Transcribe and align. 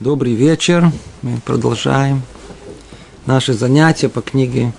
Добрый 0.00 0.34
вечер. 0.34 0.92
Мы 1.22 1.40
продолжаем 1.40 2.22
наши 3.26 3.52
занятия 3.52 4.08
по 4.08 4.20
книге 4.20 4.72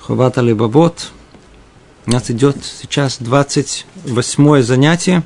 Ховата 0.00 0.40
Лебабот. 0.40 1.12
У 2.06 2.10
нас 2.10 2.28
идет 2.28 2.56
сейчас 2.64 3.18
28 3.20 4.62
занятие. 4.62 5.22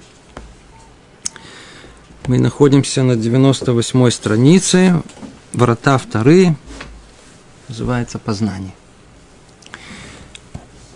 Мы 2.26 2.38
находимся 2.38 3.04
на 3.04 3.16
98 3.16 4.10
странице. 4.10 5.02
Врата 5.54 5.96
вторые. 5.96 6.54
Называется 7.68 8.18
познание. 8.18 8.74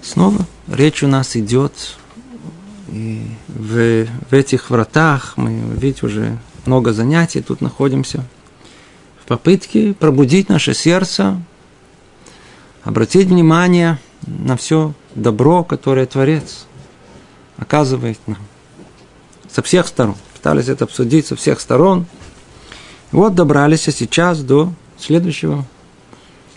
Снова 0.02 0.46
речь 0.68 1.02
у 1.02 1.06
нас 1.06 1.36
идет 1.36 1.96
и 2.88 3.26
в, 3.48 4.06
в 4.30 4.32
этих 4.34 4.68
вратах 4.68 5.38
мы, 5.38 5.58
видите, 5.58 6.04
уже 6.04 6.38
много 6.66 6.92
занятий 6.92 7.40
тут 7.40 7.60
находимся. 7.60 8.24
В 9.22 9.26
попытке 9.26 9.94
пробудить 9.94 10.48
наше 10.48 10.74
сердце, 10.74 11.40
обратить 12.82 13.28
внимание 13.28 13.98
на 14.26 14.56
все 14.56 14.92
добро, 15.14 15.64
которое 15.64 16.06
Творец 16.06 16.66
оказывает 17.56 18.18
нам. 18.26 18.38
Со 19.50 19.62
всех 19.62 19.86
сторон. 19.86 20.16
Пытались 20.34 20.68
это 20.68 20.84
обсудить 20.84 21.26
со 21.26 21.36
всех 21.36 21.60
сторон. 21.60 22.06
вот 23.12 23.34
добрались 23.34 23.82
сейчас 23.82 24.40
до 24.40 24.72
следующего, 24.98 25.64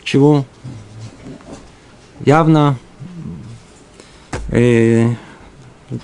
чего 0.03 0.45
явно 2.21 2.77
э, 4.49 5.15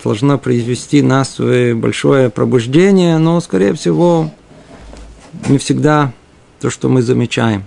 должна 0.04 0.38
привести 0.38 1.02
нас 1.02 1.40
большое 1.40 2.30
пробуждение, 2.30 3.18
но, 3.18 3.40
скорее 3.42 3.74
всего, 3.74 4.32
не 5.48 5.58
всегда 5.58 6.14
то, 6.60 6.70
что 6.70 6.90
мы 6.90 7.02
замечаем. 7.02 7.66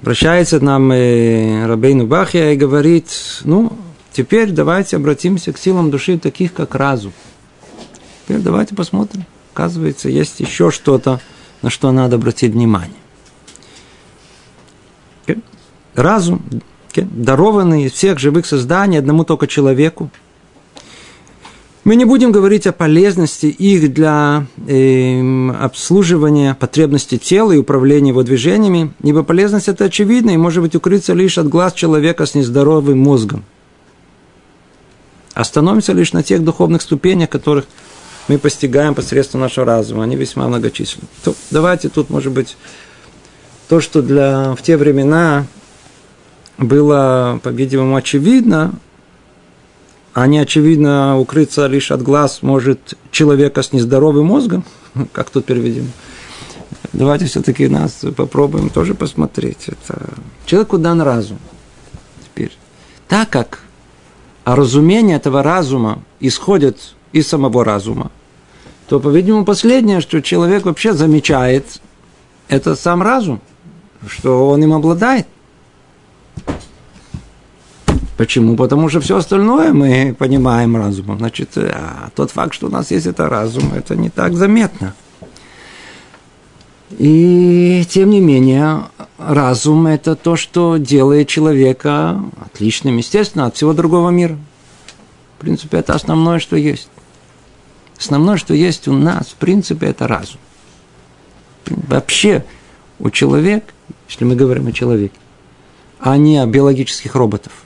Обращается 0.00 0.58
к 0.58 0.62
нам 0.62 0.90
э, 0.90 1.66
Рабейну 1.66 2.06
Бахья 2.06 2.52
и 2.52 2.56
говорит, 2.56 3.08
ну, 3.44 3.72
теперь 4.12 4.50
давайте 4.50 4.96
обратимся 4.96 5.52
к 5.52 5.58
силам 5.58 5.90
души, 5.92 6.18
таких 6.18 6.52
как 6.52 6.74
разум. 6.74 7.12
Теперь 8.24 8.40
давайте 8.40 8.74
посмотрим. 8.74 9.24
Оказывается, 9.54 10.08
есть 10.08 10.40
еще 10.40 10.70
что-то, 10.70 11.20
на 11.60 11.70
что 11.70 11.92
надо 11.92 12.16
обратить 12.16 12.52
внимание. 12.52 12.96
Разум 15.94 16.42
дарованный 17.00 17.84
из 17.84 17.92
всех 17.92 18.18
живых 18.18 18.46
созданий 18.46 18.98
одному 18.98 19.24
только 19.24 19.46
человеку. 19.46 20.10
Мы 21.84 21.96
не 21.96 22.04
будем 22.04 22.30
говорить 22.30 22.68
о 22.68 22.72
полезности 22.72 23.46
их 23.46 23.92
для 23.92 24.46
э, 24.68 25.50
обслуживания 25.60 26.54
потребностей 26.54 27.18
тела 27.18 27.52
и 27.52 27.58
управления 27.58 28.10
его 28.10 28.22
движениями, 28.22 28.92
ибо 29.02 29.24
полезность 29.24 29.68
это 29.68 29.86
очевидна 29.86 30.30
и 30.30 30.36
может 30.36 30.62
быть 30.62 30.76
укрыться 30.76 31.12
лишь 31.12 31.38
от 31.38 31.48
глаз 31.48 31.72
человека 31.72 32.24
с 32.24 32.36
нездоровым 32.36 33.00
мозгом. 33.00 33.44
Остановимся 35.34 35.92
лишь 35.92 36.12
на 36.12 36.22
тех 36.22 36.44
духовных 36.44 36.82
ступенях, 36.82 37.30
которых 37.30 37.64
мы 38.28 38.38
постигаем 38.38 38.94
посредством 38.94 39.40
нашего 39.40 39.66
разума. 39.66 40.04
Они 40.04 40.14
весьма 40.14 40.46
многочисленны. 40.46 41.08
То, 41.24 41.34
давайте 41.50 41.88
тут, 41.88 42.10
может 42.10 42.32
быть, 42.32 42.56
то, 43.68 43.80
что 43.80 44.02
для, 44.02 44.54
в 44.54 44.62
те 44.62 44.76
времена 44.76 45.46
было, 46.62 47.40
по-видимому, 47.42 47.96
очевидно, 47.96 48.74
а 50.14 50.26
не 50.26 50.38
очевидно 50.38 51.18
укрыться 51.18 51.66
лишь 51.66 51.90
от 51.90 52.02
глаз 52.02 52.42
может 52.42 52.94
человека 53.10 53.62
с 53.62 53.72
нездоровым 53.72 54.26
мозгом, 54.26 54.64
как 55.12 55.30
тут 55.30 55.46
переведем. 55.46 55.90
Давайте 56.92 57.26
все-таки 57.26 57.68
нас 57.68 58.04
попробуем 58.16 58.68
тоже 58.68 58.94
посмотреть. 58.94 59.68
Это 59.68 60.10
человеку 60.44 60.78
дан 60.78 61.00
разум. 61.00 61.38
Теперь, 62.24 62.52
так 63.08 63.30
как 63.30 63.60
разумение 64.44 65.16
этого 65.16 65.42
разума 65.42 66.02
исходит 66.20 66.94
из 67.12 67.28
самого 67.28 67.64
разума, 67.64 68.10
то, 68.88 69.00
по-видимому, 69.00 69.44
последнее, 69.44 70.00
что 70.00 70.20
человек 70.20 70.66
вообще 70.66 70.92
замечает, 70.92 71.80
это 72.48 72.74
сам 72.74 73.02
разум, 73.02 73.40
что 74.06 74.48
он 74.48 74.62
им 74.62 74.74
обладает– 74.74 75.26
Почему? 78.22 78.54
Потому 78.54 78.88
что 78.88 79.00
все 79.00 79.16
остальное 79.16 79.72
мы 79.72 80.14
понимаем 80.16 80.76
разумом. 80.76 81.18
Значит, 81.18 81.58
а 81.58 82.08
тот 82.14 82.30
факт, 82.30 82.54
что 82.54 82.68
у 82.68 82.70
нас 82.70 82.92
есть 82.92 83.06
это 83.06 83.28
разум, 83.28 83.74
это 83.74 83.96
не 83.96 84.10
так 84.10 84.36
заметно. 84.36 84.94
И 86.90 87.84
тем 87.90 88.10
не 88.10 88.20
менее, 88.20 88.84
разум– 89.18 89.86
это 89.88 90.14
то, 90.14 90.36
что 90.36 90.76
делает 90.76 91.26
человека 91.26 92.22
отличным, 92.40 92.96
естественно, 92.98 93.46
от 93.46 93.56
всего 93.56 93.72
другого 93.72 94.10
мира. 94.10 94.38
В 95.38 95.40
принципе, 95.40 95.78
это 95.78 95.92
основное, 95.92 96.38
что 96.38 96.54
есть. 96.54 96.90
Основное, 97.98 98.36
что 98.36 98.54
есть 98.54 98.86
у 98.86 98.92
нас, 98.92 99.30
в 99.30 99.34
принципе, 99.34 99.86
это 99.86 100.06
разум. 100.06 100.38
Вообще, 101.66 102.44
у 103.00 103.10
человека, 103.10 103.66
если 104.08 104.24
мы 104.24 104.36
говорим 104.36 104.68
о 104.68 104.72
человеке, 104.72 105.18
а 105.98 106.16
не 106.16 106.38
о 106.38 106.46
биологических 106.46 107.16
роботах– 107.16 107.52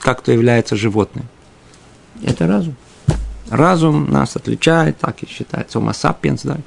как 0.00 0.22
то 0.22 0.32
является 0.32 0.76
животным. 0.76 1.26
Это 2.22 2.46
разум. 2.46 2.74
Разум 3.50 4.10
нас 4.10 4.36
отличает, 4.36 4.98
так 4.98 5.22
и 5.22 5.28
считается, 5.28 5.78
homo 5.78 5.92
sapiens, 5.92 6.40
да. 6.44 6.58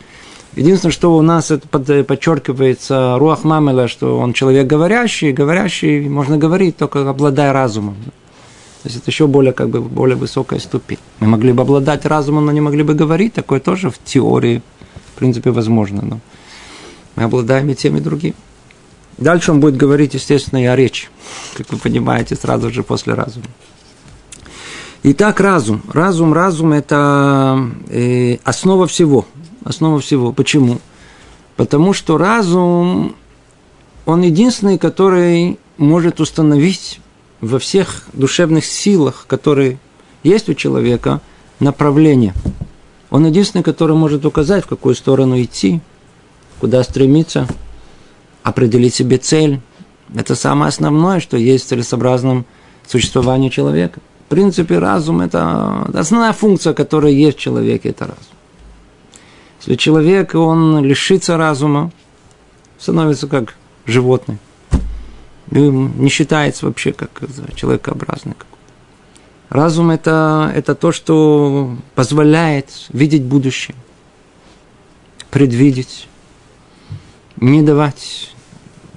Единственное, 0.56 0.92
что 0.92 1.16
у 1.16 1.22
нас 1.22 1.50
это 1.50 1.68
подчеркивается 2.04 3.16
руах 3.18 3.44
мамела, 3.46 3.88
что 3.88 4.20
он 4.20 4.34
человек 4.34 4.68
говорящий, 4.68 5.32
говорящий 5.32 6.10
можно 6.10 6.38
говорить, 6.38 6.76
только 6.78 7.10
обладая 7.10 7.54
разумом. 7.54 7.96
То 8.84 8.90
есть 8.90 8.98
это 8.98 9.12
еще 9.12 9.28
более, 9.28 9.54
как 9.54 9.70
бы, 9.70 9.80
более 9.80 10.18
высокая 10.18 10.60
ступень. 10.60 10.98
Мы 11.20 11.28
могли 11.28 11.54
бы 11.54 11.62
обладать 11.62 12.06
разумом, 12.06 12.48
но 12.48 12.52
не 12.52 12.62
могли 12.62 12.84
бы 12.84 12.96
говорить. 12.96 13.34
Такое 13.34 13.60
тоже 13.60 13.92
в 13.92 14.00
теории, 14.04 14.62
в 15.14 15.20
принципе, 15.20 15.52
возможно. 15.52 16.02
Но 16.02 16.20
мы 17.16 17.24
обладаем 17.24 17.70
и 17.70 17.76
тем, 17.76 17.96
и 17.96 18.02
другим. 18.02 18.34
Дальше 19.22 19.52
он 19.52 19.60
будет 19.60 19.78
говорить, 19.78 20.16
естественно, 20.16 20.64
и 20.64 20.66
о 20.66 20.76
речи, 20.76 21.08
как 21.54 21.72
вы 21.72 21.78
понимаете, 21.78 22.36
сразу 22.36 22.72
же 22.72 22.82
после 22.82 23.14
разума. 23.14 23.46
Итак, 25.04 25.40
разум. 25.40 25.84
Разум, 25.94 26.34
разум– 26.34 26.74
это 26.74 27.70
э, 27.90 28.38
основа 28.44 28.88
всего. 28.88 29.28
Основа 29.64 30.00
всего. 30.00 30.34
Почему? 30.34 30.80
Потому 31.56 31.94
что 31.94 32.18
разум, 32.18 33.16
он 34.08 34.24
единственный, 34.24 34.80
который 34.80 35.60
может 35.78 36.20
установить 36.20 37.00
во 37.42 37.60
всех 37.60 38.06
душевных 38.14 38.66
силах, 38.66 39.26
которые 39.28 39.78
есть 40.24 40.50
у 40.50 40.56
человека, 40.56 41.22
направление. 41.60 42.34
Он 43.12 43.28
единственный, 43.28 43.62
который 43.62 43.96
может 43.96 44.26
указать, 44.26 44.64
в 44.64 44.68
какую 44.68 44.96
сторону 44.96 45.40
идти, 45.40 45.80
куда 46.60 46.84
стремиться– 46.84 47.48
определить 48.44 48.96
себе 48.96 49.18
цель. 49.18 49.62
Это 50.16 50.36
самое 50.36 50.70
основное, 50.70 51.20
что 51.20 51.38
есть 51.38 51.66
в 51.66 51.70
целесообразном 51.70 52.46
существовании 52.88 53.50
человека. 53.50 54.00
В 54.26 54.30
принципе, 54.30 54.80
разум– 54.80 55.22
это 55.22 55.84
основная 55.94 56.34
функция, 56.34 56.74
которая 56.74 57.12
есть 57.12 57.38
в 57.38 57.42
человеке, 57.42 57.90
это 57.90 58.06
разум. 58.06 58.24
Если 59.60 59.76
человек, 59.76 60.36
он 60.36 60.84
лишится 60.84 61.38
разума, 61.38 61.92
становится 62.80 63.28
как 63.28 63.56
животное. 63.86 64.40
Не 65.52 66.10
считается 66.10 66.66
вообще 66.66 66.94
как 66.94 67.22
человекообразный. 67.56 68.36
Разум 69.50 69.92
это, 69.92 70.50
это 70.56 70.76
то, 70.76 70.94
что 70.94 71.76
позволяет 71.94 72.70
видеть 72.94 73.24
будущее, 73.24 73.76
предвидеть, 75.30 76.08
не 77.36 77.62
давать 77.62 78.31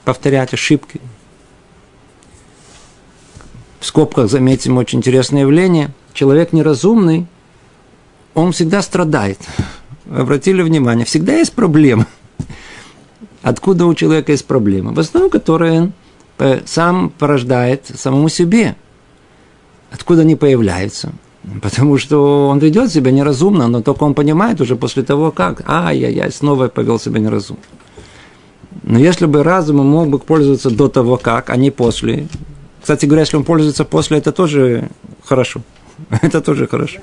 повторять 0.04 0.54
ошибки. 0.54 1.00
В 3.80 3.86
скобках 3.86 4.30
заметим 4.30 4.78
очень 4.78 4.98
интересное 4.98 5.42
явление. 5.42 5.90
Человек 6.12 6.52
неразумный, 6.52 7.26
он 8.34 8.52
всегда 8.52 8.82
страдает. 8.82 9.38
Обратили 10.10 10.62
внимание, 10.62 11.04
всегда 11.04 11.34
есть 11.34 11.52
проблема. 11.52 12.06
Откуда 13.42 13.86
у 13.86 13.94
человека 13.94 14.32
есть 14.32 14.46
проблема? 14.46 14.92
В 14.92 14.98
основном, 14.98 15.30
которые 15.30 15.80
он 15.82 15.92
э, 16.38 16.62
сам 16.64 17.10
порождает 17.10 17.90
самому 17.94 18.28
себе. 18.28 18.74
Откуда 19.90 20.22
они 20.22 20.34
появляются? 20.34 21.12
Потому 21.60 21.98
что 21.98 22.48
он 22.48 22.58
ведет 22.58 22.90
себя 22.90 23.10
неразумно, 23.10 23.68
но 23.68 23.82
только 23.82 24.04
он 24.04 24.14
понимает 24.14 24.60
уже 24.60 24.76
после 24.76 25.02
того, 25.02 25.30
как, 25.30 25.62
ай-яй-яй, 25.68 26.32
снова 26.32 26.68
повел 26.68 26.98
себя 26.98 27.20
неразумно. 27.20 27.62
Но 28.82 28.98
если 28.98 29.26
бы 29.26 29.42
разумом 29.42 29.86
мог 29.86 30.08
бы 30.08 30.18
пользоваться 30.18 30.70
до 30.70 30.88
того, 30.88 31.16
как, 31.16 31.50
а 31.50 31.56
не 31.56 31.70
после. 31.70 32.26
Кстати 32.80 33.06
говоря, 33.06 33.22
если 33.22 33.36
он 33.36 33.44
пользуется 33.44 33.84
после, 33.84 34.18
это 34.18 34.32
тоже 34.32 34.88
хорошо. 35.24 35.62
Это 36.22 36.40
тоже 36.40 36.66
хорошо. 36.66 36.98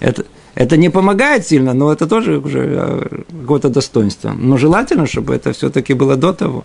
Это, 0.00 0.24
Это 0.54 0.76
не 0.76 0.90
помогает 0.90 1.46
сильно, 1.46 1.74
но 1.74 1.92
это 1.92 2.06
тоже 2.06 2.38
уже 2.38 2.60
э, 2.60 3.22
какое-то 3.42 3.68
достоинство. 3.68 4.32
Но 4.32 4.56
желательно, 4.56 5.06
чтобы 5.06 5.34
это 5.34 5.52
все-таки 5.52 5.94
было 5.94 6.16
до 6.16 6.32
того. 6.32 6.64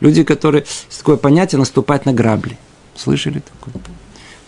Люди, 0.00 0.24
которые... 0.24 0.62
Есть 0.62 0.98
такое 0.98 1.16
понятие 1.16 1.58
наступать 1.58 2.06
на 2.06 2.12
грабли. 2.12 2.56
Слышали 2.94 3.40
такое? 3.40 3.82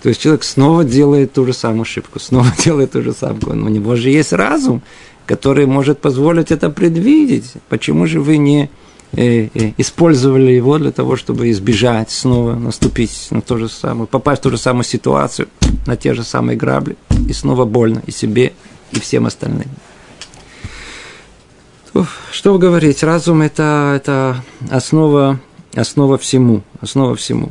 То 0.03 0.09
есть 0.09 0.23
человек 0.23 0.45
снова 0.45 0.85
делает 0.85 1.33
ту 1.33 1.45
же 1.45 1.53
самую 1.53 1.83
ошибку, 1.83 2.19
снова 2.19 2.47
делает 2.65 2.93
ту 2.93 3.03
же 3.03 3.13
самую. 3.13 3.57
Но 3.57 3.67
у 3.67 3.69
него 3.69 3.97
же 3.97 4.09
есть 4.09 4.33
разум, 4.33 4.81
который 5.27 5.67
может 5.67 6.01
позволить 6.01 6.51
это 6.51 6.71
предвидеть. 6.71 7.53
Почему 7.69 8.07
же 8.07 8.21
вы 8.21 8.39
не 8.39 8.71
использовали 9.13 10.53
его 10.53 10.79
для 10.79 10.93
того, 10.93 11.17
чтобы 11.17 11.51
избежать 11.51 12.11
снова 12.11 12.55
наступить 12.55 13.29
на 13.31 13.41
то 13.41 13.57
же 13.57 13.69
самое, 13.69 14.07
попасть 14.07 14.41
в 14.41 14.45
ту 14.45 14.51
же 14.51 14.59
самую 14.59 14.85
ситуацию, 14.85 15.49
на 15.87 15.97
те 15.97 16.15
же 16.15 16.23
самые 16.23 16.57
грабли, 16.57 16.97
и 17.29 17.33
снова 17.33 17.65
больно 17.65 18.03
и 18.07 18.11
себе, 18.11 18.53
и 18.93 19.01
всем 19.01 19.27
остальным. 19.27 19.69
Что 22.31 22.59
говорить? 22.59 23.03
Разум 23.03 23.43
это, 23.43 23.95
это 23.97 24.37
основа, 24.71 25.41
основа 25.75 26.19
всему, 26.19 26.63
основа 26.81 27.17
всему. 27.17 27.51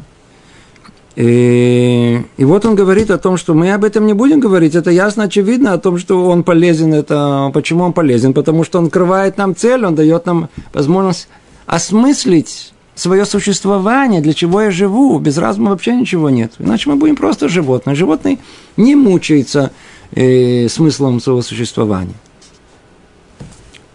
И, 1.15 2.21
и 2.37 2.45
вот 2.45 2.63
он 2.65 2.75
говорит 2.75 3.09
о 3.09 3.17
том, 3.17 3.37
что 3.37 3.55
мы 3.55 3.73
об 3.73 3.83
этом 3.83 4.05
не 4.05 4.13
будем 4.13 4.39
говорить. 4.39 4.75
Это 4.75 4.91
ясно, 4.91 5.23
очевидно, 5.23 5.73
о 5.73 5.79
том, 5.79 5.97
что 5.97 6.23
он 6.29 6.43
полезен. 6.43 6.93
Это, 6.93 7.49
почему 7.55 7.85
он 7.85 7.93
полезен? 7.93 8.35
Потому 8.35 8.63
что 8.63 8.77
он 8.77 8.85
открывает 8.85 9.35
нам 9.35 9.55
цель, 9.55 9.83
он 9.83 9.95
дает 9.95 10.27
нам 10.27 10.49
возможность 10.73 11.27
осмыслить 11.67 12.73
свое 12.95 13.25
существование, 13.25 14.21
для 14.21 14.33
чего 14.33 14.61
я 14.61 14.71
живу. 14.71 15.19
Без 15.19 15.37
разума 15.37 15.69
вообще 15.69 15.95
ничего 15.95 16.31
нет. 16.31 16.53
Иначе 16.57 16.89
мы 16.89 16.95
будем 16.95 17.15
просто 17.15 17.47
животные. 17.47 17.95
Животный 17.95 18.39
не 18.75 18.95
мучается 18.95 19.71
э, 20.15 20.67
смыслом 20.69 21.19
своего 21.19 21.43
существования. 21.43 22.15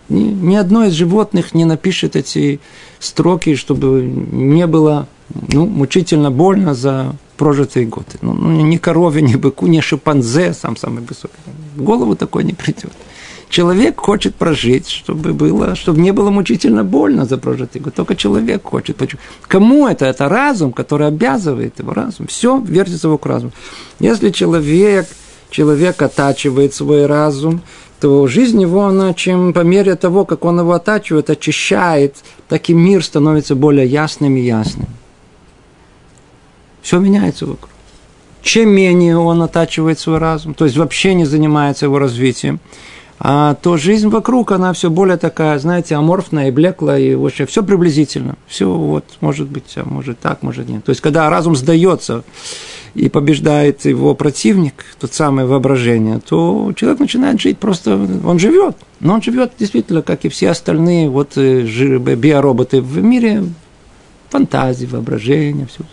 Ни, 0.08 0.22
ни 0.22 0.54
одно 0.54 0.84
из 0.84 0.92
животных 0.92 1.54
не 1.54 1.64
напишет 1.64 2.14
эти 2.14 2.60
строки, 3.00 3.56
чтобы 3.56 4.02
не 4.02 4.66
было 4.66 5.08
ну, 5.48 5.66
мучительно 5.66 6.30
больно 6.30 6.74
за 6.74 7.16
прожитые 7.36 7.86
годы. 7.86 8.18
Ну, 8.20 8.34
ну, 8.34 8.64
ни 8.66 8.76
корове, 8.76 9.22
ни 9.22 9.34
быку, 9.34 9.66
ни 9.66 9.80
шимпанзе, 9.80 10.52
сам 10.52 10.76
самый 10.76 11.02
высокий. 11.02 11.34
В 11.76 11.82
голову 11.82 12.14
такой 12.14 12.44
не 12.44 12.52
придет. 12.52 12.92
Человек 13.52 14.00
хочет 14.00 14.34
прожить, 14.34 14.88
чтобы 14.88 15.34
было, 15.34 15.74
чтобы 15.74 16.00
не 16.00 16.10
было 16.12 16.30
мучительно 16.30 16.84
больно 16.84 17.26
за 17.26 17.36
прожитый 17.36 17.82
год. 17.82 17.94
Только 17.94 18.16
человек 18.16 18.62
хочет. 18.62 18.96
Кому 19.46 19.86
это? 19.86 20.06
Это 20.06 20.30
разум, 20.30 20.72
который 20.72 21.08
обязывает 21.08 21.78
его 21.78 21.92
разум. 21.92 22.28
Все 22.28 22.58
вертится 22.58 23.10
вокруг 23.10 23.26
разума. 23.26 23.52
Если 23.98 24.30
человек, 24.30 25.06
человек 25.50 26.00
оттачивает 26.00 26.72
свой 26.72 27.04
разум, 27.04 27.60
то 28.00 28.26
жизнь 28.26 28.58
его, 28.58 28.86
она 28.86 29.12
чем 29.12 29.52
по 29.52 29.60
мере 29.60 29.96
того, 29.96 30.24
как 30.24 30.46
он 30.46 30.60
его 30.60 30.72
оттачивает, 30.72 31.28
очищает, 31.28 32.16
так 32.48 32.70
и 32.70 32.72
мир 32.72 33.04
становится 33.04 33.54
более 33.54 33.86
ясным 33.86 34.34
и 34.34 34.40
ясным. 34.40 34.88
Все 36.80 36.98
меняется 36.98 37.44
вокруг. 37.44 37.68
Чем 38.40 38.70
менее 38.70 39.18
он 39.18 39.42
оттачивает 39.42 39.98
свой 39.98 40.16
разум, 40.16 40.54
то 40.54 40.64
есть 40.64 40.78
вообще 40.78 41.12
не 41.12 41.26
занимается 41.26 41.84
его 41.84 41.98
развитием, 41.98 42.58
а 43.18 43.54
то 43.54 43.76
жизнь 43.76 44.08
вокруг, 44.08 44.52
она 44.52 44.72
все 44.72 44.90
более 44.90 45.16
такая, 45.16 45.58
знаете, 45.58 45.94
аморфная 45.94 46.48
и 46.48 46.50
блеклая, 46.50 47.00
и 47.00 47.14
вообще 47.14 47.46
все 47.46 47.62
приблизительно. 47.62 48.36
Все 48.46 48.66
вот, 48.66 49.04
может 49.20 49.48
быть, 49.48 49.72
а 49.76 49.84
может 49.84 50.18
так, 50.18 50.42
может 50.42 50.68
нет. 50.68 50.84
То 50.84 50.90
есть, 50.90 51.00
когда 51.00 51.30
разум 51.30 51.54
сдается 51.54 52.24
и 52.94 53.08
побеждает 53.08 53.84
его 53.84 54.14
противник, 54.14 54.84
тот 54.98 55.14
самое 55.14 55.46
воображение, 55.46 56.20
то 56.20 56.72
человек 56.76 57.00
начинает 57.00 57.40
жить 57.40 57.58
просто, 57.58 57.94
он 58.24 58.38
живет. 58.38 58.76
Но 59.00 59.14
он 59.14 59.22
живет 59.22 59.52
действительно, 59.58 60.02
как 60.02 60.24
и 60.24 60.28
все 60.28 60.50
остальные 60.50 61.08
вот 61.08 61.32
э, 61.36 61.62
биороботы 61.62 62.80
в 62.80 63.02
мире 63.02 63.44
фантазии, 64.30 64.86
воображения, 64.86 65.66
все. 65.66 65.84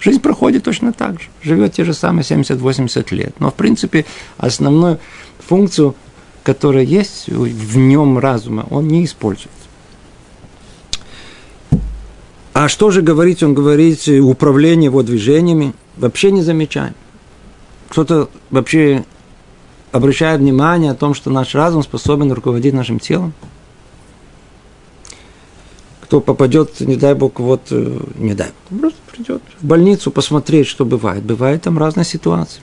Жизнь 0.00 0.20
проходит 0.20 0.64
точно 0.64 0.92
так 0.92 1.20
же. 1.20 1.28
Живет 1.42 1.72
те 1.72 1.84
же 1.84 1.94
самые 1.94 2.22
70-80 2.22 3.14
лет. 3.14 3.34
Но, 3.38 3.50
в 3.50 3.54
принципе, 3.54 4.04
основную 4.36 4.98
функцию, 5.38 5.94
которая 6.46 6.84
есть 6.84 7.26
в 7.28 7.76
нем 7.76 8.18
разума, 8.18 8.66
он 8.70 8.86
не 8.86 9.04
использует. 9.04 9.50
А 12.52 12.68
что 12.68 12.92
же 12.92 13.02
говорить? 13.02 13.42
Он 13.42 13.52
говорит, 13.52 14.06
управление 14.08 14.84
его 14.84 15.02
движениями 15.02 15.74
вообще 15.96 16.30
не 16.30 16.42
замечаем. 16.42 16.94
Кто-то 17.88 18.30
вообще 18.50 19.04
обращает 19.90 20.40
внимание 20.40 20.92
о 20.92 20.94
том, 20.94 21.14
что 21.14 21.30
наш 21.30 21.52
разум 21.56 21.82
способен 21.82 22.30
руководить 22.30 22.74
нашим 22.74 23.00
телом– 23.00 23.34
кто 26.06 26.20
попадет, 26.20 26.78
не 26.78 26.94
дай 26.94 27.14
бог, 27.14 27.40
вот, 27.40 27.62
э, 27.70 27.98
не 28.14 28.34
дай 28.34 28.50
бог, 28.70 28.80
просто 28.80 28.98
придет 29.10 29.42
в 29.60 29.66
больницу 29.66 30.12
посмотреть, 30.12 30.68
что 30.68 30.84
бывает. 30.84 31.24
Бывает 31.24 31.62
там 31.62 31.78
разные 31.78 32.04
ситуации. 32.04 32.62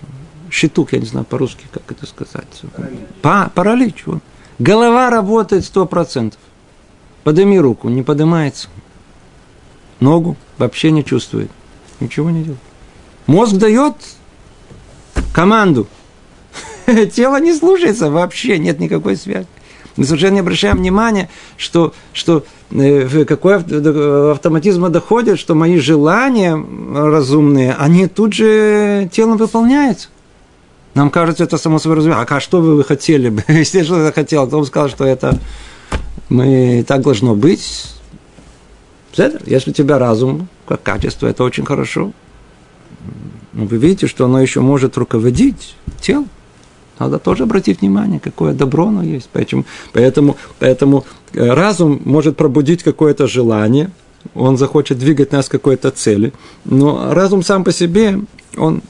Щитук, 0.54 0.94
я 0.94 1.00
не 1.00 1.08
знаю 1.08 1.26
по-русски, 1.26 1.66
как 1.72 1.82
это 1.90 2.06
сказать. 2.06 2.62
Паралич. 2.76 3.00
Па 3.24 3.52
паралич. 3.56 4.04
Вот. 4.06 4.20
Голова 4.60 5.10
работает 5.10 5.66
сто 5.66 5.88
процентов. 5.88 6.40
Подними 7.24 7.60
руку, 7.60 7.90
не 7.90 8.04
поднимается. 8.04 8.68
Ногу 10.00 10.38
вообще 10.60 10.92
не 10.92 11.04
чувствует. 11.04 11.50
Ничего 12.00 12.30
не 12.30 12.44
делает. 12.44 12.62
Мозг 13.26 13.56
дает 13.56 13.96
команду. 15.34 15.88
Тело 17.16 17.40
не 17.40 17.56
слушается 17.56 18.12
вообще, 18.12 18.60
нет 18.60 18.80
никакой 18.80 19.18
связи. 19.18 19.48
Мы 19.96 20.06
совершенно 20.06 20.36
не 20.36 20.40
обращаем 20.42 20.78
внимания, 20.78 21.30
что, 21.58 21.96
что 22.14 22.46
э, 22.70 23.26
какой 23.26 23.56
автоматизм 23.56 24.92
доходит, 24.92 25.40
что 25.40 25.56
мои 25.56 25.80
желания 25.80 26.56
разумные, 26.94 27.74
они 27.74 28.06
тут 28.06 28.34
же 28.34 29.10
телом 29.12 29.38
выполняются. 29.38 30.10
Нам 30.94 31.10
кажется, 31.10 31.44
это 31.44 31.58
само 31.58 31.80
собой 31.80 31.98
разумеется. 31.98 32.36
А 32.36 32.40
что 32.40 32.62
вы 32.62 32.84
хотели 32.84 33.30
бы? 33.30 33.44
Если 33.48 33.84
что 33.84 34.04
я 34.04 34.12
хотел, 34.12 34.48
то 34.50 34.58
он 34.58 34.66
сказал, 34.66 34.90
что 34.90 35.06
это 35.06 35.40
мы 36.30 36.84
так 36.88 37.02
должно 37.02 37.36
быть. 37.36 37.94
Если 39.46 39.72
у 39.72 39.74
тебя 39.74 40.00
разум, 40.00 40.48
как 40.68 40.84
качество, 40.84 41.28
это 41.28 41.44
очень 41.44 41.66
хорошо. 41.66 42.12
Но 43.54 43.66
вы 43.66 43.78
видите, 43.78 44.08
что 44.08 44.26
оно 44.26 44.42
еще 44.42 44.62
может 44.62 44.98
руководить 44.98 45.76
телом. 46.02 46.30
Надо 47.00 47.20
тоже 47.20 47.44
обратить 47.44 47.82
внимание, 47.82 48.20
какое 48.20 48.54
добро 48.54 48.88
оно 48.88 49.04
есть. 49.04 49.30
Поэтому, 49.34 49.66
поэтому, 49.94 50.38
поэтому 50.60 51.06
э, 51.34 51.50
разум 51.50 52.02
может 52.06 52.38
пробудить 52.38 52.84
какое-то 52.84 53.28
желание, 53.28 53.92
он 54.36 54.58
захочет 54.58 55.00
двигать 55.00 55.32
нас 55.32 55.50
к 55.50 55.52
какой-то 55.52 55.92
цели. 55.92 56.34
Но 56.66 57.14
разум 57.14 57.44
сам 57.44 57.64
по 57.64 57.72
себе, 57.72 58.20
он 58.58 58.82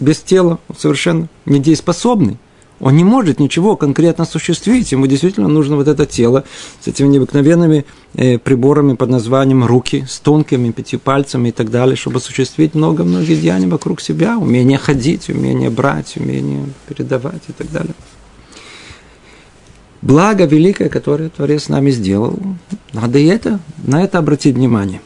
без 0.00 0.18
тела 0.18 0.58
совершенно 0.76 1.28
недееспособный. 1.46 2.38
Он 2.80 2.96
не 2.96 3.02
может 3.02 3.40
ничего 3.40 3.76
конкретно 3.76 4.22
осуществить. 4.22 4.92
Ему 4.92 5.06
действительно 5.06 5.48
нужно 5.48 5.74
вот 5.76 5.88
это 5.88 6.06
тело 6.06 6.44
с 6.80 6.86
этими 6.86 7.08
необыкновенными 7.08 7.84
э, 8.14 8.38
приборами 8.38 8.94
под 8.94 9.10
названием 9.10 9.64
руки, 9.64 10.04
с 10.08 10.20
тонкими 10.20 10.70
пятью 10.70 11.00
пальцами 11.00 11.48
и 11.48 11.52
так 11.52 11.70
далее, 11.70 11.96
чтобы 11.96 12.18
осуществить 12.18 12.74
много-много 12.74 13.26
деяний 13.26 13.66
вокруг 13.66 14.00
себя, 14.00 14.38
умение 14.38 14.78
ходить, 14.78 15.28
умение 15.28 15.70
брать, 15.70 16.16
умение 16.16 16.66
передавать 16.86 17.42
и 17.48 17.52
так 17.52 17.70
далее. 17.72 17.94
Благо 20.00 20.44
великое, 20.44 20.88
которое 20.88 21.28
Творец 21.28 21.64
с 21.64 21.68
нами 21.68 21.90
сделал, 21.90 22.38
надо 22.92 23.18
и 23.18 23.26
это, 23.26 23.58
на 23.84 24.04
это 24.04 24.18
обратить 24.18 24.54
внимание. 24.54 25.00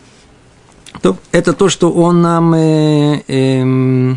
То, 1.01 1.17
это 1.33 1.55
то, 1.55 1.71
что 1.71 1.91
он 1.91 2.21
нам 2.21 2.53
э, 2.53 3.23
э, 3.27 4.15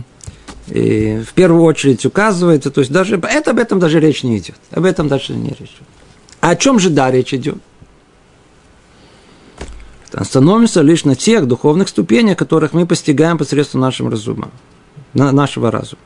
и 0.68 1.20
в 1.20 1.34
первую 1.34 1.64
очередь 1.64 2.06
указывается, 2.06 2.72
то 2.72 2.80
есть 2.80 2.92
даже 2.92 3.18
это 3.18 3.52
об 3.52 3.60
этом 3.60 3.80
даже 3.80 4.00
речь 4.00 4.24
не 4.24 4.38
идет. 4.38 4.56
Об 4.72 4.86
этом 4.86 5.08
даже 5.08 5.34
не 5.34 5.50
речь. 5.50 5.78
А 6.42 6.52
о 6.52 6.56
чем 6.56 6.80
же 6.80 6.90
да 6.90 7.12
речь 7.12 7.34
идет? 7.34 7.58
Остановимся 10.12 10.82
лишь 10.82 11.04
на 11.04 11.16
тех 11.16 11.46
духовных 11.46 11.90
ступенях, 11.90 12.38
которых 12.38 12.74
мы 12.74 12.86
постигаем 12.86 13.38
посредством 13.38 13.82
нашего 13.82 14.10
разума, 14.10 14.50
нашего 15.14 15.72
разума. 15.72 16.02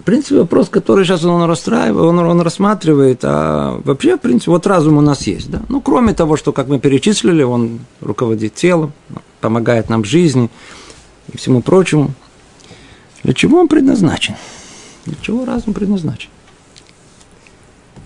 В 0.00 0.02
принципе, 0.02 0.40
вопрос, 0.40 0.68
который 0.68 1.04
сейчас 1.04 1.24
он 1.24 1.42
расстраивает, 1.44 1.96
он, 1.96 2.18
он 2.18 2.40
рассматривает, 2.40 3.20
а 3.22 3.80
вообще, 3.84 4.16
в 4.16 4.20
принципе, 4.20 4.50
вот 4.50 4.66
разум 4.66 4.96
у 4.96 5.02
нас 5.02 5.26
есть, 5.26 5.50
да. 5.50 5.60
Ну, 5.68 5.80
кроме 5.80 6.14
того, 6.14 6.36
что, 6.36 6.52
как 6.52 6.68
мы 6.68 6.78
перечислили, 6.78 7.42
он 7.42 7.80
руководит 8.00 8.54
телом, 8.54 8.92
помогает 9.40 9.88
нам 9.88 10.02
в 10.02 10.06
жизни, 10.06 10.50
и 11.32 11.36
всему 11.36 11.62
прочему. 11.62 12.12
Для 13.22 13.34
чего 13.34 13.60
он 13.60 13.68
предназначен? 13.68 14.34
Для 15.06 15.16
чего 15.20 15.44
разум 15.44 15.74
предназначен? 15.74 16.30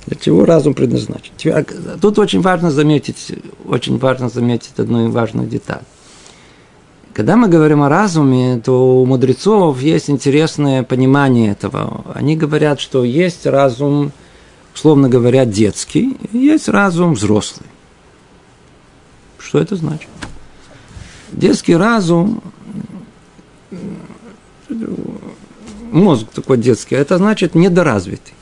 Для 0.06 0.16
чего 0.16 0.44
разум 0.44 0.74
предназначен? 0.74 1.32
Тут 2.00 2.18
очень 2.18 2.40
важно 2.40 2.70
заметить, 2.70 3.32
очень 3.64 3.98
важно 3.98 4.28
заметить 4.28 4.72
одну 4.76 5.10
важную 5.10 5.48
деталь. 5.48 5.82
Когда 7.14 7.36
мы 7.36 7.48
говорим 7.48 7.82
о 7.82 7.88
разуме, 7.88 8.60
то 8.64 9.00
у 9.00 9.06
мудрецов 9.06 9.80
есть 9.80 10.10
интересное 10.10 10.82
понимание 10.82 11.52
этого. 11.52 12.04
Они 12.12 12.36
говорят, 12.36 12.80
что 12.80 13.04
есть 13.04 13.46
разум, 13.46 14.10
условно 14.74 15.08
говоря, 15.08 15.44
детский, 15.44 16.16
и 16.32 16.38
есть 16.38 16.68
разум 16.68 17.14
взрослый. 17.14 17.68
Что 19.38 19.60
это 19.60 19.76
значит? 19.76 20.08
Детский 21.30 21.76
разум, 21.76 22.42
мозг 25.90 26.26
такой 26.34 26.58
детский, 26.58 26.96
это 26.96 27.18
значит 27.18 27.54
недоразвитый. 27.54 28.34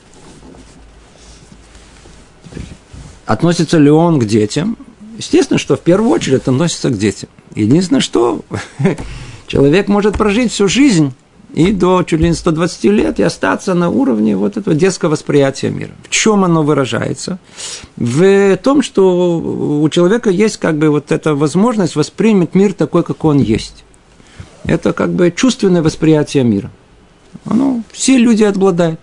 Относится 3.25 3.77
ли 3.77 3.89
он 3.89 4.19
к 4.19 4.25
детям? 4.25 4.77
Естественно, 5.17 5.59
что 5.59 5.77
в 5.77 5.81
первую 5.81 6.11
очередь 6.11 6.47
относится 6.47 6.89
к 6.89 6.97
детям. 6.97 7.29
Единственное, 7.55 8.01
что 8.01 8.41
человек 9.47 9.87
может 9.87 10.17
прожить 10.17 10.51
всю 10.51 10.67
жизнь 10.67 11.13
и 11.53 11.71
до 11.71 12.03
чуть 12.03 12.19
ли 12.19 12.29
не 12.29 12.33
120 12.33 12.83
лет 12.85 13.19
и 13.19 13.23
остаться 13.23 13.75
на 13.75 13.89
уровне 13.89 14.35
вот 14.35 14.57
этого 14.57 14.75
детского 14.75 15.11
восприятия 15.11 15.69
мира. 15.69 15.91
В 16.03 16.09
чем 16.09 16.43
оно 16.43 16.63
выражается? 16.63 17.37
В 17.95 18.57
том, 18.57 18.81
что 18.81 19.37
у 19.37 19.87
человека 19.89 20.31
есть 20.31 20.57
как 20.57 20.77
бы 20.77 20.89
вот 20.89 21.11
эта 21.11 21.35
возможность 21.35 21.95
воспринять 21.95 22.55
мир 22.55 22.73
такой, 22.73 23.03
как 23.03 23.23
он 23.23 23.37
есть. 23.37 23.83
Это 24.65 24.93
как 24.93 25.11
бы 25.11 25.31
чувственное 25.31 25.81
восприятие 25.81 26.43
мира. 26.43 26.71
Оно, 27.45 27.83
все 27.91 28.17
люди 28.17 28.43
обладают. 28.43 28.99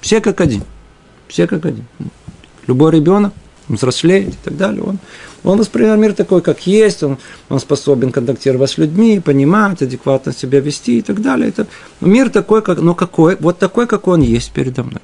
Все 0.00 0.20
как 0.20 0.40
один. 0.40 0.62
Все 1.26 1.46
как 1.46 1.66
один. 1.66 1.84
Любой 2.66 2.92
ребенок 2.92 3.32
взрослеет 3.68 4.34
и 4.34 4.38
так 4.44 4.56
далее, 4.56 4.82
он, 4.82 4.98
он 5.44 5.58
воспринимает 5.58 6.00
мир 6.00 6.14
такой, 6.14 6.40
как 6.40 6.66
есть, 6.66 7.02
он, 7.02 7.18
он 7.48 7.60
способен 7.60 8.12
контактировать 8.12 8.70
с 8.70 8.78
людьми, 8.78 9.20
понимать, 9.20 9.82
адекватно 9.82 10.32
себя 10.32 10.60
вести 10.60 10.98
и 10.98 11.02
так 11.02 11.20
далее. 11.20 11.48
Это 11.48 11.66
мир 12.00 12.30
такой, 12.30 12.62
как, 12.62 12.78
ну 12.78 12.94
какой, 12.94 13.36
вот 13.36 13.58
такой, 13.58 13.86
как 13.86 14.08
он 14.08 14.20
есть 14.20 14.52
передо 14.52 14.84
мной. 14.84 15.02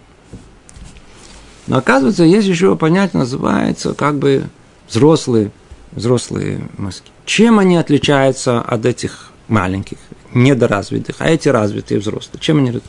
Но 1.66 1.78
оказывается, 1.78 2.24
есть 2.24 2.46
еще 2.46 2.76
понятие, 2.76 3.20
называется 3.20 3.94
как 3.94 4.16
бы 4.16 4.44
взрослые, 4.88 5.50
взрослые 5.92 6.68
мозги. 6.76 7.08
Чем 7.24 7.58
они 7.58 7.76
отличаются 7.76 8.60
от 8.60 8.84
этих 8.84 9.30
маленьких, 9.48 9.98
недоразвитых, 10.32 11.16
а 11.18 11.28
эти 11.28 11.48
развитые 11.48 12.00
взрослые? 12.00 12.40
Чем 12.40 12.58
они? 12.58 12.80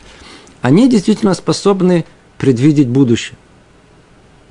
Они 0.62 0.90
действительно 0.90 1.34
способны 1.34 2.06
предвидеть 2.38 2.88
будущее. 2.88 3.38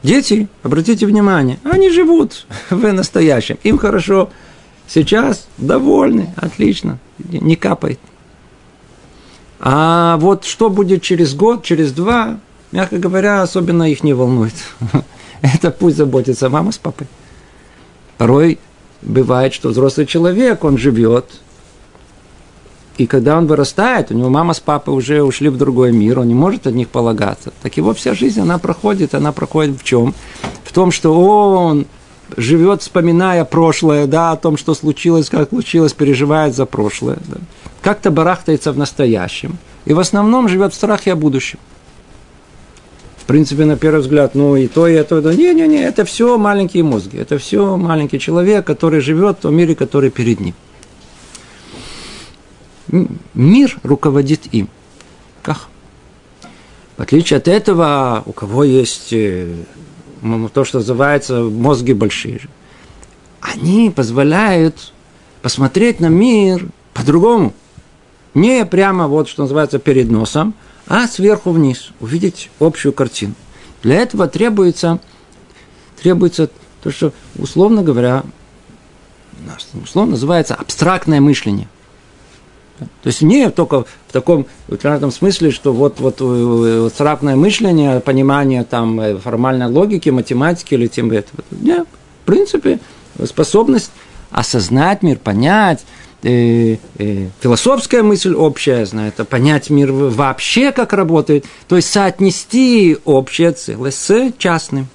Дети, 0.03 0.49
обратите 0.63 1.07
внимание, 1.07 1.59
они 1.65 1.91
живут 1.91 2.47
в 2.71 2.93
настоящем. 2.93 3.59
Им 3.63 3.79
хорошо 3.79 4.31
сейчас, 4.87 5.47
довольны, 5.59 6.35
отлично, 6.37 6.99
не 7.19 7.57
капает. 7.57 7.99
А 9.61 10.19
вот 10.19 10.45
что 10.45 10.69
будет 10.69 11.03
через 11.03 11.35
год, 11.35 11.65
через 11.65 11.93
два, 11.93 12.39
мягко 12.71 12.99
говоря, 12.99 13.41
особенно 13.41 13.91
их 13.91 14.03
не 14.05 14.13
волнует. 14.13 14.55
Это 15.43 15.71
пусть 15.71 15.97
заботится 15.97 16.51
мама 16.51 16.71
с 16.71 16.79
папой. 16.79 17.07
Порой 18.19 18.59
бывает, 19.01 19.55
что 19.55 19.71
взрослый 19.71 20.07
человек, 20.07 20.65
он 20.65 20.77
живет– 20.77 21.27
и 22.97 23.07
когда 23.07 23.37
он 23.39 23.47
вырастает, 23.47 24.11
у 24.11 24.15
него 24.15 24.29
мама 24.29 24.55
с 24.55 24.61
папой 24.61 24.95
уже 24.95 25.23
ушли 25.23 25.49
в 25.49 25.57
другой 25.57 25.93
мир, 25.93 26.21
он 26.21 26.29
не 26.29 26.35
может 26.35 26.67
от 26.67 26.75
них 26.75 26.89
полагаться. 26.89 27.53
Так 27.63 27.77
его 27.77 27.93
вся 27.93 28.15
жизнь, 28.15 28.41
она 28.41 28.59
проходит, 28.59 29.15
она 29.15 29.33
проходит 29.33 29.81
в 29.81 29.85
чем? 29.85 30.15
В 30.63 30.73
том, 30.73 30.93
что 30.93 31.13
он 31.21 31.87
живет, 32.37 32.83
вспоминая 32.83 33.45
прошлое, 33.45 34.07
да, 34.07 34.31
о 34.31 34.37
том, 34.37 34.57
что 34.57 34.75
случилось, 34.75 35.29
как 35.29 35.49
случилось, 35.49 35.93
переживает 35.93 36.55
за 36.55 36.67
прошлое. 36.67 37.19
Да. 37.27 37.39
Как-то 37.83 38.13
барахтается 38.13 38.73
в 38.73 38.79
настоящем. 38.79 39.59
И 39.87 39.93
в 39.93 39.99
основном 39.99 40.49
живет 40.49 40.73
в 40.73 40.77
страхе 40.77 41.13
о 41.13 41.17
будущем. 41.17 41.59
В 43.17 43.27
принципе, 43.27 43.65
на 43.65 43.77
первый 43.77 44.01
взгляд, 44.01 44.35
ну 44.35 44.55
и 44.55 44.69
то, 44.69 44.87
и 44.87 44.93
это, 44.93 45.21
да, 45.21 45.35
не-не-не, 45.35 45.83
это 45.83 46.05
все 46.05 46.39
маленькие 46.39 46.85
мозги, 46.85 47.19
это 47.19 47.39
все 47.39 47.77
маленький 47.77 48.21
человек, 48.21 48.67
который 48.67 49.01
живет 49.01 49.39
в 49.39 49.41
том 49.43 49.55
мире, 49.57 49.75
который 49.75 50.11
перед 50.11 50.41
ним 50.41 50.55
мир 52.89 53.79
руководит 53.83 54.53
им. 54.53 54.69
Как? 55.43 55.69
В 56.97 57.03
отличие 57.03 57.39
от 57.39 57.49
этого, 57.49 58.23
у 58.27 58.33
кого 58.33 58.65
есть 58.65 59.13
э, 59.13 59.55
то, 60.53 60.65
что 60.65 60.79
называется 60.79 61.43
мозги 61.43 61.93
большие, 61.93 62.41
они 63.41 63.91
позволяют 63.91 64.93
посмотреть 65.43 66.01
на 66.01 66.07
мир 66.07 66.67
по-другому. 66.95 67.53
Не 68.33 68.65
прямо 68.65 69.09
вот, 69.09 69.29
что 69.29 69.43
называется, 69.43 69.79
перед 69.79 70.11
носом, 70.11 70.55
а 70.87 71.07
сверху 71.07 71.51
вниз, 71.51 71.91
увидеть 72.01 72.51
общую 72.61 72.93
картину. 72.93 73.35
Для 73.83 73.97
этого 73.97 74.29
требуется, 74.29 75.01
требуется 76.01 76.49
то, 76.83 76.91
что, 76.91 77.13
условно 77.37 77.83
говоря, 77.83 78.25
условно 79.83 80.13
называется 80.13 80.55
абстрактное 80.55 81.21
мышление. 81.21 81.69
То 82.79 83.07
есть 83.07 83.23
не 83.23 83.51
только 83.51 83.85
в 83.85 84.13
таком 84.13 84.47
в 84.67 85.11
смысле, 85.11 85.51
что 85.51 85.73
вот, 85.73 86.01
вот, 86.01 86.21
э, 86.21 86.81
вот 86.83 86.93
царапное 86.93 87.37
мышление, 87.37 88.01
понимание 88.01 88.65
там 88.65 89.01
э, 89.01 89.17
формальной 89.17 89.67
логики, 89.67 90.11
математики 90.11 90.75
или 90.75 90.89
тем 90.89 91.11
этого. 91.13 91.45
Нет, 91.51 91.87
в 92.23 92.27
принципе, 92.27 92.81
способность 93.25 93.93
осознать 94.31 95.03
мир, 95.03 95.19
понять, 95.19 95.85
э, 96.25 96.79
э, 96.99 97.29
философская 97.41 98.03
мысль 98.03 98.35
общая, 98.35 98.87
знает, 98.87 99.21
а 99.21 99.25
понять 99.25 99.71
мир 99.71 99.93
вообще, 99.93 100.73
как 100.73 100.93
работает, 100.93 101.45
то 101.69 101.77
есть 101.77 101.91
соотнести 101.91 102.97
общее 103.05 103.53
целое 103.53 103.93
с 103.93 104.33
частным. 104.37 104.89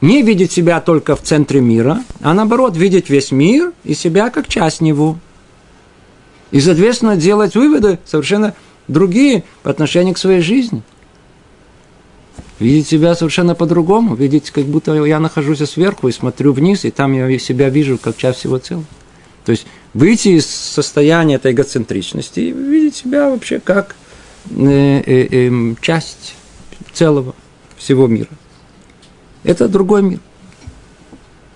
Не 0.00 0.22
видеть 0.22 0.52
себя 0.52 0.80
только 0.80 1.14
в 1.14 1.22
центре 1.22 1.60
мира, 1.60 2.02
а 2.20 2.34
наоборот, 2.34 2.76
видеть 2.76 3.08
весь 3.08 3.30
мир 3.30 3.72
и 3.84 3.94
себя 3.94 4.30
как 4.30 4.48
часть 4.48 4.80
него– 4.80 5.18
и, 6.54 6.60
соответственно, 6.60 7.16
делать 7.16 7.56
выводы 7.56 7.98
совершенно 8.04 8.54
другие 8.86 9.42
по 9.64 9.72
отношению 9.72 10.14
к 10.14 10.18
своей 10.18 10.40
жизни. 10.40 10.82
Видеть 12.60 12.86
себя 12.86 13.16
совершенно 13.16 13.56
по-другому, 13.56 14.14
видеть, 14.14 14.52
как 14.52 14.64
будто 14.66 14.94
я 15.04 15.18
нахожусь 15.18 15.68
сверху 15.68 16.06
и 16.06 16.12
смотрю 16.12 16.52
вниз, 16.52 16.84
и 16.84 16.92
там 16.92 17.12
я 17.12 17.38
себя 17.40 17.70
вижу 17.70 17.98
как 17.98 18.16
часть 18.16 18.38
всего 18.38 18.58
целого. 18.58 18.86
То 19.44 19.50
есть 19.50 19.66
выйти 19.94 20.28
из 20.28 20.46
состояния 20.46 21.34
этой 21.34 21.50
эгоцентричности 21.50 22.38
и 22.38 22.52
видеть 22.52 22.94
себя 22.94 23.30
вообще 23.30 23.58
как 23.58 23.96
э, 24.50 25.02
э, 25.04 25.26
э, 25.32 25.74
часть 25.80 26.36
целого 26.92 27.34
всего 27.76 28.06
мира. 28.06 28.30
Это 29.42 29.66
другой 29.66 30.02
мир 30.02 30.20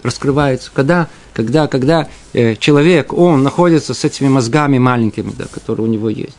раскрывается. 0.02 0.73
Когда 0.75 1.09
когда, 1.38 1.68
когда 1.68 2.09
э, 2.33 2.57
человек, 2.57 3.12
он 3.12 3.45
находится 3.45 3.95
с 3.95 4.04
этими 4.04 4.26
мозгами 4.26 4.78
маленькими, 4.78 5.33
да, 5.38 5.45
которые 5.45 5.87
у 5.87 5.88
него 5.88 6.09
есть, 6.09 6.37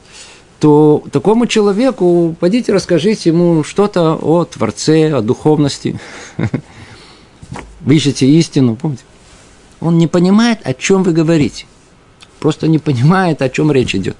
то 0.59 1.01
такому 1.13 1.47
человеку 1.47 2.35
пойдите 2.37 2.73
расскажите 2.73 3.29
ему 3.29 3.63
что-то 3.63 4.19
о 4.21 4.43
Творце, 4.43 5.13
о 5.13 5.21
духовности. 5.21 5.97
Вы 7.79 7.95
истину, 7.95 8.75
помните? 8.75 9.03
Он 9.79 9.97
не 9.97 10.07
понимает, 10.07 10.59
о 10.65 10.73
чем 10.73 11.03
вы 11.03 11.13
говорите. 11.13 11.65
Просто 12.41 12.67
не 12.67 12.77
понимает, 12.77 13.41
о 13.41 13.47
чем 13.47 13.71
речь 13.71 13.95
идет. 13.95 14.17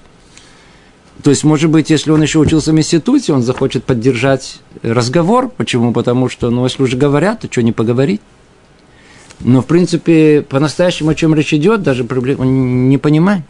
То 1.22 1.28
есть, 1.28 1.44
может 1.44 1.68
быть, 1.68 1.90
если 1.90 2.10
он 2.10 2.22
еще 2.22 2.38
учился 2.38 2.72
в 2.72 2.78
институте, 2.78 3.34
он 3.34 3.42
захочет 3.42 3.84
поддержать 3.84 4.60
разговор. 4.82 5.50
Почему? 5.54 5.92
Потому 5.92 6.30
что, 6.30 6.48
ну, 6.48 6.64
если 6.64 6.82
уже 6.82 6.96
говорят, 6.96 7.40
то 7.40 7.48
что 7.52 7.62
не 7.62 7.72
поговорить? 7.72 8.22
Но, 9.40 9.62
в 9.62 9.66
принципе, 9.66 10.42
по-настоящему, 10.42 11.10
о 11.10 11.14
чем 11.14 11.34
речь 11.34 11.54
идет, 11.54 11.82
даже 11.82 12.02
не 12.04 12.98
понимает, 12.98 13.42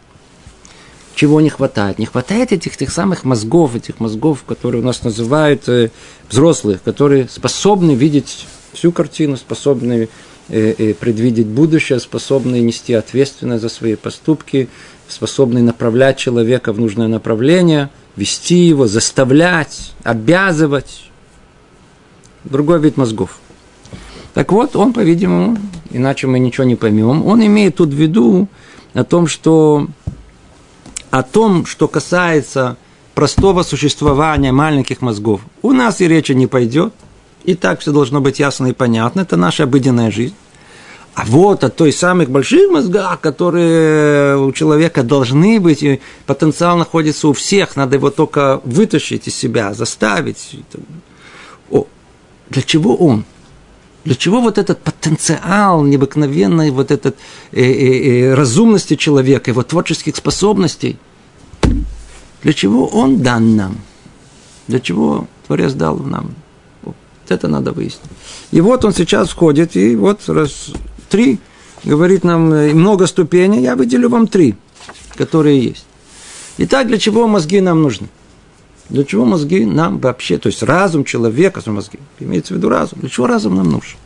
чего 1.15 1.41
не 1.41 1.49
хватает. 1.49 1.99
Не 1.99 2.05
хватает 2.05 2.53
этих 2.53 2.77
тех 2.77 2.91
самых 2.91 3.25
мозгов, 3.25 3.75
этих 3.75 3.99
мозгов, 3.99 4.43
которые 4.47 4.81
у 4.81 4.85
нас 4.85 5.03
называют 5.03 5.67
э, 5.67 5.91
взрослых, 6.29 6.81
которые 6.81 7.27
способны 7.27 7.91
видеть 7.91 8.47
всю 8.71 8.93
картину, 8.93 9.35
способны 9.35 10.07
э, 10.47 10.75
э, 10.77 10.93
предвидеть 10.93 11.47
будущее, 11.47 11.99
способны 11.99 12.61
нести 12.61 12.93
ответственность 12.93 13.61
за 13.61 13.67
свои 13.67 13.95
поступки, 13.95 14.69
способны 15.09 15.61
направлять 15.61 16.17
человека 16.17 16.71
в 16.71 16.79
нужное 16.79 17.09
направление, 17.09 17.89
вести 18.15 18.55
его, 18.55 18.87
заставлять, 18.87 19.91
обязывать. 20.03 21.09
Другой 22.45 22.79
вид 22.79 22.95
мозгов. 22.95 23.40
Так 24.33 24.51
вот, 24.51 24.75
он, 24.75 24.93
по-видимому, 24.93 25.57
иначе 25.89 26.27
мы 26.27 26.39
ничего 26.39 26.63
не 26.63 26.75
поймем, 26.75 27.25
он 27.25 27.45
имеет 27.45 27.75
тут 27.75 27.89
в 27.89 27.95
виду 27.95 28.47
о 28.93 29.03
том, 29.03 29.27
что 29.27 29.87
о 31.09 31.23
том, 31.23 31.65
что 31.65 31.87
касается 31.87 32.77
простого 33.13 33.63
существования 33.63 34.51
маленьких 34.51 35.01
мозгов, 35.01 35.41
у 35.61 35.73
нас 35.73 36.01
и 36.01 36.07
речи 36.07 36.31
не 36.31 36.47
пойдет. 36.47 36.93
И 37.43 37.55
так 37.55 37.79
все 37.79 37.91
должно 37.91 38.21
быть 38.21 38.39
ясно 38.39 38.67
и 38.67 38.73
понятно. 38.73 39.21
Это 39.21 39.35
наша 39.35 39.63
обыденная 39.63 40.11
жизнь. 40.11 40.35
А 41.13 41.25
вот 41.25 41.63
от 41.63 41.75
той 41.75 41.91
самых 41.91 42.29
больших 42.29 42.71
мозгах, 42.71 43.19
которые 43.19 44.37
у 44.37 44.51
человека 44.53 45.03
должны 45.03 45.59
быть, 45.59 45.83
и 45.83 45.99
потенциал 46.25 46.77
находится 46.77 47.27
у 47.27 47.33
всех, 47.33 47.75
надо 47.75 47.97
его 47.97 48.11
только 48.11 48.61
вытащить 48.63 49.27
из 49.27 49.35
себя, 49.35 49.73
заставить. 49.73 50.55
О, 51.69 51.85
для 52.49 52.61
чего 52.61 52.95
он? 52.95 53.25
Для 54.03 54.15
чего 54.15 54.41
вот 54.41 54.57
этот 54.57 54.81
потенциал 54.81 55.83
необыкновенной 55.83 56.71
вот 56.71 56.89
этот 56.89 57.15
э, 57.51 57.61
э, 57.61 58.31
э, 58.31 58.33
разумности 58.33 58.95
человека, 58.95 59.51
его 59.51 59.63
творческих 59.63 60.15
способностей? 60.15 60.97
Для 62.41 62.53
чего 62.53 62.87
он 62.87 63.21
дан 63.21 63.55
нам? 63.55 63.77
Для 64.67 64.79
чего 64.79 65.27
Творец 65.45 65.73
дал 65.73 65.97
нам? 65.97 66.33
Вот 66.81 66.95
это 67.29 67.47
надо 67.47 67.71
выяснить. 67.73 68.01
И 68.51 68.61
вот 68.61 68.83
он 68.85 68.93
сейчас 68.93 69.29
входит, 69.29 69.75
и 69.75 69.95
вот 69.95 70.27
раз 70.27 70.71
три 71.09 71.39
говорит 71.83 72.23
нам 72.23 72.51
э, 72.53 72.73
много 72.73 73.05
ступеней, 73.05 73.61
я 73.61 73.75
выделю 73.75 74.09
вам 74.09 74.27
три, 74.27 74.55
которые 75.15 75.61
есть. 75.63 75.85
Итак, 76.57 76.87
для 76.87 76.97
чего 76.97 77.27
мозги 77.27 77.61
нам 77.61 77.83
нужны? 77.83 78.07
Для 78.91 79.05
чего 79.05 79.23
мозги 79.23 79.65
нам 79.65 79.99
вообще, 79.99 80.37
то 80.37 80.47
есть 80.47 80.61
разум 80.63 81.05
человека, 81.05 81.61
мозги, 81.67 81.97
имеется 82.19 82.53
в 82.53 82.57
виду 82.57 82.67
разум, 82.67 82.99
для 82.99 83.09
чего 83.09 83.25
разум 83.25 83.55
нам 83.55 83.71
нужен? 83.71 83.97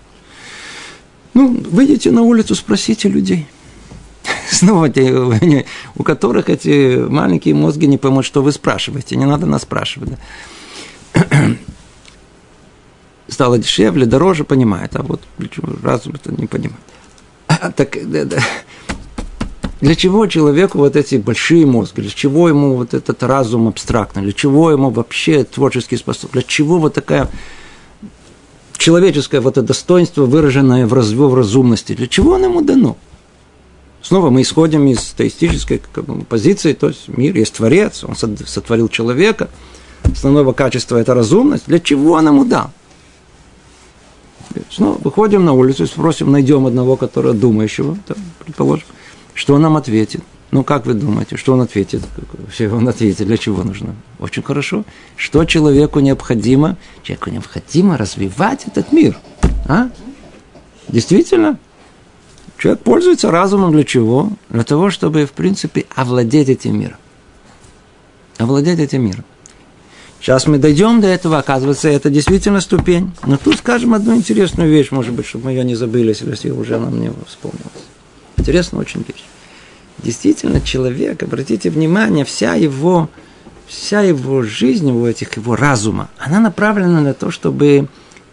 Ну, 1.33 1.59
выйдите 1.71 2.11
на 2.11 2.21
улицу, 2.21 2.53
спросите 2.53 3.09
людей. 3.09 3.47
Снова 4.51 4.87
те, 4.89 5.65
у 5.95 6.03
которых 6.03 6.49
эти 6.49 6.97
маленькие 6.97 7.55
мозги 7.55 7.87
не 7.87 7.97
поймут, 7.97 8.25
что 8.25 8.43
вы 8.43 8.51
спрашиваете. 8.51 9.15
Не 9.15 9.25
надо 9.25 9.47
нас 9.47 9.63
спрашивать. 9.63 10.11
Да. 11.13 11.31
Стало 13.27 13.57
дешевле, 13.57 14.05
дороже, 14.05 14.43
понимает. 14.43 14.95
А 14.95 15.01
вот 15.01 15.19
разум 15.81 16.13
это 16.13 16.31
не 16.31 16.45
понимает. 16.45 16.79
Так, 17.75 17.97
да, 18.11 18.25
да. 18.25 18.37
Для 19.81 19.95
чего 19.95 20.25
человеку 20.27 20.77
вот 20.77 20.95
эти 20.95 21.15
большие 21.15 21.65
мозги? 21.65 22.01
Для 22.01 22.09
чего 22.09 22.47
ему 22.47 22.75
вот 22.75 22.93
этот 22.93 23.21
разум 23.23 23.67
абстрактный? 23.67 24.23
Для 24.23 24.31
чего 24.31 24.71
ему 24.71 24.89
вообще 24.89 25.43
творческие 25.43 25.97
способности? 25.97 26.33
Для 26.33 26.43
чего 26.43 26.79
вот 26.79 26.93
такая 26.93 27.29
человеческое 28.77 29.41
вот 29.41 29.57
это 29.57 29.67
достоинство, 29.67 30.25
выраженное 30.25 30.87
в, 30.87 30.93
разв... 30.93 31.15
в 31.15 31.35
разумности? 31.35 31.93
Для 31.93 32.07
чего 32.07 32.35
оно 32.35 32.45
ему 32.45 32.61
дано? 32.61 32.97
Снова 34.01 34.29
мы 34.29 34.43
исходим 34.43 34.85
из 34.85 34.99
теистической 35.17 35.81
позиции, 36.29 36.73
то 36.73 36.89
есть 36.89 37.07
мир 37.07 37.35
есть 37.35 37.55
Творец, 37.55 38.03
он 38.03 38.15
сотворил 38.15 38.87
человека, 38.87 39.49
основного 40.03 40.53
качества– 40.53 40.97
это 40.99 41.15
разумность. 41.15 41.63
Для 41.65 41.79
чего 41.79 42.11
он 42.11 42.27
ему 42.27 42.45
дал? 42.45 42.71
Снова 44.69 44.99
выходим 44.99 45.43
на 45.43 45.53
улицу 45.53 45.83
и 45.83 45.87
спросим, 45.87 46.31
найдем 46.31 46.67
одного, 46.67 46.95
которого 46.95 47.33
думающего, 47.33 47.97
там, 48.07 48.17
предположим, 48.45 48.85
что 49.35 49.53
он 49.53 49.61
нам 49.61 49.77
ответит? 49.77 50.23
Ну, 50.51 50.63
как 50.63 50.85
вы 50.85 50.93
думаете, 50.93 51.35
что 51.35 51.53
он 51.53 51.61
ответит? 51.61 52.01
Все 52.49 52.69
он 52.69 52.87
ответит, 52.87 53.27
для 53.27 53.37
чего 53.37 53.63
нужно? 53.63 53.93
Очень 54.19 54.41
хорошо. 54.41 54.85
Что 55.17 55.43
человеку 55.43 55.99
необходимо? 55.99 56.77
Человеку 57.03 57.29
необходимо 57.29 57.97
развивать 57.97 58.65
этот 58.65 58.93
мир. 58.93 59.17
А? 59.67 59.89
Действительно? 60.87 61.59
Человек 62.57 62.81
пользуется 62.83 63.31
разумом 63.31 63.73
для 63.73 63.83
чего? 63.83 64.31
Для 64.49 64.63
того, 64.63 64.89
чтобы, 64.89 65.25
в 65.25 65.33
принципе, 65.33 65.85
овладеть 65.93 66.47
этим 66.47 66.79
миром. 66.79 66.97
Овладеть 68.37 68.79
этим 68.79 69.03
миром. 69.03 69.25
Сейчас 70.21 70.47
мы 70.47 70.57
дойдем 70.57 71.01
до 71.01 71.07
этого, 71.07 71.37
оказывается, 71.37 71.89
это 71.89 72.09
действительно 72.09 72.61
ступень. 72.61 73.11
Но 73.25 73.35
тут 73.37 73.57
скажем 73.57 73.93
одну 73.93 74.15
интересную 74.15 74.71
вещь, 74.71 74.91
может 74.91 75.13
быть, 75.13 75.25
чтобы 75.25 75.45
мы 75.45 75.51
ее 75.51 75.65
не 75.65 75.75
забыли, 75.75 76.15
если 76.19 76.49
уже 76.49 76.77
она 76.77 76.89
мне 76.89 77.11
вспомнилась. 77.27 77.83
Интересная 78.37 78.81
очень 78.81 79.05
вещь. 79.07 79.23
Действительно, 80.03 80.61
человек, 80.61 81.23
обратите 81.23 81.69
внимание, 81.69 82.25
вся 82.25 82.55
его, 82.55 83.09
вся 83.67 84.01
его 84.01 84.43
жизнь, 84.43 84.87
его, 84.87 85.07
этих, 85.07 85.37
его 85.37 85.55
разума, 85.55 86.09
она 86.17 86.39
направлена 86.39 87.01
на 87.01 87.13
то, 87.13 87.31
чтобы 87.31 87.87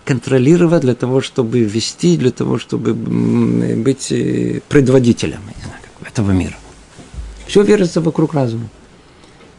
контролировать, 0.05 0.83
для 0.83 0.95
того, 0.95 1.21
чтобы 1.21 1.61
вести, 1.61 2.17
для 2.17 2.33
того, 2.33 2.59
чтобы 2.59 2.93
быть 2.93 4.11
э, 4.11 4.61
предводителем 4.69 5.41
знаю, 5.43 5.83
этого 6.05 6.33
мира. 6.33 6.57
Все 7.47 7.62
вертится 7.62 8.01
вокруг 8.01 8.35
разума. 8.35 8.69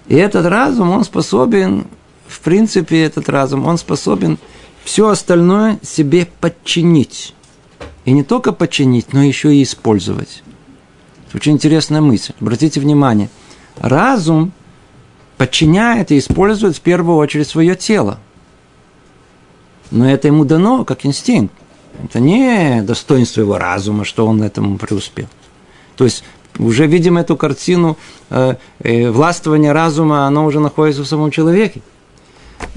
И 0.07 0.15
этот 0.15 0.45
разум, 0.45 0.89
он 0.91 1.03
способен, 1.05 1.87
в 2.27 2.41
принципе, 2.41 3.03
этот 3.03 3.29
разум, 3.29 3.65
он 3.65 3.77
способен 3.77 4.37
все 4.83 5.07
остальное 5.07 5.79
себе 5.81 6.27
подчинить. 6.39 7.33
И 8.05 8.11
не 8.11 8.23
только 8.23 8.51
подчинить, 8.51 9.13
но 9.13 9.23
еще 9.23 9.55
и 9.55 9.63
использовать. 9.63 10.43
Это 11.27 11.37
очень 11.37 11.53
интересная 11.53 12.01
мысль. 12.01 12.33
Обратите 12.39 12.79
внимание. 12.79 13.29
Разум 13.79 14.51
подчиняет 15.37 16.11
и 16.11 16.17
использует 16.17 16.75
в 16.75 16.81
первую 16.81 17.17
очередь 17.17 17.47
свое 17.47 17.75
тело. 17.75 18.19
Но 19.91 20.09
это 20.09 20.27
ему 20.27 20.45
дано 20.45 20.85
как 20.85 21.05
инстинкт. 21.05 21.53
Это 22.03 22.19
не 22.19 22.81
достоинство 22.81 23.41
его 23.41 23.57
разума, 23.57 24.03
что 24.03 24.25
он 24.25 24.41
этому 24.41 24.77
преуспел. 24.77 25.27
То 25.95 26.03
есть 26.03 26.23
уже 26.57 26.87
видим 26.87 27.17
эту 27.17 27.37
картину 27.37 27.97
э, 28.29 28.55
э, 28.79 29.09
властвования 29.11 29.73
разума, 29.73 30.25
оно 30.25 30.45
уже 30.45 30.59
находится 30.59 31.03
в 31.03 31.07
самом 31.07 31.31
человеке. 31.31 31.81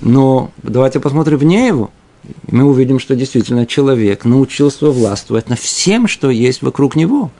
Но 0.00 0.50
давайте 0.62 1.00
посмотрим 1.00 1.38
вне 1.38 1.66
его 1.66 1.90
мы 2.50 2.64
увидим, 2.64 2.98
что 2.98 3.14
действительно 3.14 3.66
человек 3.66 4.24
научился 4.24 4.90
властвовать 4.90 5.48
на 5.48 5.56
всем, 5.56 6.08
что 6.08 6.30
есть 6.30 6.62
вокруг 6.62 6.96
него. 6.96 7.30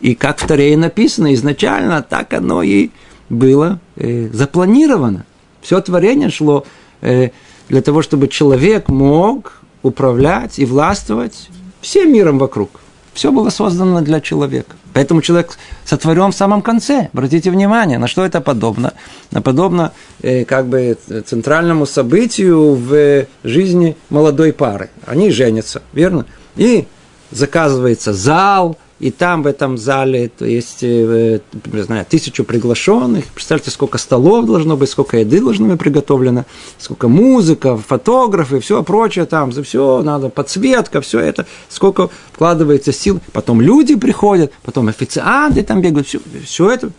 И 0.00 0.14
как 0.14 0.38
в 0.38 0.46
Таре 0.46 0.76
написано 0.76 1.32
изначально, 1.34 2.02
так 2.02 2.32
оно 2.34 2.62
и 2.62 2.90
было 3.28 3.80
э, 3.96 4.28
запланировано. 4.32 5.24
Все 5.62 5.80
творение 5.80 6.30
шло 6.30 6.64
э, 7.00 7.30
для 7.68 7.82
того, 7.82 8.02
чтобы 8.02 8.28
человек 8.28 8.88
мог 8.88 9.62
управлять 9.82 10.58
и 10.58 10.64
властвовать 10.64 11.48
всем 11.80 12.12
миром 12.12 12.38
вокруг. 12.38 12.80
Все 13.14 13.30
было 13.30 13.48
создано 13.50 14.00
для 14.00 14.20
человека. 14.20 14.76
Поэтому 14.92 15.22
человек 15.22 15.56
сотворен 15.84 16.32
в 16.32 16.36
самом 16.36 16.62
конце. 16.62 17.08
Обратите 17.12 17.50
внимание, 17.50 17.98
на 17.98 18.08
что 18.08 18.24
это 18.24 18.40
подобно? 18.40 18.92
На 19.30 19.40
подобно 19.40 19.92
э, 20.20 20.44
как 20.44 20.66
бы 20.66 20.98
центральному 21.24 21.86
событию 21.86 22.74
в 22.74 23.26
жизни 23.44 23.96
молодой 24.10 24.52
пары. 24.52 24.90
Они 25.06 25.30
женятся, 25.30 25.82
верно? 25.92 26.26
И 26.56 26.86
заказывается 27.30 28.12
зал, 28.12 28.78
и 29.00 29.10
там 29.10 29.42
в 29.42 29.46
этом 29.46 29.76
зале 29.76 30.30
то 30.36 30.44
есть, 30.44 30.82
э, 30.82 31.40
не 31.72 31.82
знаю, 31.82 32.06
тысячу 32.08 32.44
приглашенных. 32.44 33.24
Представьте, 33.26 33.70
сколько 33.70 33.98
столов 33.98 34.46
должно 34.46 34.76
быть, 34.76 34.90
сколько 34.90 35.18
еды 35.18 35.40
должно 35.40 35.68
быть 35.68 35.78
приготовлено, 35.78 36.44
сколько 36.78 37.08
музыка, 37.08 37.76
фотографы, 37.76 38.60
все 38.60 38.82
прочее 38.82 39.26
там, 39.26 39.52
за 39.52 39.62
все 39.62 40.02
надо, 40.02 40.28
подсветка, 40.28 41.00
все 41.00 41.20
это, 41.20 41.46
сколько 41.68 42.10
вкладывается 42.32 42.92
сил. 42.92 43.20
Потом 43.32 43.60
люди 43.60 43.96
приходят, 43.96 44.52
потом 44.62 44.88
официанты 44.88 45.62
там 45.62 45.80
бегают, 45.80 46.06
все, 46.06 46.20
все 46.44 46.70
это. 46.70 46.90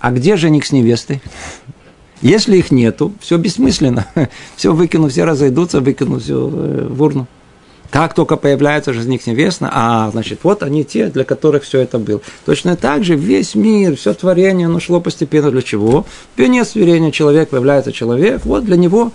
А 0.00 0.10
где 0.10 0.36
жених 0.36 0.66
с 0.66 0.72
невестой? 0.72 1.22
Если 2.20 2.56
их 2.56 2.70
нету, 2.70 3.12
все 3.20 3.36
бессмысленно. 3.36 4.06
Все 4.56 4.72
выкину, 4.72 5.08
все 5.08 5.24
разойдутся, 5.24 5.80
выкину 5.80 6.20
все 6.20 6.48
э, 6.50 6.86
в 6.88 7.02
урну. 7.02 7.26
Как 7.94 8.12
только 8.12 8.36
появляется 8.36 8.92
же 8.92 9.02
из 9.02 9.06
них 9.06 9.24
невестно, 9.24 9.70
а, 9.72 10.10
значит, 10.10 10.40
вот 10.42 10.64
они 10.64 10.82
те, 10.82 11.10
для 11.10 11.22
которых 11.22 11.62
все 11.62 11.78
это 11.78 12.00
было. 12.00 12.20
Точно 12.44 12.74
так 12.74 13.04
же 13.04 13.14
весь 13.14 13.54
мир, 13.54 13.94
все 13.94 14.12
творение, 14.14 14.66
оно 14.66 14.80
шло 14.80 15.00
постепенно 15.00 15.52
для 15.52 15.62
чего? 15.62 16.04
В 16.34 16.38
венец 16.40 16.70
творения 16.70 17.12
человек 17.12 17.50
появляется 17.50 17.92
человек, 17.92 18.44
вот 18.46 18.64
для 18.64 18.76
него 18.76 19.12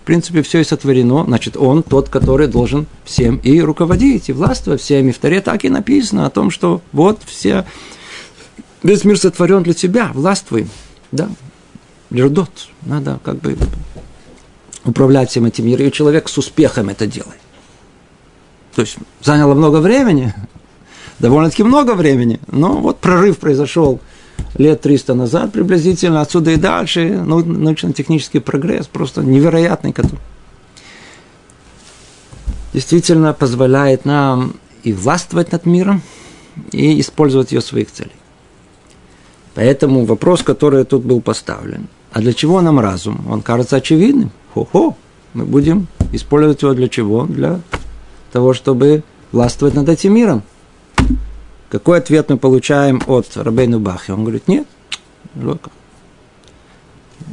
в 0.00 0.04
принципе, 0.06 0.40
все 0.40 0.60
и 0.60 0.64
сотворено, 0.64 1.24
значит, 1.26 1.58
он 1.58 1.82
тот, 1.82 2.08
который 2.08 2.46
должен 2.46 2.86
всем 3.04 3.36
и 3.36 3.60
руководить, 3.60 4.30
и 4.30 4.32
властвовать 4.32 4.80
всеми. 4.80 5.12
В 5.12 5.18
Таре 5.18 5.42
так 5.42 5.66
и 5.66 5.68
написано 5.68 6.24
о 6.24 6.30
том, 6.30 6.50
что 6.50 6.80
вот 6.92 7.20
все, 7.26 7.66
весь 8.82 9.04
мир 9.04 9.18
сотворен 9.18 9.62
для 9.62 9.74
тебя, 9.74 10.10
властвуй, 10.14 10.68
да, 11.12 11.28
лердот, 12.08 12.68
надо 12.86 13.20
как 13.22 13.36
бы 13.40 13.58
управлять 14.86 15.28
всем 15.28 15.44
этим 15.44 15.66
миром, 15.66 15.86
и 15.86 15.92
человек 15.92 16.30
с 16.30 16.38
успехом 16.38 16.88
это 16.88 17.06
делает. 17.06 17.41
То 18.74 18.82
есть 18.82 18.96
заняло 19.22 19.54
много 19.54 19.78
времени, 19.78 20.34
довольно-таки 21.18 21.62
много 21.62 21.94
времени, 21.94 22.40
но 22.50 22.78
вот 22.78 22.98
прорыв 22.98 23.38
произошел 23.38 24.00
лет 24.54 24.80
300 24.80 25.14
назад 25.14 25.52
приблизительно, 25.52 26.20
отсюда 26.20 26.52
и 26.52 26.56
дальше, 26.56 27.22
ну, 27.24 27.44
научно-технический 27.44 28.40
прогресс 28.40 28.86
просто 28.86 29.22
невероятный, 29.22 29.92
который 29.92 30.20
действительно 32.72 33.32
позволяет 33.32 34.04
нам 34.04 34.54
и 34.82 34.92
властвовать 34.92 35.52
над 35.52 35.66
миром, 35.66 36.02
и 36.70 37.00
использовать 37.00 37.52
ее 37.52 37.60
в 37.60 37.64
своих 37.64 37.90
целях. 37.90 38.12
Поэтому 39.54 40.04
вопрос, 40.04 40.42
который 40.42 40.84
тут 40.84 41.02
был 41.02 41.20
поставлен, 41.20 41.88
а 42.12 42.20
для 42.20 42.32
чего 42.32 42.60
нам 42.60 42.80
разум? 42.80 43.24
Он 43.30 43.42
кажется 43.42 43.76
очевидным. 43.76 44.30
Хо-хо, 44.54 44.96
мы 45.34 45.44
будем 45.44 45.86
использовать 46.12 46.62
его 46.62 46.74
для 46.74 46.88
чего? 46.88 47.24
Для 47.24 47.60
того, 48.32 48.54
чтобы 48.54 49.04
властвовать 49.30 49.74
над 49.74 49.88
этим 49.88 50.14
миром. 50.14 50.42
Какой 51.68 51.98
ответ 51.98 52.28
мы 52.28 52.36
получаем 52.36 53.02
от 53.06 53.36
Рабейну 53.36 53.78
Бахи? 53.78 54.10
Он 54.10 54.22
говорит, 54.22 54.48
нет, 54.48 54.66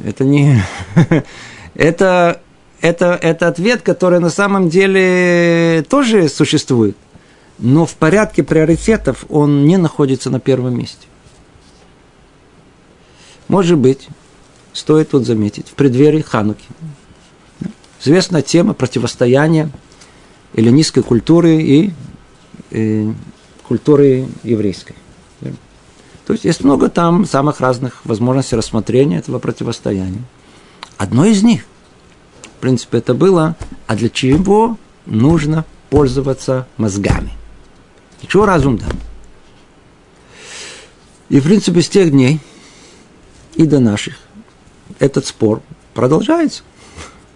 это 0.04 0.24
не... 0.24 0.62
это, 1.74 2.40
это, 2.80 3.18
это 3.20 3.48
ответ, 3.48 3.82
который 3.82 4.20
на 4.20 4.30
самом 4.30 4.68
деле 4.68 5.84
тоже 5.88 6.28
существует. 6.28 6.96
Но 7.58 7.84
в 7.84 7.94
порядке 7.96 8.42
приоритетов 8.42 9.26
он 9.28 9.66
не 9.66 9.76
находится 9.76 10.30
на 10.30 10.40
первом 10.40 10.78
месте. 10.78 11.06
Может 13.48 13.76
быть, 13.76 14.08
стоит 14.72 15.10
тут 15.10 15.26
заметить, 15.26 15.68
в 15.68 15.72
преддверии 15.72 16.22
Хануки. 16.22 16.64
Известна 18.00 18.40
тема 18.40 18.72
противостояния 18.72 19.70
эллинистской 20.54 21.02
культуры 21.02 21.60
и, 21.60 21.92
и 22.70 23.12
культуры 23.66 24.26
еврейской. 24.42 24.94
То 26.26 26.34
есть 26.34 26.44
есть 26.44 26.62
много 26.62 26.88
там 26.88 27.24
самых 27.24 27.60
разных 27.60 28.04
возможностей 28.04 28.54
рассмотрения 28.54 29.18
этого 29.18 29.40
противостояния. 29.40 30.22
Одно 30.96 31.24
из 31.24 31.42
них, 31.42 31.64
в 32.42 32.60
принципе, 32.60 32.98
это 32.98 33.14
было, 33.14 33.56
а 33.88 33.96
для 33.96 34.08
чего 34.08 34.78
нужно 35.06 35.64
пользоваться 35.88 36.68
мозгами? 36.76 37.32
Для 38.20 38.28
чего 38.28 38.46
разум 38.46 38.78
дан? 38.78 38.92
И, 41.30 41.40
в 41.40 41.44
принципе, 41.44 41.82
с 41.82 41.88
тех 41.88 42.10
дней 42.10 42.40
и 43.54 43.66
до 43.66 43.80
наших 43.80 44.16
этот 44.98 45.26
спор 45.26 45.62
продолжается. 45.94 46.62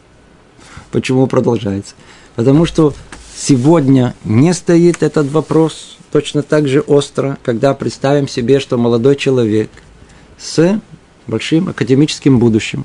Почему 0.93 1.27
продолжается? 1.27 1.95
Потому 2.37 2.65
что 2.67 2.95
сегодня 3.37 4.15
не 4.25 4.53
стоит 4.55 5.03
этот 5.03 5.31
вопрос 5.31 5.97
точно 6.13 6.43
так 6.43 6.69
же 6.69 6.81
остро, 6.81 7.39
когда 7.43 7.75
представим 7.75 8.29
себе, 8.29 8.61
что 8.61 8.79
молодой 8.79 9.17
человек 9.17 9.71
с 10.39 10.81
большим 11.27 11.69
академическим 11.69 12.39
будущим, 12.39 12.85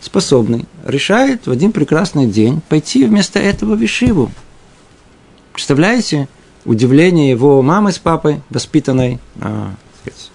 способный, 0.00 0.66
решает 0.84 1.46
в 1.46 1.50
один 1.50 1.72
прекрасный 1.72 2.26
день 2.26 2.60
пойти 2.68 3.04
вместо 3.04 3.38
этого 3.38 3.76
в 3.76 3.84
Ишиву. 3.84 4.30
Представляете 5.52 6.28
удивление 6.64 7.30
его 7.30 7.60
мамы 7.62 7.92
с 7.92 7.98
папой, 7.98 8.40
воспитанной 8.50 9.20
а, 9.40 9.74
сказать, 10.00 10.30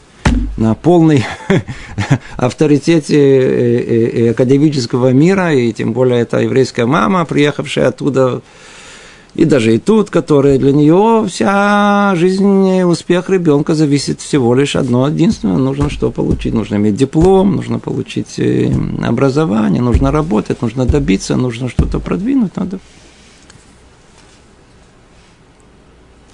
на 0.57 0.75
полной 0.75 1.25
авторитете 2.37 3.17
э, 3.17 3.79
э, 3.79 4.25
э, 4.25 4.31
академического 4.31 5.11
мира, 5.11 5.53
и 5.53 5.71
тем 5.71 5.93
более 5.93 6.21
это 6.21 6.39
еврейская 6.39 6.85
мама, 6.85 7.25
приехавшая 7.25 7.87
оттуда 7.87 8.41
и 9.35 9.45
даже 9.45 9.75
и 9.75 9.77
тут, 9.77 10.09
которая 10.09 10.57
для 10.57 10.73
нее 10.73 11.25
вся 11.29 12.13
жизнь, 12.15 12.81
успех 12.81 13.29
ребенка 13.29 13.75
зависит 13.75 14.21
всего 14.21 14.55
лишь 14.55 14.75
одно 14.75 15.07
единственное. 15.07 15.57
Нужно 15.57 15.89
что 15.89 16.11
получить? 16.11 16.53
Нужно 16.53 16.75
иметь 16.75 16.95
диплом, 16.95 17.55
нужно 17.55 17.77
получить 17.77 18.39
образование, 19.03 19.83
нужно 19.83 20.11
работать, 20.11 20.61
нужно 20.63 20.85
добиться, 20.85 21.35
нужно 21.35 21.69
что-то 21.69 21.99
продвинуть. 21.99 22.55
Надо. 22.57 22.79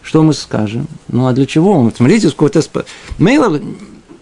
Что 0.05 0.21
мы 0.21 0.33
скажем? 0.33 0.87
Ну 1.07 1.25
а 1.25 1.33
для 1.33 1.47
чего? 1.47 1.91
Смотрите, 1.95 2.29
сколько 2.29 2.61
то 2.61 2.85
Мейлов 3.17 3.59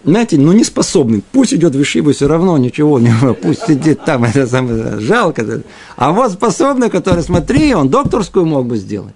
знаете, 0.02 0.38
ну 0.38 0.52
не 0.52 0.64
способный. 0.64 1.22
Пусть 1.32 1.54
идет 1.54 1.74
в 1.74 1.82
Ишибу, 1.82 2.12
все 2.12 2.26
равно 2.26 2.56
ничего 2.58 2.98
не 2.98 3.12
пусть 3.42 3.66
сидит 3.66 4.04
там, 4.04 4.24
это 4.24 4.46
самое 4.46 4.98
жалко. 5.00 5.62
А 5.96 6.12
вот 6.12 6.32
способный, 6.32 6.90
который, 6.90 7.22
смотри, 7.22 7.74
он 7.74 7.88
докторскую 7.88 8.46
мог 8.46 8.66
бы 8.66 8.76
сделать. 8.76 9.14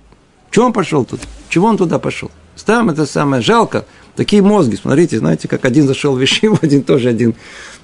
Чего 0.50 0.66
он 0.66 0.72
пошел 0.72 1.04
тут? 1.04 1.20
Чего 1.48 1.68
он 1.68 1.76
туда 1.76 1.98
пошел? 1.98 2.31
Там 2.64 2.90
это 2.90 3.07
самое 3.07 3.40
жалко. 3.40 3.87
Такие 4.14 4.42
мозги, 4.42 4.76
смотрите, 4.76 5.18
знаете, 5.18 5.46
как 5.48 5.64
один 5.64 5.87
зашел 5.87 6.16
в 6.16 6.22
Ишибу, 6.22 6.59
один 6.62 6.83
тоже 6.83 7.09
один. 7.09 7.35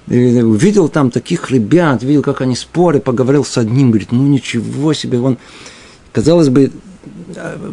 Увидел 0.07 0.89
там 0.89 1.09
таких 1.09 1.49
ребят, 1.49 2.03
видел, 2.03 2.21
как 2.21 2.41
они 2.41 2.55
спорят, 2.55 3.03
поговорил 3.03 3.45
с 3.45 3.57
одним, 3.57 3.89
говорит, 3.89 4.11
ну 4.11 4.23
ничего 4.23 4.93
себе, 4.93 5.19
он, 5.19 5.37
казалось 6.11 6.49
бы, 6.49 6.71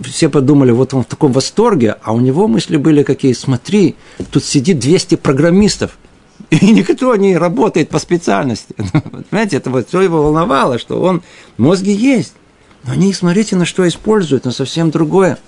все 0.04 0.28
подумали, 0.28 0.70
вот 0.70 0.94
он 0.94 1.02
в 1.02 1.06
таком 1.06 1.32
восторге, 1.32 1.96
а 2.02 2.12
у 2.12 2.20
него 2.20 2.48
мысли 2.48 2.76
были 2.76 3.02
какие, 3.02 3.32
смотри, 3.32 3.96
тут 4.30 4.44
сидит 4.44 4.78
200 4.78 5.16
программистов, 5.16 5.98
и 6.50 6.72
никто 6.72 7.14
не 7.16 7.36
работает 7.36 7.88
по 7.88 7.98
специальности. 7.98 8.74
Понимаете, 9.30 9.56
это 9.56 9.70
вот 9.70 9.88
все 9.88 10.00
его 10.00 10.22
волновало, 10.22 10.78
что 10.78 11.00
он, 11.00 11.22
мозги 11.56 11.92
есть, 11.92 12.34
но 12.84 12.92
они, 12.92 13.12
смотрите, 13.12 13.56
на 13.56 13.64
что 13.64 13.86
используют, 13.86 14.44
на 14.44 14.52
совсем 14.52 14.90
другое. 14.90 15.38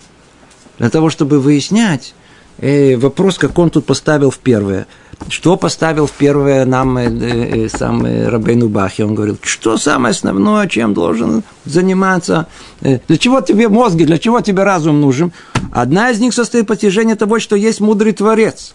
Для 0.79 0.90
того, 0.90 1.11
чтобы 1.11 1.40
выяснять, 1.40 2.14
э, 2.59 2.97
вопрос, 2.97 3.38
как 3.38 3.59
он 3.59 3.71
тут 3.71 3.87
поставил 3.87 4.31
в 4.31 4.38
первое– 4.38 4.87
что 5.29 5.57
поставил 5.57 6.07
в 6.07 6.12
первое 6.12 6.64
нам 6.64 6.99
э, 6.99 7.07
э, 7.07 7.69
сам 7.69 8.05
э, 8.05 8.29
Рабейну 8.29 8.69
Бахи? 8.69 9.03
Он 9.03 9.14
говорил, 9.14 9.38
что 9.43 9.77
самое 9.77 10.12
основное, 10.12 10.67
чем 10.69 10.95
должен 10.95 11.43
заниматься? 11.64 12.47
Э, 12.83 12.99
для 13.07 13.17
чего 13.17 13.40
тебе 13.40 13.69
мозги, 13.69 14.05
для 14.05 14.19
чего 14.19 14.40
тебе 14.40 14.62
разум 14.62 15.01
нужен? 15.01 15.33
Одна 15.73 16.11
из 16.11 16.21
них 16.21 16.35
состоит 16.35 16.64
в 16.64 16.69
постижении 16.69 17.14
того, 17.14 17.38
что 17.38 17.57
есть 17.57 17.81
мудрый 17.81 18.12
Творец. 18.12 18.75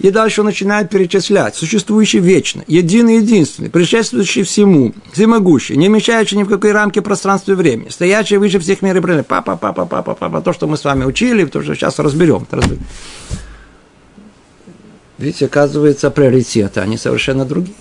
И 0.00 0.10
дальше 0.10 0.40
он 0.40 0.46
начинает 0.46 0.88
перечислять. 0.88 1.54
Существующий 1.54 2.20
вечно, 2.20 2.64
единый 2.66 3.16
единственный, 3.16 3.68
предшествующий 3.68 4.44
всему, 4.44 4.94
всемогущий, 5.12 5.76
не 5.76 5.88
вмещающий 5.88 6.38
ни 6.38 6.42
в 6.42 6.48
какой 6.48 6.72
рамке 6.72 7.02
пространства 7.02 7.52
и 7.52 7.54
времени, 7.54 7.90
стоящий 7.90 8.38
выше 8.38 8.58
всех 8.60 8.80
мер 8.80 8.96
и 8.96 9.22
Папа, 9.22 9.56
папа, 9.56 9.84
папа, 9.84 10.14
папа, 10.14 10.40
то, 10.40 10.54
что 10.54 10.66
мы 10.66 10.78
с 10.78 10.84
вами 10.84 11.04
учили, 11.04 11.44
то, 11.44 11.62
что 11.62 11.74
сейчас 11.74 11.98
разберем. 11.98 12.46
разберем. 12.50 12.82
Видите, 15.18 15.44
оказывается, 15.44 16.10
приоритеты, 16.10 16.80
они 16.80 16.96
совершенно 16.96 17.44
другие. 17.44 17.76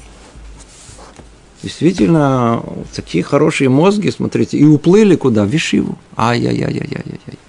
Действительно, 1.64 2.64
такие 2.94 3.24
хорошие 3.24 3.70
мозги, 3.70 4.12
смотрите, 4.12 4.58
и 4.58 4.66
уплыли 4.66 5.16
куда? 5.16 5.46
В 5.46 5.48
Вишиву. 5.48 5.98
Ай-яй-яй-яй-яй-яй. 6.18 7.40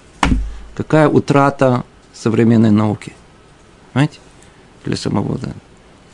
Какая 0.75 1.09
утрата 1.09 1.83
современной 2.13 2.71
науки. 2.71 3.11
Понимаете? 3.91 4.19
Для 4.85 4.95
самого, 4.95 5.37
да. 5.37 5.49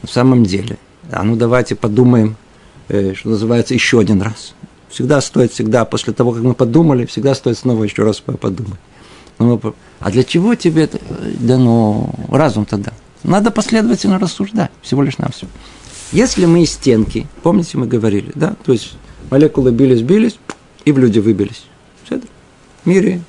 В 0.03 0.09
самом 0.09 0.43
деле. 0.43 0.77
А 1.11 1.23
ну 1.23 1.35
давайте 1.35 1.75
подумаем, 1.75 2.35
э, 2.89 3.13
что 3.13 3.29
называется, 3.29 3.73
еще 3.73 3.99
один 3.99 4.21
раз. 4.21 4.53
Всегда 4.89 5.21
стоит, 5.21 5.51
всегда, 5.51 5.85
после 5.85 6.13
того, 6.13 6.31
как 6.31 6.43
мы 6.43 6.53
подумали, 6.53 7.05
всегда 7.05 7.35
стоит 7.35 7.57
снова 7.57 7.83
еще 7.83 8.03
раз 8.03 8.19
подумать. 8.19 8.79
Ну, 9.39 9.61
а 9.99 10.11
для 10.11 10.23
чего 10.23 10.55
тебе 10.55 10.83
это 10.83 10.99
дано 11.39 12.09
разум 12.29 12.65
тогда? 12.65 12.93
Надо 13.23 13.51
последовательно 13.51 14.19
рассуждать, 14.19 14.71
всего 14.81 15.03
лишь 15.03 15.17
на 15.17 15.29
все. 15.29 15.47
Если 16.11 16.45
мы 16.45 16.63
из 16.63 16.71
стенки, 16.71 17.27
помните, 17.43 17.77
мы 17.77 17.85
говорили, 17.87 18.31
да, 18.33 18.55
то 18.65 18.71
есть 18.71 18.93
молекулы 19.29 19.71
бились-бились, 19.71 20.39
и 20.85 20.91
в 20.91 20.97
люди 20.97 21.19
выбились. 21.19 21.65
Все 22.05 22.15
это. 22.15 22.27
В 22.83 22.87
мире 22.87 23.21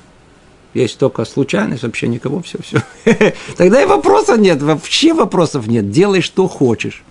есть 0.73 0.97
только 0.97 1.25
случайность, 1.25 1.83
вообще 1.83 2.07
никого, 2.07 2.41
все, 2.41 2.59
все. 2.61 2.83
Тогда 3.57 3.81
и 3.81 3.85
вопросов 3.85 4.37
нет, 4.37 4.61
вообще 4.61 5.13
вопросов 5.13 5.67
нет. 5.67 5.91
Делай, 5.91 6.21
что 6.21 6.47
хочешь. 6.47 7.03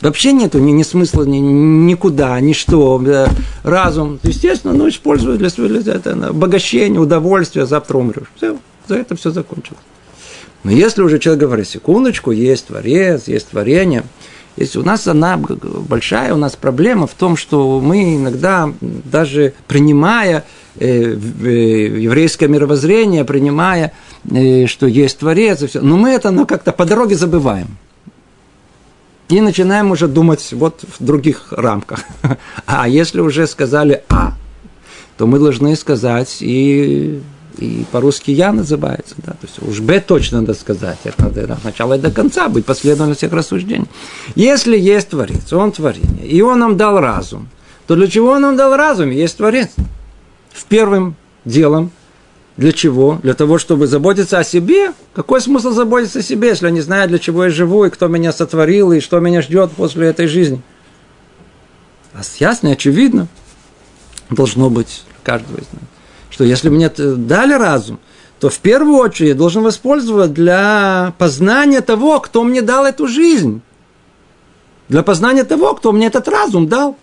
Вообще 0.00 0.32
нету 0.32 0.58
ни, 0.58 0.72
ни 0.72 0.82
смысла 0.82 1.22
ни, 1.22 1.38
никуда, 1.38 2.38
ни 2.40 2.52
что. 2.52 3.00
Разум, 3.62 4.18
естественно, 4.22 4.74
ну, 4.74 4.88
используют 4.88 5.38
для 5.38 5.48
своего 5.48 5.80
для 5.80 5.94
этого, 5.94 6.26
обогащения, 6.28 6.98
удовольствия, 6.98 7.66
завтра 7.66 7.96
умрешь. 7.96 8.30
Все, 8.36 8.58
за 8.88 8.96
это 8.96 9.16
все 9.16 9.30
закончилось. 9.30 9.80
Но 10.64 10.70
если 10.70 11.02
уже 11.02 11.18
человек 11.18 11.44
говорит, 11.44 11.68
секундочку, 11.68 12.32
есть 12.32 12.66
творец, 12.66 13.28
есть 13.28 13.48
творение, 13.48 14.04
если 14.56 14.78
у 14.78 14.82
нас 14.82 15.06
она 15.06 15.36
большая, 15.36 16.32
у 16.32 16.38
нас 16.38 16.56
проблема 16.56 17.06
в 17.06 17.12
том, 17.12 17.36
что 17.36 17.80
мы 17.80 18.16
иногда 18.16 18.72
даже 18.80 19.52
принимая 19.68 20.44
еврейское 20.84 22.48
мировоззрение, 22.48 23.24
принимая, 23.24 23.92
э, 24.30 24.66
что 24.66 24.86
есть 24.86 25.18
творец 25.18 25.62
и 25.62 25.66
все, 25.66 25.80
но 25.80 25.96
мы 25.96 26.10
это 26.10 26.30
ну, 26.30 26.46
как-то 26.46 26.72
по 26.72 26.84
дороге 26.84 27.16
забываем. 27.16 27.76
И 29.28 29.40
начинаем 29.40 29.90
уже 29.90 30.06
думать 30.06 30.52
вот 30.52 30.84
в 30.98 31.04
других 31.04 31.52
рамках. 31.52 32.04
А 32.66 32.88
если 32.88 33.20
уже 33.20 33.46
сказали 33.46 34.04
А, 34.08 34.34
то 35.16 35.26
мы 35.26 35.38
должны 35.38 35.74
сказать 35.76 36.38
и 36.40 37.20
и 37.58 37.86
по-русски 37.90 38.30
«я» 38.30 38.52
называется, 38.52 39.14
да, 39.18 39.32
то 39.32 39.38
есть 39.42 39.62
уж 39.62 39.80
«б» 39.80 40.00
точно 40.00 40.40
надо 40.40 40.54
сказать, 40.54 40.98
это 41.04 41.22
надо 41.22 41.54
от 41.54 41.64
начала 41.64 41.94
и 41.94 41.98
до 41.98 42.10
конца 42.10 42.48
быть 42.48 42.66
последовательным 42.66 43.16
всех 43.16 43.32
рассуждений. 43.32 43.86
Если 44.34 44.78
есть 44.78 45.08
Творец, 45.08 45.52
Он 45.52 45.72
творение, 45.72 46.26
и 46.26 46.42
Он 46.42 46.58
нам 46.58 46.76
дал 46.76 47.00
разум, 47.00 47.48
то 47.86 47.94
для 47.94 48.08
чего 48.08 48.32
Он 48.32 48.42
нам 48.42 48.56
дал 48.56 48.76
разум? 48.76 49.10
Есть 49.10 49.38
Творец. 49.38 49.70
В 50.56 50.64
первым 50.64 51.16
делом 51.44 51.90
для 52.56 52.72
чего? 52.72 53.20
Для 53.22 53.34
того, 53.34 53.58
чтобы 53.58 53.86
заботиться 53.86 54.38
о 54.38 54.44
себе. 54.44 54.92
Какой 55.14 55.40
смысл 55.40 55.70
заботиться 55.70 56.20
о 56.20 56.22
себе, 56.22 56.48
если 56.48 56.66
я 56.66 56.72
не 56.72 56.80
знаю, 56.80 57.08
для 57.08 57.18
чего 57.18 57.44
я 57.44 57.50
живу, 57.50 57.84
и 57.84 57.90
кто 57.90 58.08
меня 58.08 58.32
сотворил, 58.32 58.92
и 58.92 59.00
что 59.00 59.20
меня 59.20 59.42
ждет 59.42 59.72
после 59.72 60.08
этой 60.08 60.26
жизни? 60.26 60.62
А 62.14 62.22
ясно 62.38 62.70
очевидно 62.70 63.28
должно 64.30 64.70
быть 64.70 65.04
каждого 65.22 65.58
из 65.58 65.66
нас 65.72 65.82
что 66.36 66.44
если 66.44 66.68
мне 66.68 66.90
дали 66.90 67.54
разум, 67.54 67.98
то 68.40 68.50
в 68.50 68.58
первую 68.58 68.98
очередь 68.98 69.30
я 69.30 69.34
должен 69.34 69.62
воспользоваться 69.62 70.30
для 70.30 71.14
познания 71.16 71.80
того, 71.80 72.20
кто 72.20 72.44
мне 72.44 72.60
дал 72.60 72.84
эту 72.84 73.08
жизнь. 73.08 73.62
Для 74.90 75.02
познания 75.02 75.44
того, 75.44 75.74
кто 75.74 75.92
мне 75.92 76.08
этот 76.08 76.28
разум 76.28 76.68
дал. 76.68 76.98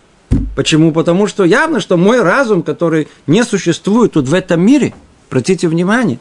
Почему? 0.56 0.92
Потому 0.92 1.28
что 1.28 1.44
явно, 1.44 1.80
что 1.80 1.98
мой 1.98 2.22
разум, 2.22 2.62
который 2.62 3.08
не 3.26 3.44
существует 3.44 4.14
тут 4.14 4.28
в 4.28 4.34
этом 4.34 4.62
мире, 4.62 4.94
обратите 5.30 5.68
внимание, 5.68 6.20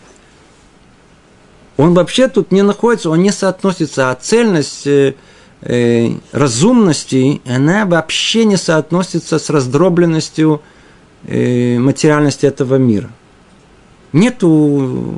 он 1.77 1.95
вообще 1.95 2.29
тут 2.29 2.53
не 2.53 2.62
находится, 2.62 3.11
он 3.11 3.23
не 3.23 3.31
соотносится, 3.31 4.11
а 4.11 4.14
цельность 4.14 4.87
э, 4.87 5.14
э, 5.62 6.11
разумности, 6.33 7.40
она 7.47 7.85
вообще 7.85 8.45
не 8.45 8.57
соотносится 8.57 9.38
с 9.38 9.51
раздробленностью 9.51 10.62
э, 11.27 11.79
материальности 11.79 12.47
этого 12.47 12.77
мира. 12.77 13.11
Нету 14.12 15.14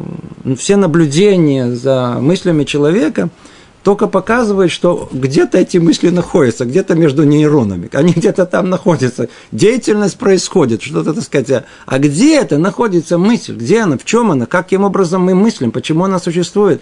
все 0.57 0.77
наблюдения 0.77 1.73
за 1.73 2.19
мыслями 2.21 2.65
человека– 2.65 3.29
только 3.85 4.07
показывает, 4.07 4.71
что 4.71 5.11
где-то 5.13 5.59
эти 5.59 5.77
мысли 5.77 6.09
находятся, 6.09 6.65
где-то 6.65 6.95
между 6.95 7.25
нейронами, 7.25 7.91
они 7.93 8.15
где-то 8.15 8.47
там 8.47 8.71
находятся, 8.71 9.29
деятельность 9.53 10.17
происходит, 10.17 10.83
что-то, 10.83 11.13
так 11.13 11.23
сказать, 11.23 11.65
а 11.85 11.99
где 11.99 12.41
это 12.41 12.57
находится 12.57 13.19
мысль, 13.19 13.55
где 13.55 13.81
она, 13.81 13.99
в 13.99 14.05
чем 14.07 14.31
она, 14.31 14.47
каким 14.47 14.85
образом 14.85 15.23
мы 15.23 15.35
мыслим, 15.35 15.71
почему 15.71 16.05
она 16.05 16.19
существует, 16.19 16.81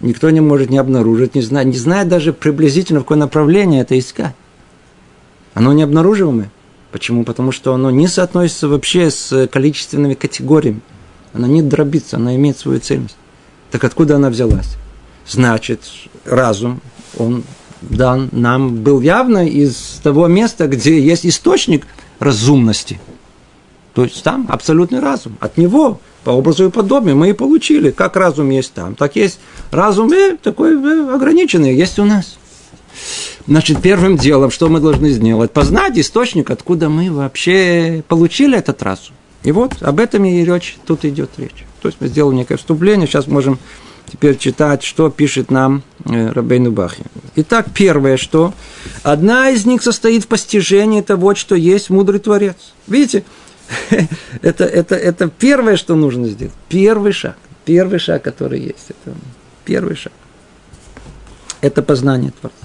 никто 0.00 0.28
не 0.30 0.40
может 0.40 0.70
не 0.70 0.78
обнаружить, 0.78 1.36
не 1.36 1.42
знает, 1.42 1.68
не 1.68 1.78
знает 1.78 2.08
даже 2.08 2.32
приблизительно, 2.32 3.00
в 3.00 3.04
какое 3.04 3.18
направление 3.18 3.82
это 3.82 3.96
искать. 3.96 4.34
Оно 5.54 5.72
не 5.72 5.84
обнаруживаемое. 5.84 6.50
Почему? 6.90 7.22
Потому 7.22 7.52
что 7.52 7.74
оно 7.74 7.92
не 7.92 8.08
соотносится 8.08 8.66
вообще 8.66 9.10
с 9.10 9.46
количественными 9.46 10.14
категориями. 10.14 10.80
Оно 11.32 11.46
не 11.46 11.62
дробится, 11.62 12.16
оно 12.16 12.34
имеет 12.34 12.58
свою 12.58 12.80
цельность. 12.80 13.16
Так 13.70 13.84
откуда 13.84 14.16
она 14.16 14.30
взялась? 14.30 14.76
Значит, 15.28 15.80
разум, 16.24 16.80
он 17.16 17.44
дан 17.82 18.28
нам 18.32 18.76
был 18.82 19.00
явно 19.00 19.46
из 19.46 20.00
того 20.02 20.26
места, 20.26 20.66
где 20.66 21.00
есть 21.00 21.26
источник 21.26 21.86
разумности. 22.18 23.00
То 23.94 24.04
есть 24.04 24.22
там 24.22 24.46
абсолютный 24.48 25.00
разум. 25.00 25.36
От 25.40 25.56
него, 25.56 26.00
по 26.24 26.30
образу 26.30 26.66
и 26.66 26.70
подобию, 26.70 27.16
мы 27.16 27.30
и 27.30 27.32
получили. 27.32 27.90
Как 27.90 28.16
разум 28.16 28.50
есть 28.50 28.72
там, 28.72 28.94
так 28.94 29.16
есть 29.16 29.40
разум 29.70 30.12
э, 30.12 30.36
такой 30.42 30.74
э, 30.74 31.14
ограниченный, 31.14 31.74
есть 31.74 31.98
у 31.98 32.04
нас. 32.04 32.38
Значит, 33.46 33.80
первым 33.80 34.16
делом, 34.16 34.50
что 34.50 34.68
мы 34.68 34.80
должны 34.80 35.10
сделать? 35.10 35.52
Познать 35.52 35.98
источник, 35.98 36.50
откуда 36.50 36.88
мы 36.88 37.10
вообще 37.10 38.04
получили 38.06 38.58
этот 38.58 38.82
разум. 38.82 39.14
И 39.42 39.52
вот 39.52 39.82
об 39.82 40.00
этом 40.00 40.24
и 40.24 40.44
речь, 40.44 40.76
тут 40.86 41.04
идет 41.04 41.30
речь. 41.38 41.64
То 41.80 41.88
есть 41.88 41.98
мы 42.00 42.08
сделали 42.08 42.36
некое 42.36 42.56
вступление, 42.56 43.06
сейчас 43.06 43.26
можем 43.26 43.58
теперь 44.10 44.36
читать, 44.36 44.82
что 44.82 45.10
пишет 45.10 45.50
нам 45.50 45.82
э, 46.04 46.30
Рабейну 46.32 46.70
Бахи. 46.70 47.04
Итак, 47.36 47.66
первое, 47.74 48.16
что 48.16 48.54
одна 49.02 49.50
из 49.50 49.66
них 49.66 49.82
состоит 49.82 50.24
в 50.24 50.28
постижении 50.28 51.02
того, 51.02 51.34
что 51.34 51.54
есть 51.54 51.90
мудрый 51.90 52.20
Творец. 52.20 52.56
Видите, 52.86 53.24
это, 54.42 54.64
это, 54.64 54.94
это 54.94 55.28
первое, 55.28 55.76
что 55.76 55.94
нужно 55.94 56.26
сделать. 56.28 56.54
Первый 56.68 57.12
шаг. 57.12 57.36
Первый 57.64 57.98
шаг, 57.98 58.22
который 58.22 58.60
есть. 58.60 58.90
Это 58.90 59.16
первый 59.64 59.96
шаг. 59.96 60.12
Это 61.60 61.82
познание 61.82 62.32
Творца. 62.40 62.56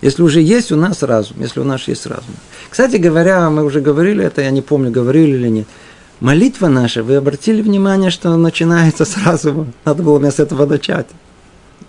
Если 0.00 0.22
уже 0.22 0.40
есть 0.40 0.72
у 0.72 0.76
нас 0.76 1.02
разум, 1.02 1.36
если 1.40 1.60
у 1.60 1.64
нас 1.64 1.86
есть 1.86 2.06
разум. 2.06 2.34
Кстати 2.70 2.96
говоря, 2.96 3.50
мы 3.50 3.64
уже 3.64 3.80
говорили 3.80 4.24
это, 4.24 4.40
я 4.40 4.50
не 4.50 4.62
помню, 4.62 4.90
говорили 4.90 5.36
или 5.36 5.48
нет– 5.48 5.66
Молитва 6.20 6.68
наша, 6.68 7.02
вы 7.02 7.16
обратили 7.16 7.62
внимание, 7.62 8.10
что 8.10 8.36
начинается 8.36 9.04
сразу, 9.06 9.66
надо 9.84 10.02
было 10.02 10.18
мне 10.18 10.30
с 10.30 10.38
этого 10.38 10.66
начать. 10.66 11.06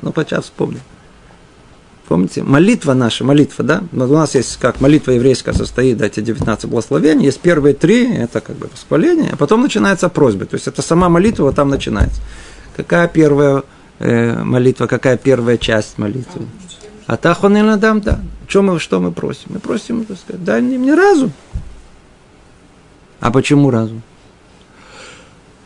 Ну, 0.02 0.14
сейчас 0.16 0.46
вспомню. 0.46 0.80
Помните, 2.08 2.44
молитва 2.44 2.94
наша, 2.94 3.24
молитва, 3.24 3.64
да? 3.64 3.84
У 3.92 3.98
нас 3.98 4.36
есть 4.36 4.58
как 4.58 4.82
молитва 4.82 5.12
еврейская 5.12 5.54
состоит, 5.54 6.02
эти 6.02 6.20
19 6.20 6.66
благословений. 6.66 7.26
Есть 7.26 7.40
первые 7.40 7.74
три, 7.74 8.10
это 8.14 8.42
как 8.42 8.56
бы 8.58 8.70
восхваление, 8.72 9.32
а 9.32 9.36
потом 9.38 9.62
начинается 9.62 10.10
просьба. 10.10 10.46
То 10.46 10.56
есть 10.56 10.68
это 10.68 10.82
сама 10.82 11.10
молитва 11.10 11.52
там 11.54 11.70
начинается. 11.70 12.22
Какая 12.76 13.08
первая 13.08 13.64
э, 14.00 14.44
молитва, 14.44 14.88
какая 14.88 15.18
первая 15.18 15.58
часть 15.58 15.98
молитвы? 15.98 16.48
А 17.06 17.18
тахонил 17.18 17.78
дам, 17.78 18.02
да. 18.02 18.20
Что 18.48 18.62
мы, 18.62 18.80
что 18.80 19.00
мы 19.00 19.12
просим? 19.12 19.48
Мы 19.50 19.60
просим, 19.60 20.04
так 20.04 20.18
сказать, 20.18 20.44
дай 20.44 20.62
мне 20.62 20.94
разум. 20.94 21.32
А 23.22 23.32
почему 23.32 23.70
разум? 23.70 24.02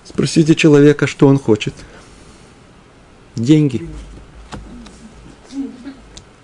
Спросите 0.06 0.56
человека, 0.56 1.08
что 1.08 1.28
он 1.28 1.40
хочет. 1.40 1.74
Деньги. 3.36 3.90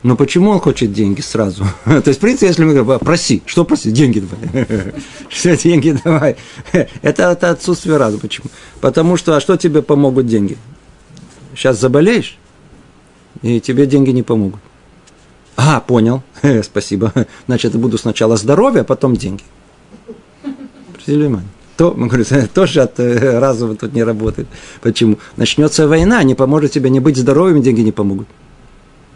Но 0.04 0.16
почему 0.16 0.50
он 0.50 0.60
хочет 0.60 0.92
деньги 0.92 1.22
сразу? 1.22 1.64
То 1.86 2.04
есть, 2.08 2.18
в 2.18 2.22
принципе, 2.22 2.48
если 2.48 2.64
мы 2.64 2.74
говорим, 2.74 3.06
проси, 3.06 3.44
что 3.46 3.64
проси? 3.64 3.92
Деньги 3.92 4.20
давай. 4.22 4.68
Все, 5.30 5.56
деньги 5.56 5.96
давай. 6.04 6.38
Это, 7.02 7.24
это 7.32 7.52
отсутствие 7.52 7.98
разума. 7.98 8.20
Почему? 8.20 8.48
Потому 8.82 9.16
что, 9.16 9.36
а 9.36 9.40
что 9.42 9.58
тебе 9.58 9.84
помогут 9.84 10.26
деньги? 10.26 10.58
Сейчас 11.54 11.80
заболеешь, 11.80 12.38
и 13.44 13.60
тебе 13.60 13.86
деньги 13.86 14.10
не 14.10 14.24
помогут. 14.24 14.60
А, 15.56 15.82
понял, 15.82 16.24
спасибо. 16.64 17.14
Значит, 17.46 17.76
буду 17.76 17.98
сначала 17.98 18.38
здоровье, 18.38 18.82
а 18.82 18.86
потом 18.86 19.16
деньги. 19.16 19.44
Обратили 20.90 21.24
внимание? 21.24 21.50
То, 21.82 21.94
мы 21.98 22.08
говорим, 22.08 22.48
тоже 22.54 22.82
от 22.82 23.00
э, 23.00 23.40
разума 23.40 23.76
тут 23.76 23.94
не 23.94 24.04
работает. 24.04 24.48
Почему? 24.82 25.18
Начнется 25.38 25.88
война, 25.88 26.22
не 26.24 26.36
поможет 26.36 26.72
тебе 26.72 26.92
не 26.92 27.00
быть 27.00 27.18
здоровым, 27.18 27.64
деньги 27.64 27.82
не 27.82 27.92
помогут. 27.92 28.28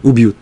Убьют. 0.01 0.35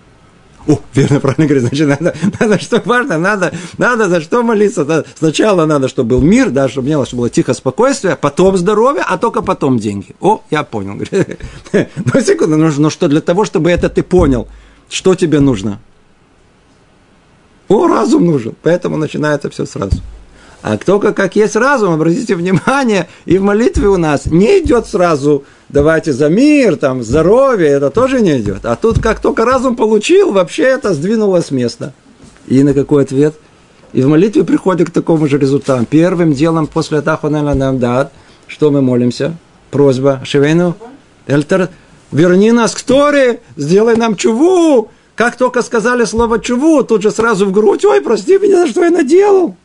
О, 0.65 0.79
верно, 0.93 1.19
правильно 1.19 1.45
говорит, 1.45 1.67
значит, 1.67 1.87
надо, 1.89 2.15
надо, 2.39 2.59
что 2.61 2.81
важно, 2.85 3.17
надо, 3.17 3.51
надо 3.77 4.07
за 4.07 4.21
что 4.21 4.41
молиться. 4.41 4.85
Да, 4.85 5.03
сначала 5.19 5.65
надо, 5.65 5.89
чтобы 5.89 6.11
был 6.11 6.21
мир, 6.21 6.49
да, 6.49 6.69
чтобы 6.69 6.87
не 6.87 6.95
было, 6.95 7.05
чтобы 7.05 7.23
было 7.23 7.29
тихо 7.29 7.53
спокойствие, 7.53 8.15
потом 8.15 8.55
здоровье, 8.55 9.03
а 9.05 9.17
только 9.17 9.41
потом 9.41 9.77
деньги. 9.77 10.15
О, 10.21 10.41
я 10.49 10.63
понял. 10.63 10.93
Ну, 11.73 12.21
секунду, 12.21 12.55
ну, 12.55 12.71
ну 12.77 12.89
что, 12.89 13.09
для 13.09 13.19
того, 13.19 13.43
чтобы 13.43 13.69
это 13.69 13.89
ты 13.89 14.01
понял, 14.01 14.47
что 14.89 15.15
тебе 15.15 15.41
нужно? 15.41 15.79
О, 17.67 17.87
разум 17.87 18.25
нужен, 18.25 18.55
поэтому 18.61 18.95
начинается 18.95 19.49
все 19.49 19.65
сразу. 19.65 19.97
А 20.63 20.77
только 20.77 21.13
как 21.13 21.35
есть 21.35 21.57
разум, 21.57 21.93
обратите 21.93 22.35
внимание, 22.35 23.09
и 23.25 23.37
в 23.37 23.43
молитве 23.43 23.89
у 23.89 23.97
нас 23.97 24.25
не 24.25 24.61
идет 24.61 24.87
сразу 24.87 25.43
давайте 25.67 26.13
за 26.13 26.29
мир, 26.29 26.77
там, 26.77 27.03
здоровье, 27.03 27.67
это 27.67 27.89
тоже 27.89 28.21
не 28.21 28.39
идет. 28.39 28.65
А 28.65 28.77
тут 28.77 29.01
как 29.01 29.19
только 29.19 29.43
разум 29.43 29.75
получил, 29.75 30.31
вообще 30.31 30.63
это 30.63 30.93
сдвинулось 30.93 31.47
с 31.47 31.51
места. 31.51 31.93
И 32.47 32.63
на 32.63 32.73
какой 32.73 33.03
ответ? 33.03 33.35
И 33.91 34.01
в 34.01 34.07
молитве 34.07 34.45
приходит 34.45 34.89
к 34.89 34.93
такому 34.93 35.27
же 35.27 35.37
результату. 35.37 35.85
Первым 35.85 36.31
делом 36.31 36.67
после 36.67 37.01
Тахуна 37.01 37.53
нам 37.53 37.79
дат, 37.79 38.13
что 38.47 38.71
мы 38.71 38.81
молимся? 38.81 39.35
Просьба 39.69 40.21
Шевену, 40.23 40.77
Эльтер, 41.27 41.69
верни 42.11 42.53
нас 42.53 42.73
к 42.73 42.81
Торе, 42.83 43.41
сделай 43.57 43.97
нам 43.97 44.15
чуву. 44.15 44.91
Как 45.15 45.35
только 45.35 45.61
сказали 45.61 46.05
слово 46.05 46.39
чуву, 46.39 46.83
тут 46.83 47.01
же 47.01 47.11
сразу 47.11 47.45
в 47.47 47.51
грудь, 47.51 47.83
ой, 47.83 47.99
прости 47.99 48.37
меня, 48.37 48.65
что 48.65 48.83
я 48.83 48.91
наделал. 48.91 49.57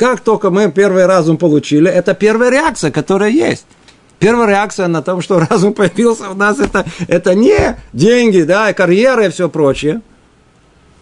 Как 0.00 0.20
только 0.20 0.48
мы 0.48 0.72
первый 0.72 1.04
разум 1.04 1.36
получили, 1.36 1.90
это 1.90 2.14
первая 2.14 2.50
реакция, 2.50 2.90
которая 2.90 3.28
есть. 3.28 3.66
Первая 4.18 4.48
реакция 4.48 4.88
на 4.88 5.02
то, 5.02 5.20
что 5.20 5.38
разум 5.50 5.74
появился 5.74 6.30
у 6.30 6.34
нас, 6.34 6.58
это, 6.58 6.86
это 7.06 7.34
не 7.34 7.76
деньги, 7.92 8.40
да, 8.40 8.72
карьера 8.72 9.26
и 9.26 9.28
все 9.28 9.50
прочее. 9.50 10.00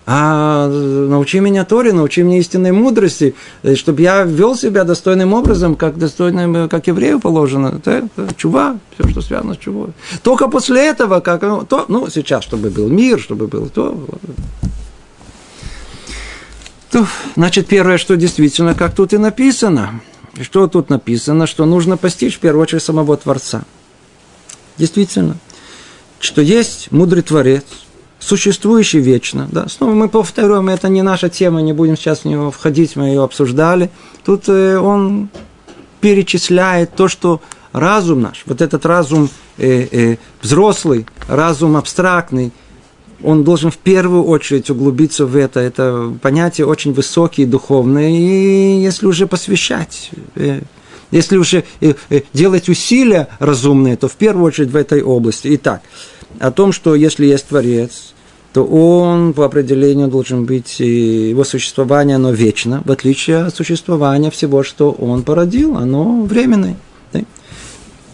А 0.05 0.67
научи 0.67 1.39
меня 1.39 1.65
Торе, 1.65 1.93
научи 1.93 2.25
меня 2.25 2.39
истинной 2.39 2.73
мудрости, 2.73 3.37
чтобы 3.77 4.03
я 4.03 4.25
вел 4.25 4.57
себя 4.57 4.83
достойным 4.83 5.33
образом, 5.33 5.77
как 5.77 5.97
достойным, 5.97 6.69
как 6.69 6.89
еврею 6.89 7.21
положено. 7.21 7.75
Это, 7.77 8.09
это 8.17 8.35
чува, 8.35 8.79
все, 8.99 9.09
что 9.11 9.21
связано 9.21 9.55
с 9.55 9.59
чувой. 9.59 9.91
Только 10.25 10.49
после 10.49 10.89
этого, 10.89 11.21
как, 11.21 11.43
ну, 11.43 11.65
то, 11.65 11.85
ну, 11.87 12.09
сейчас, 12.11 12.43
чтобы 12.43 12.71
был 12.71 12.89
мир, 12.89 13.21
чтобы 13.21 13.47
было 13.47 13.69
то. 13.69 13.97
То, 16.91 17.07
значит, 17.37 17.67
первое, 17.67 17.99
что 17.99 18.17
действительно, 18.17 18.75
как 18.75 18.95
тут 18.95 19.13
и 19.13 19.19
написано. 19.19 20.01
Что 20.41 20.69
тут 20.69 20.89
написано? 20.89 21.47
Что 21.47 21.67
нужно 21.67 21.97
постичь 21.97 22.37
в 22.37 22.39
первую 22.39 22.63
очередь 22.63 22.83
самого 22.83 23.17
Творца. 23.17 23.65
Действительно, 24.79 25.37
что 26.21 26.41
есть 26.41 26.91
мудрый 26.93 27.23
Творец, 27.23 27.65
существующий 28.19 29.01
вечно. 29.01 29.49
Да? 29.51 29.69
Снова 29.69 29.93
мы 29.93 30.09
повторяем, 30.09 30.69
это 30.69 30.89
не 30.89 31.03
наша 31.03 31.29
тема, 31.29 31.61
не 31.61 31.73
будем 31.73 31.97
сейчас 31.97 32.21
в 32.21 32.25
него 32.25 32.51
входить, 32.51 32.97
мы 32.97 33.09
ее 33.09 33.23
обсуждали. 33.23 33.91
Тут 34.25 34.49
э, 34.49 34.79
он 34.79 35.29
перечисляет 36.01 36.95
то, 36.95 37.09
что 37.09 37.41
разум 37.73 38.23
наш, 38.23 38.45
вот 38.47 38.61
этот 38.61 38.87
разум 38.87 39.29
э, 39.59 39.89
э, 39.91 40.17
взрослый, 40.41 41.07
разум 41.29 41.77
абстрактный– 41.77 42.53
он 43.23 43.45
должен 43.45 43.71
в 43.71 43.79
первую 43.79 44.25
очередь 44.25 44.71
углубиться 44.71 45.27
в 45.27 45.37
это. 45.37 45.61
Это 45.61 46.13
понятие 46.23 46.67
очень 46.67 46.93
высокие, 46.93 47.47
духовные, 47.47 48.17
и 48.17 48.83
если 48.83 49.07
уже 49.07 49.27
посвящать, 49.27 50.11
э, 50.37 50.61
Если 51.11 51.39
уже 51.39 51.65
э, 51.81 51.95
э, 52.11 52.21
делать 52.35 52.69
усилия 52.69 53.29
разумные, 53.39 53.97
то 53.97 54.09
в 54.09 54.17
первую 54.17 54.45
очередь 54.45 54.71
в 54.71 54.77
этой 54.77 55.03
области. 55.03 55.49
Итак, 55.55 55.81
о 56.39 56.51
том, 56.51 56.71
что 56.73 56.95
если 56.95 57.25
есть 57.25 57.47
Творец, 57.49 58.13
то 58.53 58.63
он 58.63 59.33
по 59.33 59.47
определению 59.47 60.09
должен 60.09 60.45
быть, 60.45 60.81
его 60.81 61.45
существование, 61.45 62.17
оно 62.17 62.33
вечно, 62.33 62.83
в 62.85 62.91
отличие 62.91 63.45
от 63.45 63.55
существования 63.55 64.31
всего, 64.31 64.63
что 64.63 64.91
он 64.91 65.23
породил, 65.23 65.77
оно 65.77 66.25
временное. 66.25 66.77
Да? 67.13 67.21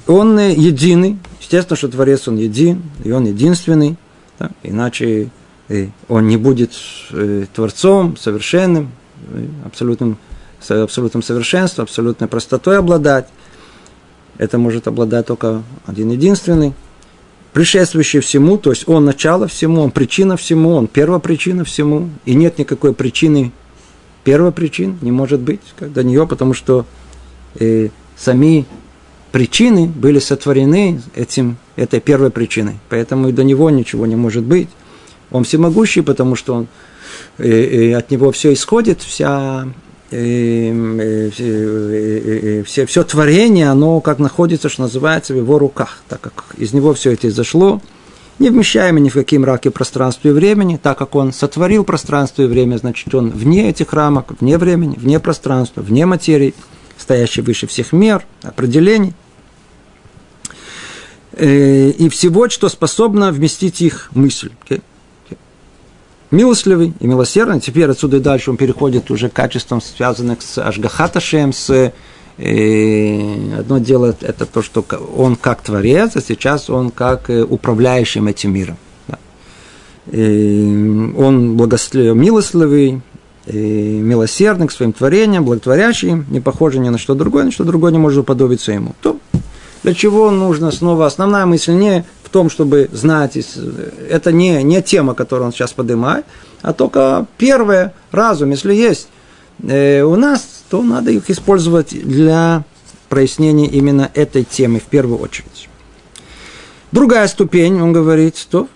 Он 0.07 0.39
единый, 0.39 1.19
естественно, 1.41 1.77
что 1.77 1.89
Творец, 1.89 2.29
он 2.29 2.37
един, 2.37 2.83
и 3.03 3.11
он 3.11 3.27
единственный, 3.27 3.97
да? 4.39 4.51
иначе 4.63 5.31
э, 5.69 5.89
он 6.09 6.29
не 6.29 6.37
будет 6.37 6.73
э, 7.11 7.47
Творцом, 7.55 8.17
совершенным, 8.17 8.91
э, 9.33 9.47
абсолютным, 9.65 10.19
абсолютным 10.69 11.23
совершенством, 11.23 11.85
абсолютной 11.85 12.29
простотой 12.29 12.79
обладать. 12.79 13.29
Это 14.39 14.59
может 14.59 14.89
обладать 14.89 15.27
только 15.27 15.63
один 15.87 16.11
единственный 16.11 16.73
предшествующий 17.55 18.19
всему, 18.19 18.59
то 18.59 18.71
есть 18.71 18.89
он 18.89 19.05
начало 19.05 19.47
всему, 19.47 19.83
он 19.83 19.93
причина 19.93 20.37
всему, 20.37 20.75
он 20.75 20.89
первопричина 20.89 21.65
всему, 21.65 22.11
и 22.25 22.35
нет 22.35 22.59
никакой 22.59 22.93
причины 22.93 23.53
первопричин, 24.25 24.99
не 25.03 25.13
может 25.13 25.41
быть 25.41 25.61
до 25.79 26.03
нее, 26.03 26.27
потому 26.27 26.53
что 26.53 26.85
э, 27.61 27.91
сами 28.17 28.67
причины 29.35 29.87
были 29.89 30.21
сотворены 30.21 31.03
этим, 31.17 31.57
этой 31.75 31.99
первой 31.99 32.31
причиной, 32.31 32.77
поэтому 32.89 33.31
и 33.31 33.33
до 33.33 33.43
него 33.43 33.69
ничего 33.69 34.07
не 34.07 34.15
может 34.15 34.45
быть. 34.45 34.69
Он 35.33 35.43
всемогущий, 35.43 36.03
потому 36.03 36.37
что 36.37 36.55
он, 36.55 36.69
э, 37.39 37.49
э, 37.49 37.95
от 37.97 38.13
него 38.13 38.31
все 38.31 38.53
исходит, 38.53 39.03
вся 39.03 39.67
все, 40.09 41.33
все 42.87 43.03
творение, 43.03 43.71
оно 43.71 44.01
как 44.01 44.21
находится, 44.21 44.69
что 44.69 44.83
называется, 44.83 45.35
в 45.35 45.39
его 45.39 45.59
руках, 45.59 46.05
так 46.09 46.21
как 46.21 46.45
из 46.57 46.73
него 46.73 46.95
все 46.95 47.11
это 47.11 47.27
изошло, 47.27 47.83
не 48.39 48.51
вмещаемо 48.51 49.01
ни 49.01 49.09
в 49.09 49.15
какие 49.15 49.41
мраки 49.41 49.71
пространства 49.71 50.29
и 50.29 50.31
времени, 50.31 50.79
так 50.81 50.97
как 50.97 51.17
он 51.17 51.33
сотворил 51.33 51.83
пространство 51.83 52.43
и 52.43 52.47
время, 52.47 52.77
значит, 52.77 53.13
он 53.13 53.31
вне 53.31 53.69
этих 53.71 53.93
рамок, 53.93 54.41
вне 54.41 54.59
времени, 54.59 54.95
вне 54.97 55.19
пространства, 55.19 55.81
вне 55.81 56.07
материи, 56.07 56.55
стоящий 56.97 57.41
выше 57.41 57.67
всех 57.67 57.93
мер, 57.93 58.25
определений, 58.45 59.15
и 61.39 62.09
всего, 62.09 62.49
что 62.49 62.69
способно 62.69 63.33
вместить 63.33 63.81
их 63.81 64.11
мысль. 64.15 64.51
Okay? 64.69 64.83
милостливый 66.35 66.93
и 67.01 67.07
милосердный. 67.07 67.61
Теперь 67.61 67.89
отсюда 67.89 68.19
и 68.19 68.21
дальше 68.21 68.51
он 68.51 68.57
переходит 68.57 69.11
уже 69.11 69.29
к 69.29 69.33
качествам, 69.33 69.81
связанных 69.81 70.43
с 70.43 70.59
Ашгахаташем, 70.59 71.53
с 71.53 71.93
и 72.37 73.53
одно 73.57 73.79
дело 73.79 74.17
это 74.21 74.45
то, 74.45 74.61
что 74.61 74.85
он 75.17 75.37
как 75.37 75.63
творец, 75.63 76.17
а 76.17 76.21
сейчас 76.21 76.69
он 76.69 76.91
как 76.91 77.31
э, 77.31 77.45
управляющим 77.45 78.27
этим 78.27 78.53
миром. 78.53 78.77
Да. 79.07 79.19
И 80.11 81.13
он 81.17 81.57
благослов... 81.57 82.17
милостливый, 82.17 83.03
и 83.47 83.57
милосердный 83.57 84.67
к 84.67 84.73
своим 84.73 84.93
творениям, 84.93 85.45
благотворящий, 85.45 86.25
не 86.29 86.41
похожий 86.41 86.81
ни 86.81 86.89
на 86.89 86.99
что 86.99 87.15
другое, 87.15 87.45
ни 87.45 87.47
на 87.47 87.53
что 87.53 87.63
другое 87.63 87.93
не 87.93 87.99
может 87.99 88.19
уподобиться 88.19 88.73
ему. 88.73 88.97
То 89.01 89.17
для 89.85 89.95
чего 89.95 90.33
нужно 90.33 90.73
снова, 90.73 91.07
основная 91.07 91.47
мысль 91.47 91.73
не 91.73 92.05
том, 92.35 92.51
чтобы 92.51 92.91
знать, 92.91 93.39
это 94.11 94.33
не, 94.33 94.61
не 94.65 94.83
тема, 94.83 95.15
которую 95.15 95.47
он 95.47 95.53
сейчас 95.53 95.73
поднимает, 95.73 96.27
а 96.63 96.73
только 96.73 97.27
первое, 97.39 97.95
разум, 98.11 98.51
если 98.51 98.75
есть 98.75 99.07
э, 99.63 100.03
у 100.03 100.17
нас, 100.17 100.65
то 100.69 100.83
надо 100.83 101.13
их 101.13 101.31
использовать 101.31 101.91
для 101.91 102.65
прояснения 103.09 103.69
именно 103.69 104.11
этой 104.15 104.43
темы 104.43 104.81
в 104.81 104.87
первую 104.91 105.21
очередь. 105.21 105.69
Другая 106.91 107.29
ступень, 107.29 107.81
он 107.81 107.93
говорит, 107.93 108.37
что 108.37 108.67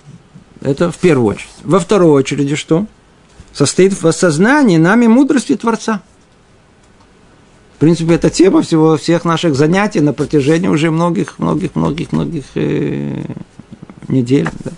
это 0.60 0.92
в 0.92 0.98
первую 0.98 1.34
очередь. 1.34 1.50
Во 1.64 1.80
второй 1.80 2.10
очереди 2.10 2.54
что? 2.54 2.86
Состоит 3.52 3.92
в 3.92 4.06
осознании 4.06 4.76
нами 4.76 5.08
мудрости 5.08 5.56
Творца. 5.56 6.00
В 7.78 7.80
принципе, 7.80 8.14
это 8.14 8.28
тема 8.28 8.62
всего, 8.62 8.96
всех 8.96 9.24
наших 9.24 9.54
занятий 9.54 10.00
на 10.00 10.12
протяжении 10.12 10.66
уже 10.66 10.90
многих, 10.90 11.38
многих, 11.38 11.76
многих, 11.76 12.10
многих 12.10 12.44
э, 12.56 13.22
недель. 14.08 14.48
Да, 14.64 14.72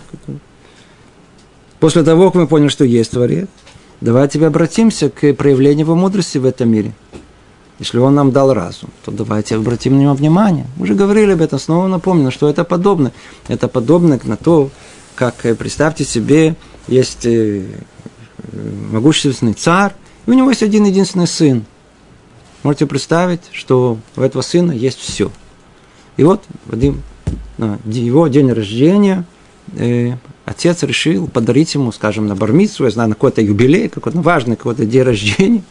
После 1.79 2.03
того, 2.03 2.27
как 2.29 2.35
мы 2.35 2.45
поняли, 2.45 2.67
что 2.67 2.85
есть 2.85 3.09
Творец, 3.09 3.47
давайте 4.01 4.45
обратимся 4.45 5.09
к 5.09 5.33
проявлению 5.33 5.85
его 5.87 5.95
мудрости 5.95 6.37
в 6.37 6.45
этом 6.45 6.69
мире. 6.69 6.93
Если 7.79 7.97
он 7.97 8.13
нам 8.13 8.31
дал 8.31 8.53
разум, 8.53 8.91
то 9.03 9.09
давайте 9.09 9.55
обратим 9.55 9.97
на 9.97 10.01
него 10.01 10.13
внимание. 10.13 10.67
Мы 10.77 10.83
уже 10.83 10.93
говорили 10.93 11.31
об 11.31 11.41
этом, 11.41 11.57
снова 11.57 11.87
напомню, 11.87 12.29
что 12.29 12.47
это 12.47 12.63
подобно. 12.63 13.13
Это 13.47 13.67
подобно 13.67 14.19
на 14.23 14.37
то, 14.37 14.69
как, 15.15 15.43
э, 15.43 15.55
представьте 15.55 16.05
себе, 16.05 16.55
есть 16.87 17.25
э, 17.25 17.65
могущественный 18.91 19.53
царь, 19.53 19.93
и 20.27 20.29
у 20.29 20.33
него 20.35 20.51
есть 20.51 20.61
один 20.61 20.85
единственный 20.85 21.25
сын. 21.25 21.65
Можете 22.63 22.85
представить, 22.85 23.41
что 23.51 23.97
у 24.15 24.21
этого 24.21 24.41
сына 24.41 24.71
есть 24.71 24.99
все. 24.99 25.31
И 26.17 26.23
вот 26.23 26.43
Вадим 26.65 27.01
на 27.57 27.79
его 27.85 28.27
день 28.27 28.51
рождения 28.51 29.25
э, 29.75 30.13
отец 30.45 30.83
решил 30.83 31.27
подарить 31.27 31.73
ему, 31.73 31.91
скажем, 31.91 32.27
на 32.27 32.35
бармицу, 32.35 32.83
я 32.85 32.91
знаю, 32.91 33.09
на 33.09 33.15
какой-то 33.15 33.41
юбилей, 33.41 33.89
какой-то 33.89 34.21
важный 34.21 34.55
какой-то 34.55 34.85
день 34.85 35.03
рождения, 35.03 35.63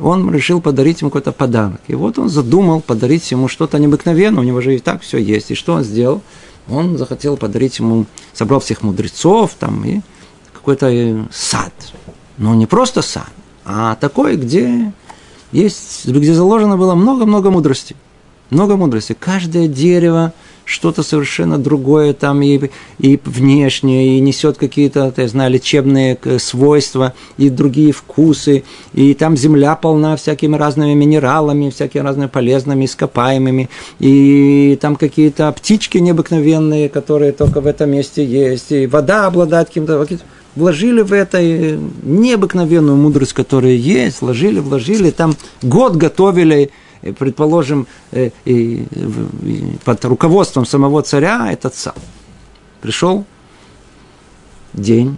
он 0.00 0.32
решил 0.32 0.60
подарить 0.60 1.00
ему 1.00 1.10
какой-то 1.10 1.32
подарок. 1.32 1.80
И 1.86 1.94
вот 1.94 2.18
он 2.18 2.28
задумал 2.28 2.80
подарить 2.80 3.30
ему 3.30 3.48
что-то 3.48 3.78
необыкновенное, 3.78 4.40
у 4.40 4.44
него 4.44 4.60
же 4.60 4.74
и 4.74 4.78
так 4.78 5.02
все 5.02 5.18
есть. 5.18 5.50
И 5.50 5.54
что 5.54 5.74
он 5.74 5.84
сделал? 5.84 6.22
Он 6.68 6.98
захотел 6.98 7.36
подарить 7.36 7.78
ему, 7.78 8.06
собрал 8.32 8.60
всех 8.60 8.82
мудрецов 8.82 9.54
там 9.58 9.84
и 9.84 10.00
какой-то 10.52 10.88
э, 10.90 11.24
сад. 11.30 11.72
Но 12.36 12.54
не 12.54 12.66
просто 12.66 13.00
сад, 13.00 13.30
а 13.64 13.94
такой, 13.96 14.36
где 14.36 14.92
есть, 15.52 16.06
где 16.06 16.34
заложено 16.34 16.76
было 16.76 16.94
много-много 16.94 17.50
мудрости. 17.50 17.96
Много 18.50 18.76
мудрости. 18.76 19.16
Каждое 19.18 19.68
дерево– 19.68 20.32
что-то 20.66 21.02
совершенно 21.04 21.58
другое 21.58 22.12
там 22.12 22.42
и, 22.42 22.70
и 22.98 23.20
внешнее, 23.24 24.18
и 24.18 24.20
несет 24.20 24.58
какие-то, 24.58 25.14
я 25.16 25.28
знаю, 25.28 25.52
лечебные 25.52 26.18
свойства, 26.38 27.14
и 27.38 27.48
другие 27.48 27.92
вкусы, 27.92 28.64
и 28.92 29.14
там 29.14 29.36
земля 29.36 29.76
полна 29.76 30.16
всякими 30.16 30.56
разными 30.56 30.92
минералами, 30.92 31.70
всякими 31.70 32.02
разными 32.02 32.28
полезными 32.28 32.84
ископаемыми, 32.84 33.70
и 34.00 34.76
там 34.80 34.96
какие-то 34.96 35.50
птички 35.52 35.98
необыкновенные, 35.98 36.88
которые 36.88 37.32
только 37.32 37.60
в 37.60 37.66
этом 37.66 37.90
месте 37.90 38.24
есть, 38.24 38.72
и 38.72 38.86
вода 38.86 39.26
обладает 39.26 39.68
каким-то 39.68 39.98
вложили 40.56 41.02
в 41.02 41.12
это 41.12 41.40
необыкновенную 41.40 42.96
мудрость, 42.96 43.34
которая 43.34 43.74
есть, 43.74 44.20
вложили, 44.20 44.58
вложили, 44.58 45.10
там 45.10 45.34
год 45.62 45.96
готовили 45.96 46.72
предположим, 47.12 47.86
э, 48.12 48.30
под 49.84 50.04
руководством 50.04 50.66
самого 50.66 51.02
царя 51.02 51.52
этот 51.52 51.74
сам. 51.74 51.94
Пришел 52.80 53.24
день 54.72 55.16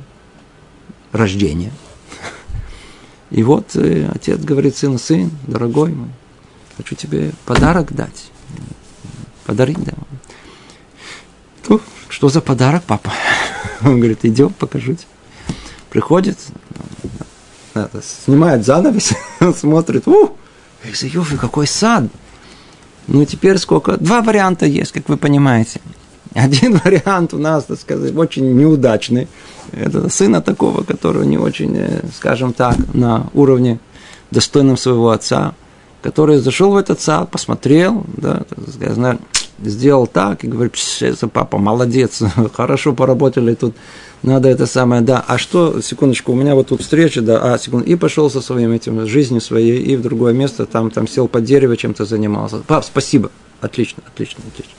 рождения. 1.12 1.72
И 3.30 3.42
вот 3.42 3.76
э, 3.76 4.08
отец 4.14 4.40
говорит 4.40 4.76
сыну, 4.76 4.98
сын, 4.98 5.30
дорогой 5.46 5.92
мой, 5.92 6.08
хочу 6.76 6.94
тебе 6.94 7.32
подарок 7.44 7.92
дать. 7.92 8.30
Подарить, 9.44 9.82
да. 9.84 9.92
Ну, 11.68 11.80
что 12.08 12.28
за 12.28 12.40
подарок, 12.40 12.84
папа? 12.86 13.12
Он 13.82 13.98
говорит, 13.98 14.24
идем, 14.24 14.50
покажу 14.50 14.94
тебе. 14.94 15.06
Приходит, 15.90 16.38
снимает 18.24 18.64
занавес, 18.64 19.12
смотрит, 19.56 20.06
ух, 20.06 20.32
Юфи, 20.84 21.36
какой 21.36 21.66
сад! 21.66 22.04
Ну, 23.06 23.24
теперь 23.24 23.58
сколько? 23.58 23.96
Два 23.96 24.20
варианта 24.20 24.66
есть, 24.66 24.92
как 24.92 25.08
вы 25.08 25.16
понимаете. 25.16 25.80
Один 26.34 26.76
вариант 26.84 27.34
у 27.34 27.38
нас, 27.38 27.64
так 27.64 27.80
сказать, 27.80 28.14
очень 28.14 28.52
неудачный. 28.54 29.28
Это 29.72 30.08
сына 30.08 30.40
такого, 30.40 30.82
которого 30.82 31.24
не 31.24 31.38
очень, 31.38 31.76
э, 31.76 32.02
скажем 32.14 32.52
так, 32.52 32.76
на 32.94 33.28
уровне 33.34 33.78
достойном 34.30 34.76
своего 34.76 35.10
отца, 35.10 35.54
который 36.02 36.36
зашел 36.36 36.72
в 36.72 36.76
этот 36.76 37.00
сад, 37.00 37.30
посмотрел, 37.30 38.04
да, 38.16 38.42
так 38.48 38.58
сказать, 38.68 39.18
сделал 39.62 40.06
так 40.06 40.44
и 40.44 40.48
говорит, 40.48 40.74
папа, 41.32 41.58
молодец, 41.58 42.22
хорошо 42.54 42.94
поработали 42.94 43.54
тут 43.54 43.74
надо 44.22 44.48
это 44.48 44.66
самое, 44.66 45.00
да, 45.00 45.24
а 45.26 45.38
что, 45.38 45.80
секундочку, 45.80 46.32
у 46.32 46.34
меня 46.34 46.54
вот 46.54 46.68
тут 46.68 46.80
встреча, 46.80 47.22
да, 47.22 47.54
а, 47.54 47.58
секунду, 47.58 47.86
и 47.86 47.94
пошел 47.94 48.28
со 48.30 48.40
своим 48.40 48.72
этим, 48.72 49.06
жизнью 49.06 49.40
своей, 49.40 49.80
и 49.80 49.96
в 49.96 50.02
другое 50.02 50.32
место, 50.32 50.66
там, 50.66 50.90
там 50.90 51.06
сел 51.06 51.28
под 51.28 51.44
дерево, 51.44 51.76
чем-то 51.76 52.04
занимался. 52.04 52.58
Пап, 52.58 52.84
спасибо, 52.84 53.30
отлично, 53.60 54.02
отлично, 54.06 54.42
отлично. 54.52 54.74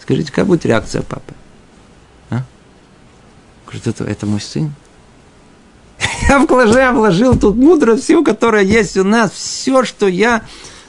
Скажите, 0.00 0.30
какая 0.30 0.46
будет 0.46 0.66
реакция 0.66 1.02
папы? 1.02 1.32
А? 2.30 2.42
Говорит, 3.66 3.86
это, 3.86 4.04
это 4.04 4.26
мой 4.26 4.40
сын. 4.40 4.72
Я 6.28 6.40
вложил, 6.40 6.92
вложил 6.94 7.38
тут 7.38 7.54
мудрость 7.54 8.04
всю, 8.04 8.24
которая 8.24 8.64
есть 8.64 8.96
у 8.96 9.04
нас, 9.04 9.30
все, 9.30 9.84
что 9.84 10.08
я 10.08 10.42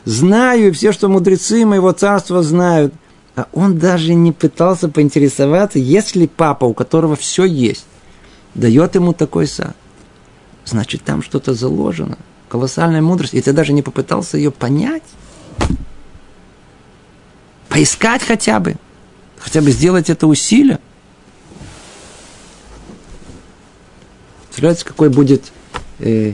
знаю, 0.06 0.70
и 0.70 0.72
все, 0.72 0.92
что 0.92 1.10
мудрецы 1.10 1.66
моего 1.66 1.92
царства 1.92 2.44
знают. 2.44 2.94
А 3.36 3.48
он 3.54 3.78
даже 3.78 4.14
не 4.16 4.32
пытался 4.32 4.90
поинтересоваться, 4.90 5.80
если 5.80 6.26
папа, 6.28 6.66
у 6.66 6.74
которого 6.74 7.16
все 7.16 7.46
есть, 7.46 7.86
дает 8.54 8.96
ему 8.96 9.14
такой 9.14 9.48
сад. 9.48 9.76
Значит, 10.66 11.04
там 11.04 11.24
что-то 11.24 11.54
заложено. 11.54 12.18
Колоссальная 12.50 13.02
мудрость. 13.02 13.34
И 13.34 13.42
ты 13.42 13.54
даже 13.54 13.74
не 13.74 13.82
попытался 13.82 14.38
ее 14.38 14.52
понять. 14.52 15.04
Поискать 17.70 18.24
хотя 18.24 18.60
бы. 18.60 18.76
Хотя 19.40 19.62
бы 19.62 19.72
сделать 19.72 20.10
это 20.10 20.28
усилие. 20.28 20.80
Представляете, 24.48 24.84
какой 24.84 25.10
будет 25.10 25.54
э, 26.00 26.34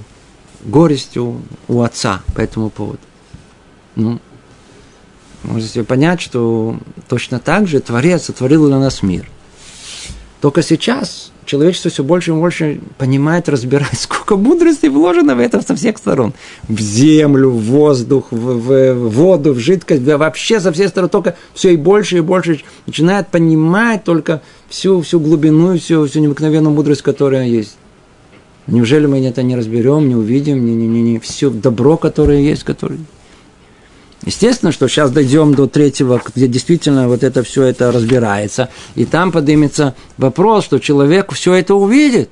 горесть 0.64 1.16
у, 1.18 1.42
у 1.68 1.82
отца 1.82 2.24
по 2.34 2.42
этому 2.42 2.72
поводу. 2.72 3.05
Ну, 3.96 4.20
можете 5.44 5.84
понять, 5.84 6.22
что 6.22 6.78
точно 7.08 7.40
так 7.40 7.68
же 7.68 7.80
Творец 7.80 8.24
сотворил 8.24 8.68
для 8.68 8.80
нас 8.80 9.04
мир. 9.04 9.30
Только 10.42 10.62
сейчас 10.62 11.32
человечество 11.46 11.90
все 11.90 12.04
больше 12.04 12.32
и 12.32 12.34
больше 12.34 12.82
понимает, 12.98 13.48
разбирает, 13.50 13.94
сколько 14.00 14.36
мудрости 14.36 14.88
вложено 14.88 15.36
в 15.36 15.40
это 15.40 15.62
со 15.62 15.76
всех 15.76 15.98
сторон. 15.98 16.34
В 16.68 16.80
землю, 16.80 17.50
в 17.52 17.62
воздух, 17.62 18.28
в, 18.32 18.36
в, 18.36 18.94
в 18.94 19.10
воду, 19.10 19.54
в 19.54 19.60
жидкость, 19.60 20.04
вообще 20.04 20.60
со 20.60 20.72
всех 20.72 20.90
сторон 20.90 21.10
только 21.10 21.36
все 21.54 21.74
и 21.74 21.78
больше 21.78 22.18
и 22.18 22.22
больше 22.22 22.62
начинает 22.86 23.28
понимать 23.28 24.04
только 24.04 24.42
всю, 24.70 25.02
всю 25.02 25.20
глубину, 25.20 25.78
всю, 25.78 26.06
всю 26.06 26.20
необыкновенную 26.20 26.74
мудрость, 26.74 27.02
которая 27.02 27.48
есть. 27.48 27.78
Неужели 28.68 29.06
мы 29.06 29.24
это 29.26 29.44
не 29.44 29.56
разберем, 29.56 30.10
не 30.10 30.16
увидим, 30.16 30.66
не, 30.66 30.74
не, 30.74 30.88
не, 30.88 31.02
не 31.02 31.20
все 31.20 31.50
добро, 31.52 31.98
которое 31.98 32.42
есть, 32.42 32.64
которое... 32.64 32.98
Естественно, 34.26 34.72
что 34.72 34.88
сейчас 34.88 35.12
дойдем 35.12 35.54
до 35.54 35.68
третьего, 35.68 36.20
где 36.34 36.48
действительно 36.48 37.08
вот 37.08 37.24
это 37.24 37.44
все 37.44 37.64
это 37.64 37.92
разбирается, 37.92 38.70
и 38.96 39.06
там 39.06 39.32
поднимется 39.32 39.96
вопрос, 40.18 40.66
что 40.66 40.80
человек 40.80 41.32
все 41.34 41.54
это 41.54 41.76
увидит. 41.76 42.32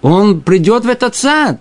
Он 0.00 0.40
придет 0.40 0.86
в 0.86 0.88
этот 0.88 1.14
сад, 1.14 1.60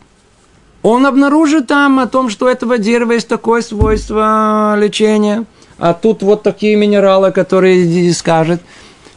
он 0.82 1.06
обнаружит 1.06 1.68
там 1.68 2.00
о 2.00 2.08
том, 2.08 2.30
что 2.30 2.46
у 2.46 2.50
этого 2.50 2.78
дерева 2.78 3.12
есть 3.14 3.28
такое 3.28 3.62
свойство 3.62 4.76
лечения, 4.78 5.46
а 5.78 5.94
тут 5.94 6.24
вот 6.24 6.44
такие 6.44 6.78
минералы, 6.78 7.32
которые 7.32 8.14
скажет, 8.14 8.62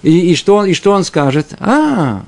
и, 0.03 0.32
и, 0.32 0.34
что, 0.34 0.64
и 0.64 0.74
что 0.74 0.90
он 0.90 1.05
скажет? 1.05 1.55
А, 1.61 2.22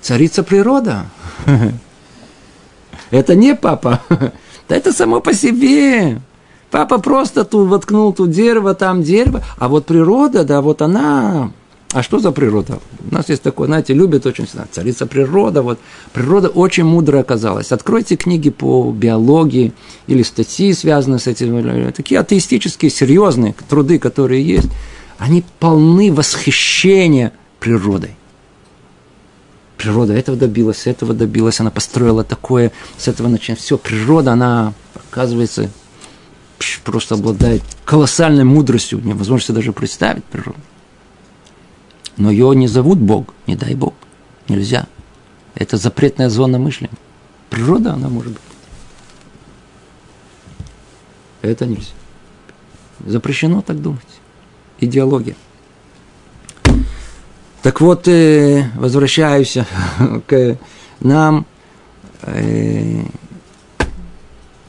царица 0.00 0.44
природа. 0.44 1.06
Это 3.10 3.34
не 3.34 3.56
папа. 3.56 4.00
Да 4.72 4.78
это 4.78 4.90
само 4.90 5.20
по 5.20 5.34
себе. 5.34 6.22
Папа 6.70 6.96
просто 6.96 7.44
тут 7.44 7.68
воткнул 7.68 8.14
тут 8.14 8.30
дерево, 8.30 8.72
там 8.72 9.02
дерево. 9.02 9.44
А 9.58 9.68
вот 9.68 9.84
природа, 9.84 10.44
да, 10.44 10.62
вот 10.62 10.80
она... 10.80 11.52
А 11.92 12.02
что 12.02 12.20
за 12.20 12.32
природа? 12.32 12.78
У 13.10 13.14
нас 13.14 13.28
есть 13.28 13.42
такое, 13.42 13.66
знаете, 13.66 13.92
любят 13.92 14.24
очень 14.24 14.48
сильно. 14.48 14.66
Царица 14.72 15.04
природа. 15.04 15.60
Вот. 15.60 15.78
Природа 16.14 16.48
очень 16.48 16.84
мудрая 16.84 17.20
оказалась. 17.20 17.70
Откройте 17.70 18.16
книги 18.16 18.48
по 18.48 18.90
биологии 18.90 19.74
или 20.06 20.22
статьи, 20.22 20.72
связанные 20.72 21.18
с 21.18 21.26
этим. 21.26 21.92
Такие 21.92 22.18
атеистические, 22.18 22.90
серьезные 22.90 23.54
труды, 23.68 23.98
которые 23.98 24.42
есть. 24.42 24.70
Они 25.18 25.44
полны 25.60 26.10
восхищения 26.10 27.34
природой 27.60 28.16
природа 29.82 30.12
этого 30.12 30.38
добилась, 30.38 30.86
этого 30.86 31.12
добилась, 31.12 31.58
она 31.58 31.72
построила 31.72 32.22
такое, 32.22 32.70
с 32.96 33.08
этого 33.08 33.26
начинает. 33.26 33.58
Все, 33.58 33.76
природа, 33.76 34.32
она, 34.32 34.74
оказывается, 34.94 35.70
просто 36.84 37.16
обладает 37.16 37.62
колоссальной 37.84 38.44
мудростью, 38.44 39.00
невозможно 39.02 39.44
себе 39.44 39.56
даже 39.56 39.72
представить 39.72 40.24
природу. 40.24 40.60
Но 42.16 42.30
ее 42.30 42.54
не 42.54 42.68
зовут 42.68 42.98
Бог, 42.98 43.34
не 43.48 43.56
дай 43.56 43.74
Бог, 43.74 43.94
нельзя. 44.48 44.86
Это 45.56 45.76
запретная 45.76 46.28
зона 46.28 46.60
мышления. 46.60 46.96
Природа, 47.50 47.94
она 47.94 48.08
может 48.08 48.32
быть. 48.32 48.40
Это 51.42 51.66
нельзя. 51.66 51.90
Запрещено 53.04 53.62
так 53.62 53.82
думать. 53.82 54.06
Идеология. 54.78 55.34
Так 57.62 57.80
вот, 57.80 58.08
э, 58.08 58.70
возвращаюсь 58.74 59.56
к 60.26 60.58
нам. 61.00 61.46
Э, 62.22 63.02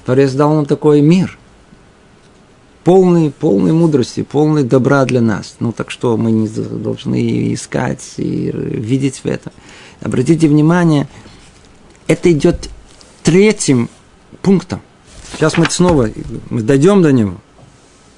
Творец 0.06 0.34
дал 0.34 0.54
нам 0.54 0.66
такой 0.66 1.02
мир, 1.02 1.38
полный, 2.84 3.32
полный 3.32 3.72
мудрости, 3.72 4.22
полный 4.22 4.64
добра 4.64 5.06
для 5.06 5.22
нас. 5.22 5.56
Ну 5.60 5.72
так 5.72 5.90
что 5.90 6.18
мы 6.18 6.32
не 6.32 6.48
должны 6.48 7.54
искать 7.54 8.04
и 8.18 8.52
видеть 8.54 9.22
в 9.24 9.26
этом. 9.26 9.54
Обратите 10.02 10.48
внимание, 10.48 11.08
это 12.08 12.32
идет 12.32 12.70
третьим 13.24 13.90
пунктом. 14.42 14.82
Сейчас 15.34 15.58
мы 15.58 15.66
снова 15.70 16.10
мы 16.50 16.62
дойдем 16.62 17.02
до 17.02 17.12
него. 17.12 17.38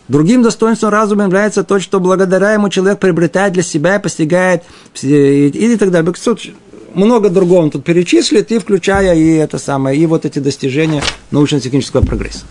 Другим 0.08 0.44
достоинством 0.44 0.90
разума 0.90 1.24
является 1.24 1.64
то, 1.64 1.80
что 1.80 2.00
благодаря 2.00 2.54
ему 2.54 2.70
человек 2.70 3.00
приобретает 3.00 3.54
для 3.54 3.64
себя 3.64 3.96
и 3.96 4.02
постигает 4.02 4.64
и, 5.02 5.48
и 5.48 5.78
так 5.78 5.92
далее. 5.92 6.14
Много 6.94 7.30
другого 7.30 7.64
он 7.64 7.72
тут 7.72 7.84
перечислит, 7.84 8.52
и 8.52 8.60
включая 8.60 9.16
и 9.16 9.36
это 9.36 9.58
самое, 9.58 10.00
и 10.00 10.06
вот 10.06 10.26
эти 10.26 10.40
достижения 10.40 11.04
научно-технического 11.32 12.06
прогресса. 12.06 12.46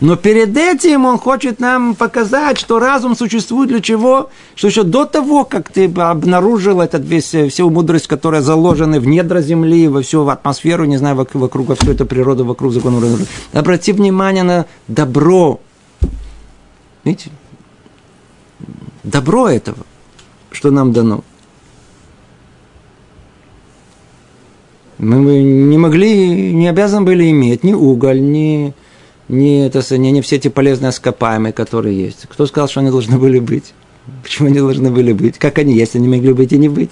Но 0.00 0.16
перед 0.16 0.56
этим 0.56 1.04
он 1.04 1.18
хочет 1.18 1.60
нам 1.60 1.94
показать, 1.94 2.58
что 2.58 2.78
разум 2.78 3.16
существует 3.16 3.68
для 3.70 3.80
чего? 3.80 4.30
Что 4.56 4.68
еще 4.68 4.82
до 4.82 5.04
того, 5.04 5.44
как 5.44 5.70
ты 5.70 5.84
обнаружил 5.86 6.80
этот 6.80 7.04
весь, 7.04 7.32
всю 7.50 7.70
мудрость, 7.70 8.08
которая 8.08 8.42
заложена 8.42 8.98
в 8.98 9.06
недра 9.06 9.40
земли, 9.40 9.86
во 9.86 10.02
всю 10.02 10.26
атмосферу, 10.26 10.84
не 10.84 10.96
знаю, 10.96 11.14
вокруг, 11.16 11.68
во 11.68 11.74
всю 11.76 11.92
эту 11.92 12.06
природу, 12.06 12.44
вокруг 12.44 12.72
закона. 12.72 13.00
Обрати 13.52 13.92
внимание 13.92 14.42
на 14.42 14.66
добро, 14.88 15.60
Видите? 17.04 17.30
Добро 19.02 19.48
этого, 19.48 19.78
что 20.50 20.70
нам 20.70 20.92
дано. 20.92 21.22
Мы 24.98 25.42
не 25.42 25.76
могли, 25.76 26.52
не 26.52 26.68
обязаны 26.68 27.04
были 27.04 27.30
иметь 27.30 27.64
ни 27.64 27.74
уголь, 27.74 28.22
ни, 28.22 28.72
ни, 29.28 29.66
это, 29.66 29.98
ни, 29.98 30.08
ни 30.08 30.20
все 30.22 30.36
эти 30.36 30.48
полезные 30.48 30.90
ископаемые, 30.90 31.52
которые 31.52 31.98
есть. 31.98 32.26
Кто 32.28 32.46
сказал, 32.46 32.68
что 32.68 32.80
они 32.80 32.90
должны 32.90 33.18
были 33.18 33.38
быть? 33.38 33.74
Почему 34.22 34.48
они 34.48 34.58
должны 34.58 34.90
были 34.90 35.12
быть? 35.12 35.38
Как 35.38 35.58
они 35.58 35.74
есть? 35.74 35.96
Они 35.96 36.08
могли 36.08 36.32
быть 36.32 36.52
и 36.52 36.58
не 36.58 36.68
быть. 36.68 36.90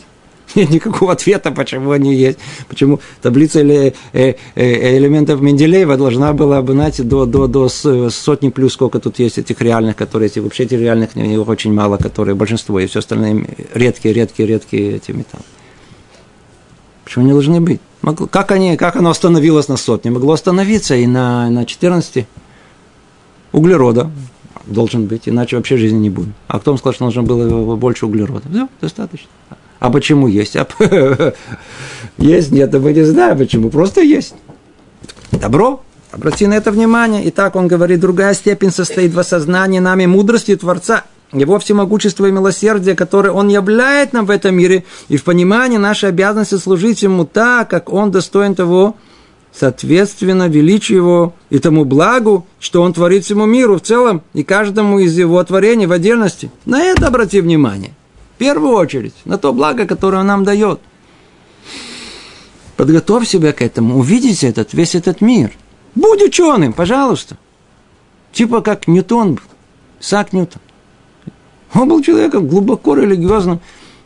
Нет 0.55 0.71
никакого 0.71 1.13
ответа, 1.13 1.51
почему 1.51 1.91
они 1.93 2.15
есть. 2.15 2.39
Почему 2.69 3.01
таблица 3.21 3.61
э, 3.61 3.93
э, 4.13 4.99
элементов 4.99 5.41
Менделеева 5.41 5.97
должна 5.97 6.33
была 6.33 6.63
бы, 6.63 6.73
знаете, 6.73 7.03
до, 7.03 7.27
до, 7.27 7.47
до 7.47 7.69
сотни 7.69 8.51
плюс, 8.51 8.75
сколько 8.75 8.99
тут 8.99 9.19
есть 9.19 9.39
этих 9.39 9.61
реальных, 9.61 9.97
которые 9.97 10.29
эти, 10.29 10.41
вообще 10.41 10.65
этих 10.65 10.81
реальных 10.81 11.17
не 11.17 11.39
очень 11.39 11.73
мало, 11.73 11.97
которые 11.97 12.35
большинство, 12.35 12.81
и 12.81 12.87
все 12.87 12.99
остальные 12.99 13.47
редкие, 13.75 14.15
редкие, 14.15 14.49
редкие 14.49 14.97
эти 14.97 15.13
металлы. 15.13 15.45
Почему 17.05 17.25
они 17.25 17.33
должны 17.33 17.61
быть? 17.61 17.81
Как, 18.31 18.51
они, 18.53 18.77
как 18.77 18.97
оно 18.97 19.11
остановилось 19.11 19.69
на 19.69 19.77
сотне? 19.77 20.11
Могло 20.11 20.33
остановиться 20.33 20.97
и 20.97 21.07
на, 21.07 21.51
на 21.51 21.65
14 21.65 22.27
углерода 23.53 24.11
должен 24.67 25.07
быть, 25.07 25.29
иначе 25.29 25.57
вообще 25.57 25.77
жизни 25.77 25.99
не 25.99 26.11
будет. 26.11 26.35
А 26.49 26.59
кто 26.59 26.73
вам 26.73 26.79
сказал, 26.79 26.95
что 26.95 27.05
нужно 27.05 27.23
было 27.23 27.77
больше 27.77 28.07
углерода? 28.07 28.49
Все, 28.49 28.69
достаточно. 28.81 29.29
А 29.83 29.91
почему 29.91 30.29
есть? 30.29 30.55
А, 30.55 30.65
есть, 32.17 32.53
нет, 32.53 32.73
мы 32.73 32.93
не 32.93 33.03
знаем 33.03 33.37
почему, 33.37 33.69
просто 33.69 34.01
есть. 34.01 34.33
Добро, 35.33 35.83
обрати 36.13 36.47
на 36.47 36.55
это 36.55 36.71
внимание. 36.71 37.29
Итак, 37.31 37.57
он 37.57 37.67
говорит, 37.67 37.99
другая 37.99 38.33
степень 38.35 38.71
состоит 38.71 39.13
в 39.13 39.19
осознании 39.19 39.81
нами 39.81 40.07
мудрости 40.07 40.55
Творца, 40.55 41.03
его 41.33 41.59
всемогущества 41.59 42.27
и 42.27 42.31
милосердия, 42.31 42.95
которое 42.95 43.33
Он 43.33 43.49
являет 43.49 44.13
нам 44.13 44.27
в 44.27 44.31
этом 44.31 44.55
мире, 44.55 44.85
и 45.09 45.17
в 45.17 45.25
понимании 45.25 45.79
нашей 45.79 46.11
обязанности 46.11 46.59
служить 46.59 47.03
Ему 47.03 47.25
так, 47.25 47.69
как 47.69 47.93
Он 47.93 48.13
достоин 48.13 48.55
того, 48.55 48.95
соответственно, 49.53 50.47
величию 50.47 50.99
Его 50.99 51.35
и 51.51 51.59
тому 51.59 51.85
благу, 51.85 52.47
что 52.61 52.83
Он 52.83 52.93
творит 52.93 53.25
всему 53.25 53.47
миру 53.47 53.79
в 53.79 53.83
целом 53.83 54.23
и 54.33 54.45
каждому 54.45 55.01
из 55.01 55.19
Его 55.19 55.43
творений 55.43 55.87
в 55.87 55.93
отдельности. 55.93 56.53
На 56.67 56.85
это 56.85 57.09
обрати 57.09 57.41
внимание 57.41 57.95
первую 58.43 58.75
очередь 58.75 59.15
на 59.25 59.39
то 59.39 59.53
благо, 59.53 59.87
которое 59.87 60.19
он 60.19 60.27
нам 60.27 60.43
дает. 60.43 60.81
Подготовь 62.77 63.29
себя 63.29 63.53
к 63.53 63.63
этому, 63.63 63.99
увидите 63.99 64.49
этот, 64.49 64.75
весь 64.75 64.97
этот 64.97 65.21
мир. 65.21 65.53
Будь 65.95 66.21
ученым, 66.21 66.73
пожалуйста. 66.73 67.37
Типа 68.33 68.61
как 68.61 68.89
Ньютон 68.89 69.35
был, 69.35 69.43
Сак 70.01 70.33
Ньютон. 70.33 70.61
Он 71.73 71.89
был 71.89 72.03
человеком 72.03 72.49
глубоко 72.49 72.97
религиозным. 72.97 73.61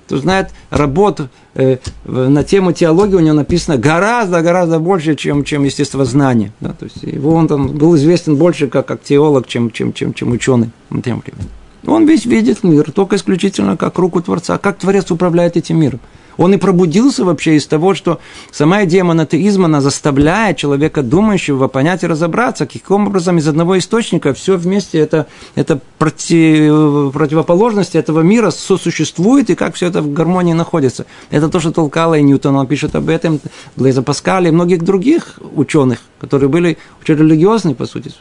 кто 0.05 0.19
знает 0.19 0.51
работу 0.69 1.31
э, 1.55 1.79
на 2.05 2.45
тему 2.45 2.73
теологии, 2.73 3.15
у 3.15 3.21
него 3.21 3.37
написано 3.37 3.79
гораздо-гораздо 3.79 4.79
больше, 4.81 5.15
чем, 5.15 5.45
чем 5.45 5.65
естествознание. 5.65 6.53
Да? 6.61 6.75
То 6.79 6.85
есть 6.85 7.03
его 7.03 7.33
он 7.33 7.49
там 7.49 7.69
был 7.69 7.97
известен 7.97 8.37
больше 8.37 8.69
как, 8.69 8.85
как 8.85 9.03
теолог, 9.03 9.49
чем, 9.49 9.71
чем, 9.71 9.95
чем, 9.95 10.13
чем 10.13 10.33
ученый 10.33 10.73
на 10.91 11.01
тему 11.01 11.23
времени. 11.25 11.49
Он 11.85 12.07
весь 12.07 12.25
видит 12.25 12.63
мир 12.65 12.91
только 12.93 13.17
исключительно 13.17 13.77
как 13.77 13.99
руку 13.99 14.21
Творца, 14.21 14.59
как 14.59 14.79
Творец 14.79 15.11
управляет 15.11 15.57
этим 15.57 15.79
миром. 15.79 16.01
Он 16.37 16.53
и 16.53 16.59
пробудился 16.59 17.25
вообще 17.25 17.57
из 17.57 17.67
того, 17.67 17.95
что 17.95 18.21
сама 18.51 18.85
идея 18.85 19.05
монотеизма, 19.05 19.67
она 19.67 19.81
заставляет 19.81 20.59
человека 20.59 21.03
думающего 21.03 21.69
понять 21.69 22.03
и 22.03 22.07
разобраться, 22.07 22.67
каким 22.67 23.07
образом 23.07 23.39
из 23.39 23.49
одного 23.49 23.79
источника 23.79 24.35
все 24.35 24.57
вместе 24.57 24.99
это, 24.99 25.27
это 25.55 25.81
против, 25.99 27.13
противоположности 27.13 27.97
этого 27.97 28.21
мира 28.21 28.51
сосуществует 28.51 29.51
и 29.51 29.55
как 29.55 29.75
все 29.75 29.87
это 29.87 30.03
в 30.03 30.13
гармонии 30.13 30.53
находится. 30.53 31.07
Это 31.31 31.49
то, 31.49 31.59
что 31.61 31.73
толкало 31.73 32.15
и 32.15 32.23
Ньютон, 32.23 32.57
он 32.57 32.67
пишет 32.67 32.95
об 32.97 33.09
этом, 33.09 33.41
Блейза 33.77 34.03
Паскаля 34.03 34.49
и 34.49 34.53
многих 34.53 34.83
других 34.83 35.39
ученых, 35.55 36.01
которые 36.21 36.49
были 36.49 36.77
очень 37.01 37.15
религиозны, 37.15 37.75
по 37.75 37.87
сути. 37.87 38.13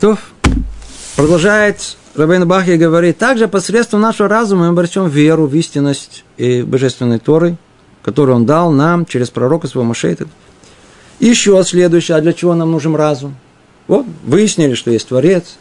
То 0.00 0.16
продолжает 1.16 1.96
Рабейн 2.14 2.46
Бахи 2.46 2.72
говорит, 2.72 3.18
также 3.18 3.48
посредством 3.48 4.00
нашего 4.00 4.28
разума 4.28 4.62
мы 4.62 4.68
обретем 4.68 5.08
веру 5.08 5.46
в 5.46 5.54
истинность 5.54 6.24
и 6.36 6.62
божественной 6.62 7.18
Торы, 7.18 7.56
которую 8.02 8.36
он 8.36 8.46
дал 8.46 8.70
нам 8.70 9.06
через 9.06 9.30
пророка 9.30 9.66
своего 9.66 9.88
Машейта. 9.88 10.26
Еще 11.20 11.62
следующее, 11.64 12.16
а 12.16 12.20
для 12.20 12.32
чего 12.32 12.54
нам 12.54 12.70
нужен 12.70 12.94
разум? 12.94 13.36
Вот, 13.88 14.06
выяснили, 14.24 14.74
что 14.74 14.90
есть 14.90 15.08
Творец. 15.08 15.58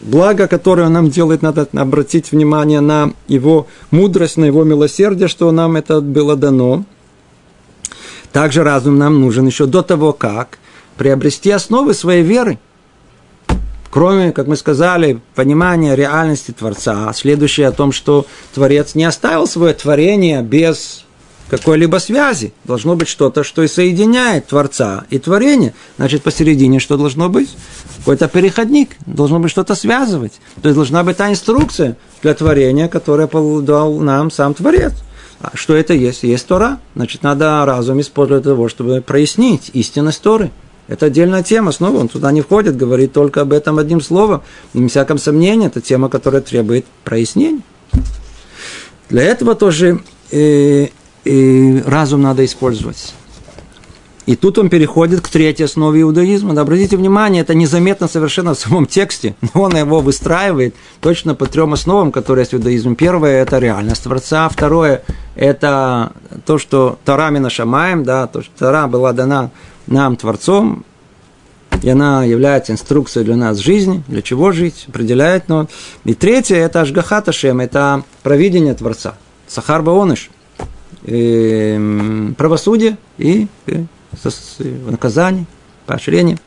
Благо, 0.00 0.48
которое 0.48 0.86
он 0.86 0.94
нам 0.94 1.10
делает, 1.10 1.42
надо 1.42 1.68
обратить 1.72 2.32
внимание 2.32 2.80
на 2.80 3.12
его 3.28 3.66
мудрость, 3.90 4.38
на 4.38 4.46
его 4.46 4.64
милосердие, 4.64 5.28
что 5.28 5.50
нам 5.50 5.76
это 5.76 6.00
было 6.00 6.36
дано. 6.36 6.84
Также 8.32 8.62
разум 8.64 8.98
нам 8.98 9.20
нужен 9.20 9.46
еще 9.46 9.66
до 9.66 9.82
того, 9.82 10.12
как 10.12 10.58
приобрести 11.00 11.50
основы 11.50 11.94
своей 11.94 12.22
веры– 12.22 12.58
Кроме, 13.90 14.30
как 14.30 14.46
мы 14.46 14.56
сказали, 14.56 15.20
понимания 15.34 15.96
реальности 15.96 16.52
Творца, 16.52 17.12
следующее 17.12 17.66
о 17.66 17.72
том, 17.72 17.90
что 17.90 18.24
Творец 18.54 18.94
не 18.94 19.02
оставил 19.02 19.48
свое 19.48 19.74
творение 19.74 20.42
без 20.42 21.04
какой-либо 21.48 21.96
связи. 21.96 22.52
Должно 22.64 22.94
быть 22.94 23.08
что-то, 23.08 23.42
что 23.42 23.64
и 23.64 23.66
соединяет 23.66 24.46
Творца 24.46 25.06
и 25.10 25.18
творение. 25.18 25.74
Значит, 25.96 26.22
посередине 26.22 26.78
что 26.78 26.96
должно 26.96 27.28
быть? 27.28 27.48
Какой-то 27.98 28.28
переходник. 28.28 28.90
Должно 29.06 29.40
быть 29.40 29.50
что-то 29.50 29.74
связывать. 29.74 30.34
То 30.62 30.68
есть 30.68 30.76
должна 30.76 31.02
быть 31.02 31.16
та 31.16 31.28
инструкция 31.28 31.96
для 32.22 32.34
творения, 32.34 32.86
которая 32.86 33.26
дал 33.26 33.98
нам 33.98 34.30
сам 34.30 34.54
Творец. 34.54 34.92
А 35.40 35.50
что 35.54 35.74
это 35.74 35.94
есть? 35.94 36.22
Есть 36.22 36.46
Тора. 36.46 36.78
Значит, 36.94 37.24
надо 37.24 37.64
разум 37.66 38.00
использовать 38.00 38.44
для 38.44 38.52
того, 38.52 38.68
чтобы 38.68 39.00
прояснить 39.00 39.70
истинность 39.72 40.22
Торы. 40.22 40.52
Это 40.90 41.06
отдельная 41.06 41.44
тема, 41.44 41.70
снова 41.70 41.98
он 41.98 42.08
туда 42.08 42.32
не 42.32 42.40
входит, 42.40 42.76
говорит 42.76 43.12
только 43.12 43.42
об 43.42 43.52
этом 43.52 43.78
одним 43.78 44.00
словом. 44.00 44.42
Не 44.74 44.88
всяком 44.88 45.18
сомнении, 45.18 45.68
это 45.68 45.80
тема, 45.80 46.08
которая 46.08 46.42
требует 46.42 46.84
прояснения. 47.04 47.60
Для 49.08 49.22
этого 49.22 49.54
тоже 49.54 50.00
э, 50.32 50.88
э, 51.24 51.82
разум 51.86 52.22
надо 52.22 52.44
использовать. 52.44 53.14
И 54.26 54.34
тут 54.34 54.58
он 54.58 54.68
переходит 54.68 55.20
к 55.20 55.28
третьей 55.28 55.66
основе 55.66 56.02
иудаизма. 56.02 56.54
Да, 56.54 56.62
обратите 56.62 56.96
внимание, 56.96 57.42
это 57.42 57.54
незаметно 57.54 58.08
совершенно 58.08 58.54
в 58.54 58.58
самом 58.58 58.86
тексте, 58.86 59.36
но 59.54 59.62
он 59.62 59.76
его 59.76 60.00
выстраивает 60.00 60.74
точно 61.00 61.36
по 61.36 61.46
трем 61.46 61.72
основам, 61.72 62.10
которые 62.10 62.42
есть 62.42 62.52
в 62.52 62.56
иудаизме. 62.56 62.96
Первое– 62.96 63.42
это 63.42 63.58
реальность 63.58 64.02
Творца. 64.02 64.48
Второе– 64.48 65.02
это 65.36 66.12
то, 66.46 66.58
что 66.58 66.98
Тора 67.04 67.30
Минашамаем, 67.30 68.02
да, 68.02 68.26
то, 68.26 68.42
что 68.42 68.50
Тора 68.58 68.88
была 68.88 69.12
дана 69.12 69.52
нам, 69.86 70.16
Творцом, 70.16 70.84
и 71.82 71.88
она 71.88 72.24
является 72.24 72.72
инструкцией 72.72 73.24
для 73.24 73.36
нас 73.36 73.58
жизни, 73.58 74.02
для 74.08 74.22
чего 74.22 74.52
жить, 74.52 74.84
определяет. 74.88 75.48
Но... 75.48 75.68
И 76.04 76.14
третье– 76.14 76.56
это 76.58 76.82
Ашгахата 76.82 77.32
Шем, 77.32 77.60
это 77.60 78.04
провидение 78.22 78.74
Творца, 78.74 79.14
Сахар 79.46 79.82
Баоныш, 79.82 80.30
правосудие 81.02 82.98
и, 83.18 83.46
и 83.66 83.86
наказание, 84.86 85.46
поощрение. 85.86 86.38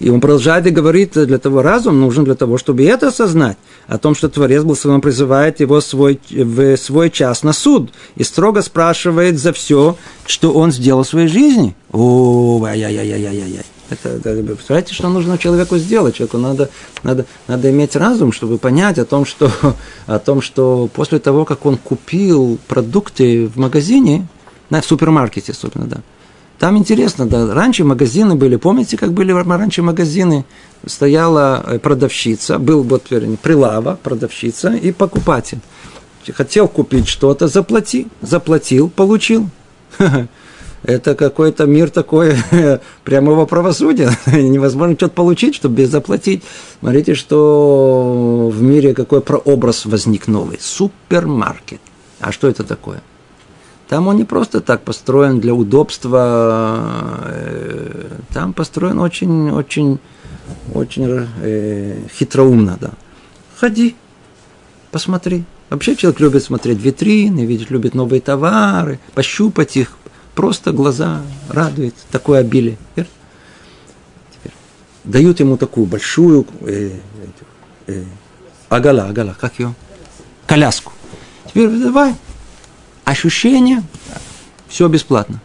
И 0.00 0.10
он 0.10 0.20
продолжает 0.20 0.66
и 0.66 0.70
говорит, 0.70 1.12
для 1.12 1.38
того 1.38 1.62
разум 1.62 2.00
нужен 2.00 2.24
для 2.24 2.34
того, 2.34 2.58
чтобы 2.58 2.84
это 2.84 3.08
осознать, 3.08 3.56
о 3.86 3.98
том, 3.98 4.14
что 4.14 4.28
Творец 4.28 4.62
своим 4.78 5.00
призывает 5.00 5.60
его 5.60 5.80
свой, 5.80 6.20
в 6.30 6.76
свой 6.76 7.10
час 7.10 7.42
на 7.42 7.52
суд 7.52 7.92
и 8.16 8.24
строго 8.24 8.62
спрашивает 8.62 9.38
за 9.38 9.52
все, 9.52 9.96
что 10.26 10.52
он 10.52 10.72
сделал 10.72 11.02
в 11.02 11.08
своей 11.08 11.28
жизни. 11.28 11.74
О, 11.92 12.64
ай-яй-яй-яй-яй-яй. 12.64 13.64
Это, 13.90 14.08
это, 14.08 14.42
представляете, 14.42 14.94
что 14.94 15.08
нужно 15.10 15.36
человеку 15.36 15.76
сделать? 15.76 16.14
Человеку 16.14 16.38
надо, 16.38 16.70
надо, 17.02 17.26
надо 17.46 17.70
иметь 17.70 17.94
разум, 17.94 18.32
чтобы 18.32 18.56
понять 18.56 18.98
о 18.98 19.04
том, 19.04 19.26
что, 19.26 19.50
о 20.06 20.18
том, 20.18 20.40
что 20.40 20.88
после 20.94 21.18
того, 21.18 21.44
как 21.44 21.66
он 21.66 21.76
купил 21.76 22.58
продукты 22.68 23.46
в 23.46 23.58
магазине, 23.58 24.26
на, 24.70 24.80
в 24.80 24.86
супермаркете, 24.86 25.52
особенно, 25.52 25.86
да, 25.86 26.00
там 26.62 26.78
интересно, 26.78 27.26
да, 27.26 27.52
раньше 27.52 27.82
магазины 27.82 28.36
были, 28.36 28.54
помните, 28.54 28.96
как 28.96 29.12
были 29.12 29.32
раньше 29.32 29.82
магазины? 29.82 30.44
Стояла 30.86 31.60
э, 31.66 31.80
продавщица, 31.80 32.60
был 32.60 32.84
вот 32.84 33.08
прилава, 33.42 33.98
продавщица 34.00 34.72
и 34.72 34.92
покупатель. 34.92 35.58
Хотел 36.32 36.68
купить 36.68 37.08
что-то, 37.08 37.48
заплати, 37.48 38.06
заплатил, 38.20 38.88
получил. 38.90 39.50
Это 40.84 41.16
какой-то 41.16 41.66
мир 41.66 41.90
такой 41.90 42.36
прямого 43.02 43.44
правосудия. 43.44 44.12
Невозможно 44.26 44.94
что-то 44.94 45.14
получить, 45.14 45.56
чтобы 45.56 45.74
без 45.74 45.90
заплатить. 45.90 46.44
Смотрите, 46.78 47.16
что 47.16 48.52
в 48.54 48.62
мире 48.62 48.94
какой 48.94 49.20
прообраз 49.20 49.84
возник 49.84 50.28
новый. 50.28 50.58
Супермаркет. 50.60 51.80
А 52.20 52.30
что 52.30 52.46
это 52.46 52.62
такое? 52.62 53.02
Там 53.92 54.08
он 54.08 54.16
не 54.16 54.24
просто 54.24 54.62
так 54.62 54.80
построен 54.84 55.38
для 55.38 55.52
удобства, 55.52 57.20
э, 57.26 58.08
там 58.32 58.54
построен 58.54 58.98
очень, 58.98 59.50
очень, 59.50 59.98
очень 60.72 61.28
э, 61.42 61.98
хитроумно, 62.10 62.78
да. 62.80 62.92
Ходи, 63.54 63.94
посмотри. 64.90 65.44
Вообще 65.68 65.94
человек 65.94 66.20
любит 66.20 66.42
смотреть 66.42 66.78
витрины, 66.78 67.44
видеть, 67.44 67.70
любит 67.70 67.94
новые 67.94 68.22
товары, 68.22 68.98
пощупать 69.12 69.76
их. 69.76 69.98
Просто 70.34 70.72
глаза 70.72 71.20
радует 71.50 71.94
такое 72.10 72.40
обилие. 72.40 72.78
Теперь 72.94 73.08
дают 75.04 75.38
ему 75.40 75.58
такую 75.58 75.84
большую 75.84 76.46
э, 76.62 76.92
э, 77.88 78.04
агала, 78.70 79.02
агала, 79.02 79.36
как 79.38 79.58
ее? 79.58 79.74
Коляску. 80.46 80.92
Теперь 81.46 81.68
давай, 81.68 82.14
ощущение, 83.04 83.82
все 84.68 84.88
бесплатно. 84.88 85.40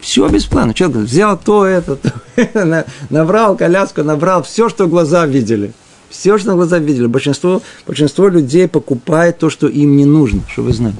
Все 0.00 0.28
бесплатно. 0.28 0.74
Человек 0.74 0.98
взял 0.98 1.38
то, 1.38 1.64
это, 1.64 1.96
то, 1.96 2.84
набрал 3.10 3.56
коляску, 3.56 4.02
набрал 4.02 4.42
все, 4.42 4.68
что 4.68 4.88
глаза 4.88 5.26
видели. 5.26 5.72
Все, 6.10 6.36
что 6.38 6.54
глаза 6.54 6.78
видели. 6.78 7.06
Большинство, 7.06 7.62
большинство 7.86 8.28
людей 8.28 8.68
покупает 8.68 9.38
то, 9.38 9.48
что 9.48 9.68
им 9.68 9.96
не 9.96 10.04
нужно, 10.04 10.42
что 10.50 10.62
вы 10.62 10.72
знаете. 10.72 10.98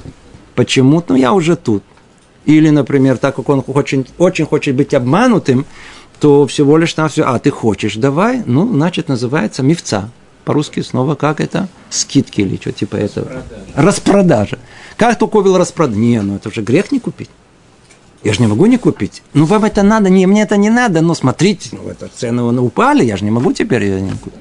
Почему? 0.55 1.03
Ну, 1.07 1.15
я 1.15 1.33
уже 1.33 1.55
тут. 1.55 1.83
Или, 2.45 2.69
например, 2.69 3.17
так 3.17 3.35
как 3.35 3.49
он 3.49 3.63
очень, 3.67 4.07
очень 4.17 4.45
хочет 4.45 4.75
быть 4.75 4.93
обманутым, 4.93 5.65
то 6.19 6.47
всего 6.47 6.77
лишь 6.77 6.95
на 6.95 7.07
все, 7.09 7.23
а 7.23 7.37
ты 7.39 7.51
хочешь, 7.51 7.95
давай, 7.95 8.43
ну, 8.45 8.67
значит, 8.67 9.09
называется 9.09 9.61
мифца. 9.63 10.09
По-русски 10.45 10.81
снова 10.81 11.15
как 11.15 11.39
это? 11.39 11.67
Скидки 11.89 12.41
или 12.41 12.57
что 12.57 12.71
типа 12.71 12.95
этого. 12.97 13.43
Распродажа. 13.75 13.87
Распродажа. 13.87 14.59
Как 14.97 15.17
ты 15.17 15.27
купил 15.27 15.57
распродажу? 15.57 15.99
Не, 15.99 16.21
ну 16.21 16.35
это 16.35 16.51
же 16.53 16.61
грех 16.61 16.91
не 16.91 16.99
купить. 16.99 17.29
Я 18.23 18.33
же 18.33 18.41
не 18.41 18.47
могу 18.47 18.65
не 18.67 18.77
купить. 18.77 19.21
Ну, 19.33 19.45
вам 19.45 19.65
это 19.65 19.83
надо, 19.83 20.09
не, 20.09 20.25
мне 20.27 20.43
это 20.43 20.55
не 20.55 20.69
надо, 20.69 21.01
но 21.01 21.13
смотрите, 21.13 21.69
ну, 21.73 21.89
это 21.89 22.09
цены 22.15 22.41
упали, 22.43 23.03
я 23.03 23.17
же 23.17 23.25
не 23.25 23.31
могу 23.31 23.51
теперь 23.51 23.83
ее 23.83 24.01
не 24.01 24.11
купить. 24.11 24.39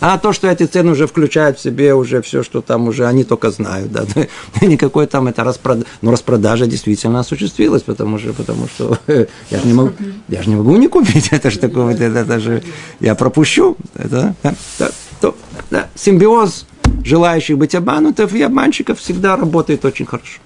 А 0.00 0.18
то, 0.18 0.32
что 0.32 0.48
эти 0.48 0.64
цены 0.64 0.92
уже 0.92 1.06
включают 1.06 1.58
в 1.58 1.62
себе 1.62 1.94
уже 1.94 2.22
все, 2.22 2.42
что 2.42 2.62
там 2.62 2.88
уже 2.88 3.06
они 3.06 3.22
только 3.22 3.50
знают, 3.50 3.92
да, 3.92 4.06
никакой 4.62 5.06
там 5.06 5.28
это 5.28 5.44
распродажа, 5.44 5.86
ну 6.00 6.10
распродажа 6.10 6.66
действительно 6.66 7.20
осуществилась, 7.20 7.82
потому 7.82 8.18
что, 8.18 8.32
потому 8.32 8.66
что 8.66 8.98
я 9.50 9.58
же 9.58 9.66
не 9.66 9.74
могу, 9.74 9.92
я 10.28 10.42
же 10.42 10.48
не 10.48 10.56
могу 10.56 10.74
не 10.76 10.88
купить, 10.88 11.28
это 11.32 11.50
же 11.50 11.58
такое, 11.58 11.94
это, 11.94 12.04
это 12.04 12.40
же 12.40 12.62
я 12.98 13.14
пропущу, 13.14 13.76
это, 13.94 14.34
да, 14.78 14.90
то, 15.20 15.36
да, 15.70 15.88
симбиоз 15.94 16.66
желающих 17.04 17.58
быть 17.58 17.74
обманутых 17.74 18.32
и 18.34 18.42
обманщиков 18.42 18.98
всегда 18.98 19.36
работает 19.36 19.84
очень 19.84 20.06
хорошо. 20.06 20.40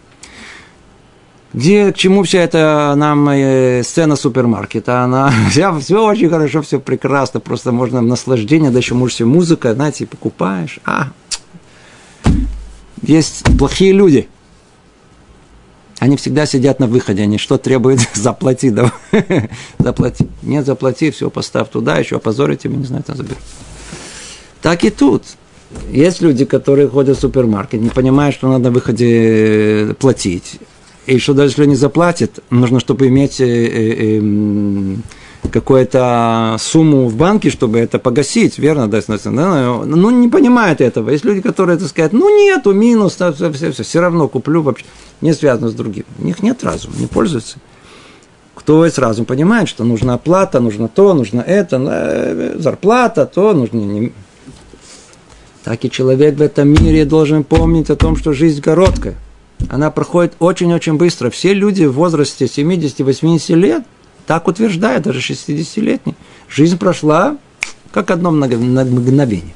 Где, 1.52 1.92
к 1.92 1.96
чему 1.96 2.24
вся 2.24 2.40
эта 2.40 2.94
нам 2.96 3.28
э, 3.28 3.82
сцена 3.84 4.16
супермаркета? 4.16 5.02
Она 5.02 5.32
вся, 5.50 5.72
все 5.78 6.04
очень 6.04 6.28
хорошо, 6.28 6.62
все 6.62 6.80
прекрасно, 6.80 7.38
просто 7.38 7.70
можно 7.70 8.00
наслаждение, 8.00 8.70
да 8.70 8.78
еще 8.78 8.94
можешь 8.94 9.18
себе 9.18 9.26
музыка, 9.26 9.72
знаете, 9.74 10.06
покупаешь. 10.06 10.80
А, 10.84 11.12
есть 13.02 13.44
плохие 13.56 13.92
люди. 13.92 14.28
Они 16.00 16.16
всегда 16.16 16.44
сидят 16.44 16.80
на 16.80 16.88
выходе, 16.88 17.22
они 17.22 17.38
что 17.38 17.56
требуют? 17.56 18.00
Заплати, 18.14 18.70
да? 18.70 18.92
заплати. 19.78 20.26
Нет, 20.42 20.66
заплати, 20.66 21.12
все, 21.12 21.30
поставь 21.30 21.70
туда, 21.70 21.98
еще 21.98 22.16
опозорите 22.16 22.68
меня, 22.68 22.80
не 22.80 22.86
знаю, 22.86 23.04
там 23.04 23.16
заберу. 23.16 23.36
Так 24.64 24.82
и 24.82 24.88
тут. 24.88 25.24
Есть 25.90 26.22
люди, 26.22 26.46
которые 26.46 26.88
ходят 26.88 27.18
в 27.18 27.20
супермаркет, 27.20 27.82
не 27.82 27.90
понимают, 27.90 28.34
что 28.34 28.48
надо 28.48 28.64
на 28.64 28.70
выходе 28.70 29.90
э, 29.90 29.94
платить. 29.94 30.58
И 31.04 31.18
что 31.18 31.34
даже 31.34 31.50
если 31.50 31.66
не 31.66 31.76
заплатят, 31.76 32.38
нужно, 32.48 32.80
чтобы 32.80 33.08
иметь 33.08 33.42
э, 33.42 33.44
э, 33.44 34.16
эм, 34.16 35.02
какую-то 35.52 36.56
сумму 36.58 37.08
в 37.08 37.14
банке, 37.14 37.50
чтобы 37.50 37.78
это 37.78 37.98
погасить, 37.98 38.58
верно? 38.58 38.88
Да, 38.88 39.02
ну, 39.84 40.08
не 40.08 40.28
понимают 40.30 40.80
этого. 40.80 41.10
Есть 41.10 41.26
люди, 41.26 41.42
которые, 41.42 41.76
так 41.76 41.88
сказать, 41.88 42.14
ну, 42.14 42.34
нету, 42.34 42.72
минус, 42.72 43.16
все, 43.16 43.32
все, 43.32 43.70
все, 43.70 43.82
все 43.82 44.00
равно 44.00 44.28
куплю, 44.28 44.62
вообще 44.62 44.86
не 45.20 45.34
связано 45.34 45.68
с 45.68 45.74
другим. 45.74 46.04
У 46.18 46.24
них 46.24 46.42
нет 46.42 46.64
разума, 46.64 46.94
не 46.98 47.06
пользуются. 47.06 47.58
Кто 48.54 48.82
есть 48.86 48.96
разум, 48.96 49.26
понимает, 49.26 49.68
что 49.68 49.84
нужна 49.84 50.14
оплата, 50.14 50.58
нужно 50.58 50.88
то, 50.88 51.12
нужно 51.12 51.42
это, 51.42 52.54
зарплата, 52.56 53.26
то, 53.26 53.52
нужно 53.52 54.10
так 55.64 55.84
и 55.84 55.90
человек 55.90 56.36
в 56.36 56.42
этом 56.42 56.68
мире 56.68 57.06
должен 57.06 57.42
помнить 57.42 57.88
о 57.90 57.96
том, 57.96 58.16
что 58.16 58.34
жизнь 58.34 58.60
короткая. 58.60 59.14
Она 59.70 59.90
проходит 59.90 60.34
очень-очень 60.38 60.94
быстро. 60.94 61.30
Все 61.30 61.54
люди 61.54 61.84
в 61.84 61.92
возрасте 61.92 62.44
70-80 62.44 63.54
лет 63.54 63.82
так 64.26 64.46
утверждают, 64.46 65.04
даже 65.04 65.20
60-летние. 65.20 66.16
Жизнь 66.50 66.78
прошла 66.78 67.38
как 67.92 68.10
одно 68.10 68.30
мгновение. 68.30 69.54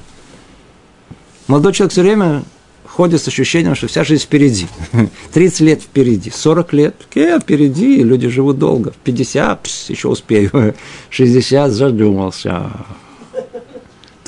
Молодой 1.47 1.73
человек 1.73 1.91
все 1.91 2.01
время 2.01 2.43
ходит 2.85 3.21
с 3.21 3.27
ощущением, 3.27 3.75
что 3.75 3.87
вся 3.87 4.03
жизнь 4.03 4.23
впереди. 4.23 4.67
30 5.33 5.59
лет 5.61 5.81
впереди, 5.81 6.31
40 6.31 6.73
лет 6.73 6.95
э, 7.15 7.39
впереди, 7.39 8.03
люди 8.03 8.29
живут 8.29 8.57
долго. 8.57 8.91
В 8.91 8.97
50 8.97 9.61
пс, 9.61 9.89
еще 9.89 10.07
успею, 10.07 10.75
60 11.11 11.71
задумался 11.71 12.71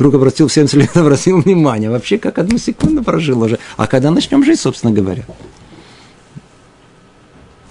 вдруг 0.01 0.15
обратил 0.15 0.47
в 0.47 0.53
70 0.53 0.73
лет, 0.73 0.97
обратил 0.97 1.39
внимание. 1.41 1.89
Вообще, 1.91 2.17
как 2.17 2.39
одну 2.39 2.57
секунду 2.57 3.03
прожил 3.03 3.41
уже. 3.43 3.59
А 3.77 3.85
когда 3.85 4.09
начнем 4.09 4.43
жить, 4.43 4.59
собственно 4.59 4.91
говоря? 4.91 5.23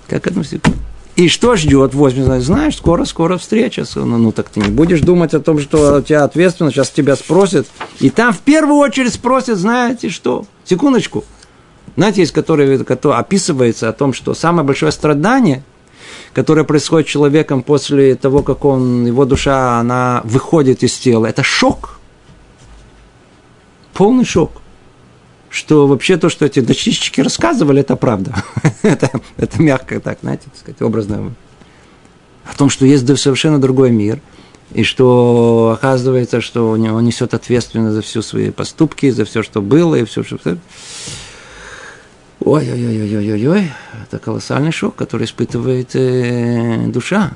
Как 0.08 0.26
одну 0.28 0.44
секунду. 0.44 0.78
И 1.16 1.28
что 1.28 1.56
ждет 1.56 1.92
80? 1.92 2.42
Знаешь, 2.42 2.76
скоро-скоро 2.76 3.36
встреча. 3.36 3.84
Ну, 3.96 4.16
ну, 4.16 4.32
так 4.32 4.48
ты 4.48 4.60
не 4.60 4.70
будешь 4.70 5.00
думать 5.00 5.34
о 5.34 5.40
том, 5.40 5.58
что 5.58 5.96
у 5.96 6.02
тебя 6.02 6.22
ответственность, 6.22 6.76
сейчас 6.76 6.90
тебя 6.90 7.16
спросят. 7.16 7.66
И 7.98 8.10
там 8.10 8.32
в 8.32 8.38
первую 8.38 8.78
очередь 8.78 9.12
спросят, 9.12 9.58
знаете 9.58 10.08
что? 10.08 10.46
Секундочку. 10.64 11.24
Знаете, 11.96 12.20
есть 12.20 12.32
который, 12.32 12.82
который 12.84 13.18
описывается 13.18 13.88
о 13.88 13.92
том, 13.92 14.12
что 14.12 14.34
самое 14.34 14.64
большое 14.64 14.92
страдание, 14.92 15.64
которое 16.32 16.62
происходит 16.62 17.08
с 17.08 17.10
человеком 17.10 17.64
после 17.64 18.14
того, 18.14 18.42
как 18.44 18.64
он, 18.64 19.04
его 19.04 19.24
душа, 19.24 19.80
она 19.80 20.20
выходит 20.22 20.84
из 20.84 20.96
тела, 20.96 21.26
это 21.26 21.42
шок– 21.42 21.96
полный 23.93 24.24
шок, 24.24 24.62
что 25.49 25.86
вообще 25.86 26.16
то, 26.16 26.28
что 26.28 26.47
эти 26.47 26.61
дощечки 26.61 27.20
рассказывали, 27.20 27.80
это 27.80 27.97
правда. 27.97 28.34
это, 28.82 29.11
это 29.36 29.62
мягко 29.62 30.01
так, 30.01 30.18
знаете, 30.22 30.45
так 30.45 30.57
сказать, 30.57 30.82
образно. 30.82 31.34
О 32.45 32.57
том, 32.57 32.70
что 32.70 32.86
есть 32.86 33.07
совершенно 33.18 33.61
другой 33.61 33.91
мир, 33.91 34.20
и 34.72 34.84
что 34.84 35.76
оказывается, 35.76 36.41
что 36.41 36.70
он 36.70 37.05
несет 37.05 37.34
ответственность 37.34 37.95
за 37.95 38.03
все 38.03 38.22
свои 38.22 38.51
поступки, 38.51 39.11
за 39.11 39.24
все, 39.24 39.43
что 39.43 39.61
было, 39.61 39.97
и 39.97 40.05
все, 40.05 40.22
что... 40.22 40.38
Ой-ой-ой-ой-ой-ой, 42.43 43.70
это 44.03 44.18
колоссальный 44.18 44.72
шок, 44.72 44.95
который 44.95 45.26
испытывает 45.26 45.95
э, 45.95 46.86
душа. 46.86 47.32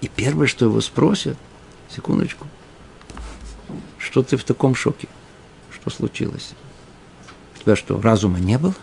И 0.00 0.08
первое, 0.08 0.46
что 0.46 0.64
его 0.64 0.80
спросят, 0.80 1.36
секундочку, 1.94 2.46
что 4.16 4.22
ты 4.22 4.38
в 4.38 4.44
таком 4.44 4.74
шоке? 4.74 5.08
Что 5.70 5.90
случилось? 5.90 6.52
У 7.54 7.62
тебя 7.62 7.76
что, 7.76 8.00
разума 8.00 8.38
не 8.38 8.56
было? 8.56 8.74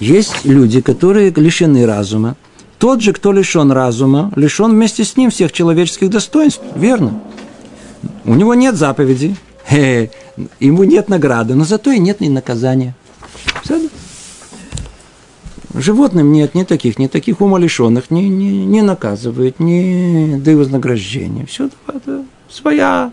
Есть 0.00 0.44
люди, 0.44 0.80
которые 0.80 1.30
лишены 1.30 1.86
разума. 1.86 2.34
Тот 2.78 3.02
же, 3.02 3.12
кто 3.12 3.30
лишен 3.30 3.70
разума, 3.70 4.32
лишен 4.34 4.72
вместе 4.72 5.04
с 5.04 5.16
ним 5.16 5.30
всех 5.30 5.52
человеческих 5.52 6.10
достоинств. 6.10 6.60
Верно. 6.74 7.22
У 8.24 8.34
него 8.34 8.54
нет 8.54 8.74
заповеди, 8.74 9.36
ему 10.58 10.82
нет 10.82 11.08
награды, 11.08 11.54
но 11.54 11.64
зато 11.64 11.92
и 11.92 12.00
нет 12.00 12.20
ни 12.20 12.28
наказания. 12.28 12.96
Все. 13.62 13.88
Животным 15.72 16.32
нет 16.32 16.56
ни 16.56 16.64
таких, 16.64 16.98
ни 16.98 17.06
таких 17.06 17.40
умалишенных, 17.40 18.10
не, 18.10 18.28
не, 18.28 18.66
не 18.66 18.82
наказывают, 18.82 19.60
не 19.60 20.36
дают 20.36 20.58
вознаграждения. 20.58 21.46
Все 21.46 21.70
это 21.86 22.24
своя 22.50 23.12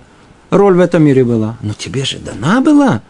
роль 0.58 0.76
в 0.76 0.80
этом 0.80 1.04
мире 1.04 1.24
была. 1.24 1.58
Но 1.62 1.74
тебе 1.74 2.06
же 2.06 2.20
дана 2.20 2.62
была. 2.62 3.02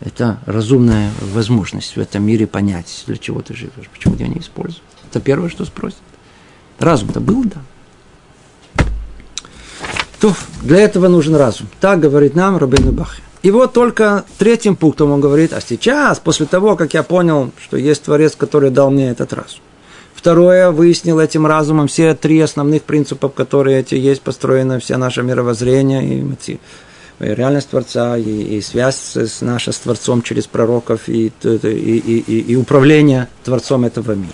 Это 0.00 0.38
разумная 0.46 1.10
возможность 1.20 1.96
в 1.96 2.00
этом 2.00 2.24
мире 2.24 2.46
понять, 2.46 3.04
для 3.06 3.16
чего 3.16 3.40
ты 3.40 3.54
живешь, 3.54 3.88
почему 3.92 4.16
тебя 4.16 4.28
не 4.28 4.40
используют. 4.40 4.82
Это 5.10 5.20
первое, 5.20 5.48
что 5.48 5.64
спросят. 5.64 5.98
Разум-то 6.78 7.20
был, 7.20 7.44
да. 7.44 7.62
То 10.20 10.34
для 10.62 10.80
этого 10.80 11.08
нужен 11.08 11.36
разум. 11.36 11.68
Так 11.80 12.00
говорит 12.00 12.34
нам 12.34 12.56
Рабейну 12.56 12.92
Бах. 12.92 13.16
И 13.42 13.50
вот 13.50 13.72
только 13.74 14.24
третьим 14.38 14.74
пунктом 14.74 15.10
он 15.10 15.20
говорит, 15.20 15.52
а 15.52 15.60
сейчас, 15.60 16.18
после 16.18 16.46
того, 16.46 16.76
как 16.76 16.94
я 16.94 17.02
понял, 17.02 17.52
что 17.62 17.76
есть 17.76 18.02
Творец, 18.02 18.34
который 18.34 18.70
дал 18.70 18.90
мне 18.90 19.10
этот 19.10 19.34
разум, 19.34 19.60
Второе, 20.24 20.70
выяснил 20.70 21.20
этим 21.20 21.46
разумом 21.46 21.86
все 21.86 22.14
три 22.14 22.40
основных 22.40 22.84
принципа, 22.84 23.28
которые 23.28 23.80
эти 23.80 23.94
есть, 23.94 24.22
построено 24.22 24.80
вся 24.80 24.96
наше 24.96 25.22
мировоззрение 25.22 26.02
и, 26.02 26.24
и 26.50 26.58
реальность 27.20 27.68
Творца, 27.68 28.16
и, 28.16 28.22
и 28.56 28.62
связь 28.62 28.96
с, 28.96 29.42
наша 29.42 29.70
с 29.70 29.78
Творцом 29.80 30.22
через 30.22 30.46
пророков, 30.46 31.10
и, 31.10 31.30
и, 31.42 31.48
и, 31.58 32.40
и 32.40 32.56
управление 32.56 33.28
Творцом 33.44 33.84
этого 33.84 34.12
мира. 34.12 34.32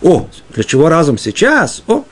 О, 0.00 0.26
для 0.54 0.64
чего 0.64 0.88
разум 0.88 1.18
сейчас? 1.18 1.82
О, 1.86 2.04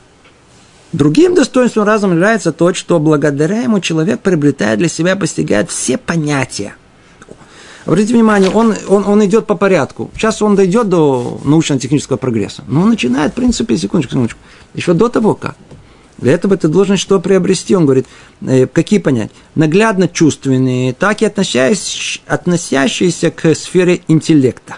Другим 0.93 1.35
достоинством 1.35 1.85
разума 1.85 2.13
является 2.13 2.53
то, 2.53 2.75
что 2.75 2.99
благодаря 2.99 3.63
ему 3.63 3.81
человек 3.81 4.21
приобретает 4.21 4.81
для 4.81 4.89
себя, 4.89 5.17
постигает 5.17 5.71
все 5.71 5.97
понятия– 5.97 6.75
Обратите 7.87 8.15
внимание, 8.15 8.51
он, 8.51 8.75
он, 8.89 9.07
он 9.07 9.25
идет 9.25 9.47
по 9.47 9.57
порядку. 9.57 10.11
Сейчас 10.15 10.41
он 10.41 10.57
дойдет 10.57 10.89
до 10.89 11.41
научно-технического 11.45 12.17
прогресса. 12.17 12.65
Но 12.67 12.83
он 12.83 12.91
начинает, 12.91 13.33
в 13.33 13.35
принципе, 13.35 13.77
секундочку, 13.77 14.13
секундочку, 14.13 14.41
еще 14.75 14.95
до 14.95 15.09
того 15.09 15.35
как. 15.35 15.57
Для 16.17 16.33
этого 16.33 16.57
ты 16.57 16.69
должен 16.69 16.97
что 16.97 17.21
приобрести? 17.21 17.77
Он 17.77 17.85
говорит, 17.85 18.07
э, 18.41 18.67
какие 18.67 19.01
понятия? 19.01 19.33
Наглядно 19.55 20.09
чувственные, 20.09 20.95
так 20.95 21.21
и 21.21 21.27
относящиеся, 21.27 22.21
относящиеся 22.27 23.31
к 23.31 23.55
сфере 23.55 24.01
интеллекта. 24.09 24.77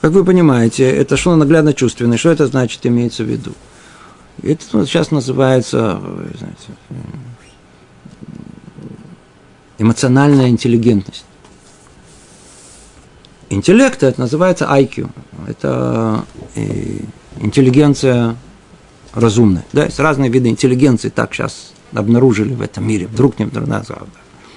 Как 0.00 0.12
вы 0.12 0.24
понимаете, 0.24 0.88
это 0.88 1.16
что 1.16 1.34
наглядно 1.34 1.74
чувственное, 1.74 2.18
что 2.18 2.30
это 2.30 2.46
значит, 2.46 2.86
имеется 2.86 3.24
в 3.24 3.26
виду? 3.26 3.52
Это 4.42 4.64
ну, 4.72 4.86
сейчас 4.86 5.10
называется, 5.10 6.00
знаете, 6.38 7.27
эмоциональная 9.78 10.48
интеллигентность. 10.48 11.24
Интеллект 13.50 14.02
это 14.02 14.20
называется 14.20 14.66
IQ. 14.66 15.08
Это 15.46 16.24
э, 16.54 16.98
интеллигенция 17.40 18.36
разумная. 19.14 19.64
Да, 19.72 19.84
есть 19.84 19.98
разные 19.98 20.30
виды 20.30 20.48
интеллигенции 20.48 21.08
так 21.08 21.32
сейчас 21.32 21.72
обнаружили 21.94 22.54
в 22.54 22.60
этом 22.60 22.86
мире. 22.86 23.06
Вдруг 23.06 23.38
не 23.38 23.46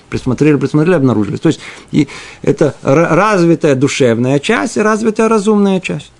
присмотрели, 0.09 0.57
присмотрели, 0.57 0.95
обнаружили. 0.95 1.38
То 1.38 1.47
есть 1.47 1.61
и 1.91 2.09
это 2.41 2.76
развитая 2.82 3.76
душевная 3.76 4.39
часть 4.39 4.76
и 4.76 4.82
развитая 4.82 5.30
разумная 5.30 5.80
часть. 5.80 6.11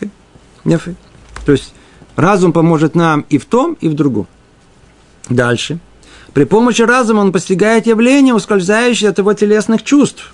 Okay? 0.00 0.94
То 1.44 1.52
есть 1.52 1.74
разум 2.16 2.54
поможет 2.54 2.94
нам 2.94 3.26
и 3.28 3.36
в 3.36 3.44
том, 3.44 3.76
и 3.82 3.88
в 3.88 3.94
другом. 3.94 4.26
Дальше– 5.28 5.78
при 6.34 6.44
помощи 6.44 6.82
разума 6.82 7.20
он 7.20 7.30
постигает 7.32 7.86
явления, 7.86 8.34
ускользающие 8.34 9.08
от 9.08 9.18
его 9.18 9.32
телесных 9.34 9.84
чувств. 9.84 10.32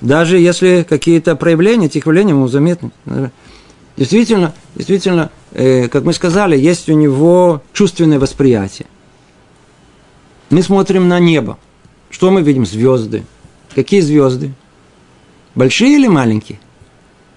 Даже 0.00 0.38
если 0.38 0.84
какие-то 0.88 1.36
проявления 1.36 1.86
этих 1.86 2.06
явлений 2.06 2.32
ему 2.32 2.48
заметны. 2.48 2.90
Действительно, 3.96 4.54
действительно, 4.74 5.30
э, 5.52 5.88
как 5.88 6.04
мы 6.04 6.12
сказали, 6.12 6.56
есть 6.56 6.88
у 6.88 6.92
него 6.92 7.62
чувственное 7.72 8.18
восприятие. 8.18 8.86
Мы 10.50 10.62
смотрим 10.62 11.08
на 11.08 11.18
небо. 11.18 11.58
Что 12.10 12.30
мы 12.30 12.42
видим? 12.42 12.64
Звезды. 12.64 13.24
Какие 13.74 14.00
звезды? 14.00 14.52
Большие 15.54 15.94
или 15.94 16.06
маленькие? 16.06 16.60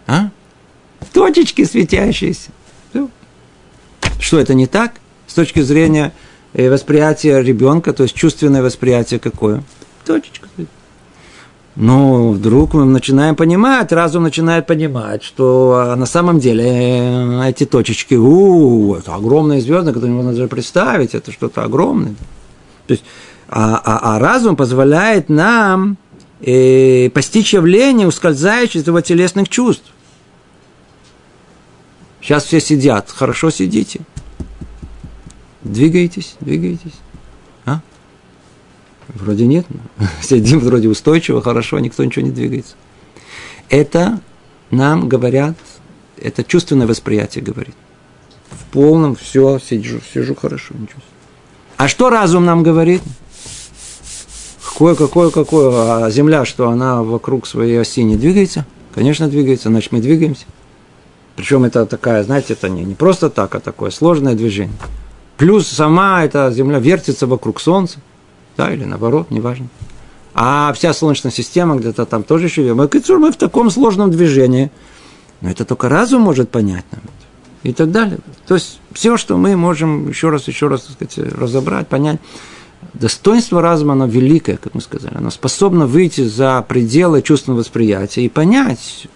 А? 0.07 0.29
Точечки 1.13 1.63
светящиеся. 1.63 2.51
Что 4.19 4.39
это 4.39 4.53
не 4.53 4.67
так? 4.67 4.93
С 5.27 5.33
точки 5.33 5.61
зрения 5.61 6.13
э, 6.53 6.69
восприятия 6.69 7.41
ребенка, 7.41 7.93
то 7.93 8.03
есть 8.03 8.15
чувственное 8.15 8.61
восприятие 8.61 9.19
какое? 9.19 9.63
Точечка. 10.05 10.47
Но 11.75 12.31
вдруг 12.31 12.73
мы 12.73 12.83
начинаем 12.83 13.35
понимать, 13.35 13.93
разум 13.93 14.23
начинает 14.23 14.67
понимать, 14.67 15.23
что 15.23 15.81
а, 15.91 15.95
на 15.95 16.05
самом 16.05 16.39
деле 16.39 16.65
э, 16.65 17.49
эти 17.49 17.65
точечки, 17.65 18.13
у, 18.15 18.95
это 18.95 19.15
огромные 19.15 19.61
звезды, 19.61 19.93
которые 19.93 20.13
можно 20.13 20.33
даже 20.33 20.49
представить, 20.49 21.15
это 21.15 21.31
что-то 21.31 21.63
огромное. 21.63 22.15
То 22.87 22.91
есть, 22.91 23.05
а, 23.47 23.81
а, 23.83 24.15
а 24.15 24.19
разум 24.19 24.57
позволяет 24.57 25.29
нам 25.29 25.97
э, 26.41 27.09
постичь 27.11 27.53
явление, 27.53 28.05
ускользающее 28.05 28.81
из 28.81 28.87
его 28.87 28.99
телесных 28.99 29.47
чувств. 29.47 29.93
Сейчас 32.21 32.43
все 32.43 32.59
сидят, 32.59 33.09
хорошо 33.09 33.49
сидите. 33.49 34.01
Двигайтесь, 35.63 36.35
двигайтесь. 36.39 36.93
Вроде 39.15 39.45
нет. 39.45 39.65
Сидим 40.21 40.59
вроде 40.59 40.87
устойчиво, 40.87 41.41
хорошо, 41.41 41.79
никто 41.79 42.03
ничего 42.03 42.25
не 42.25 42.31
двигается. 42.31 42.75
Это 43.69 44.19
нам 44.69 45.09
говорят, 45.09 45.55
это 46.17 46.43
чувственное 46.43 46.87
восприятие 46.87 47.43
говорит. 47.43 47.75
В 48.49 48.71
полном 48.71 49.15
все, 49.15 49.59
сижу, 49.59 49.99
сижу 50.13 50.35
хорошо, 50.35 50.73
ничего. 50.77 51.01
А 51.77 51.87
что 51.87 52.09
разум 52.09 52.45
нам 52.45 52.63
говорит? 52.63 53.01
Какое, 54.63 54.95
какое, 54.95 55.29
какое? 55.29 56.05
А 56.05 56.09
Земля, 56.09 56.45
что 56.45 56.69
она 56.69 57.03
вокруг 57.03 57.47
своей 57.47 57.79
оси 57.79 58.03
не 58.03 58.17
двигается? 58.17 58.65
Конечно, 58.93 59.27
двигается, 59.27 59.69
значит, 59.69 59.91
мы 59.91 59.99
двигаемся. 59.99 60.45
Причем 61.35 61.63
это 61.63 61.85
такая, 61.85 62.23
знаете, 62.23 62.53
это 62.53 62.67
не, 62.67 62.83
не 62.83 62.93
просто 62.93 63.29
так, 63.29 63.55
а 63.55 63.59
такое 63.59 63.89
сложное 63.89 64.35
движение. 64.35 64.75
Плюс 65.41 65.67
сама 65.67 66.23
эта 66.23 66.51
Земля 66.51 66.77
вертится 66.77 67.25
вокруг 67.25 67.59
Солнца 67.59 67.97
да, 68.57 68.71
или 68.71 68.83
наоборот, 68.83 69.31
неважно. 69.31 69.69
А 70.35 70.71
вся 70.73 70.93
Солнечная 70.93 71.31
система 71.31 71.77
где-то 71.77 72.05
там 72.05 72.21
тоже 72.21 72.47
живем. 72.47 72.77
Мы, 72.77 72.87
мы 73.17 73.31
в 73.31 73.37
таком 73.37 73.71
сложном 73.71 74.11
движении. 74.11 74.69
Но 75.41 75.49
это 75.49 75.65
только 75.65 75.89
разум 75.89 76.21
может 76.21 76.51
понять 76.51 76.85
нам. 76.91 77.01
И 77.63 77.73
так 77.73 77.89
далее. 77.89 78.19
То 78.45 78.53
есть 78.53 78.79
все, 78.93 79.17
что 79.17 79.35
мы 79.35 79.57
можем 79.57 80.09
еще 80.09 80.29
раз, 80.29 80.47
еще 80.47 80.67
раз 80.67 80.83
так 80.83 81.09
сказать, 81.09 81.33
разобрать, 81.33 81.87
понять. 81.87 82.19
Достоинство 82.93 83.63
разума, 83.63 83.93
оно 83.93 84.05
великое, 84.05 84.57
как 84.57 84.75
мы 84.75 84.81
сказали. 84.81 85.15
Оно 85.17 85.31
способно 85.31 85.87
выйти 85.87 86.21
за 86.21 86.63
пределы 86.67 87.23
чувственного 87.23 87.61
восприятия 87.61 88.23
и 88.23 88.29
понять 88.29 89.07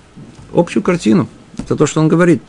общую 0.55 0.81
картину. 0.81 1.27
Это 1.59 1.75
то, 1.75 1.85
что 1.85 1.99
он 1.99 2.07
говорит. 2.07 2.41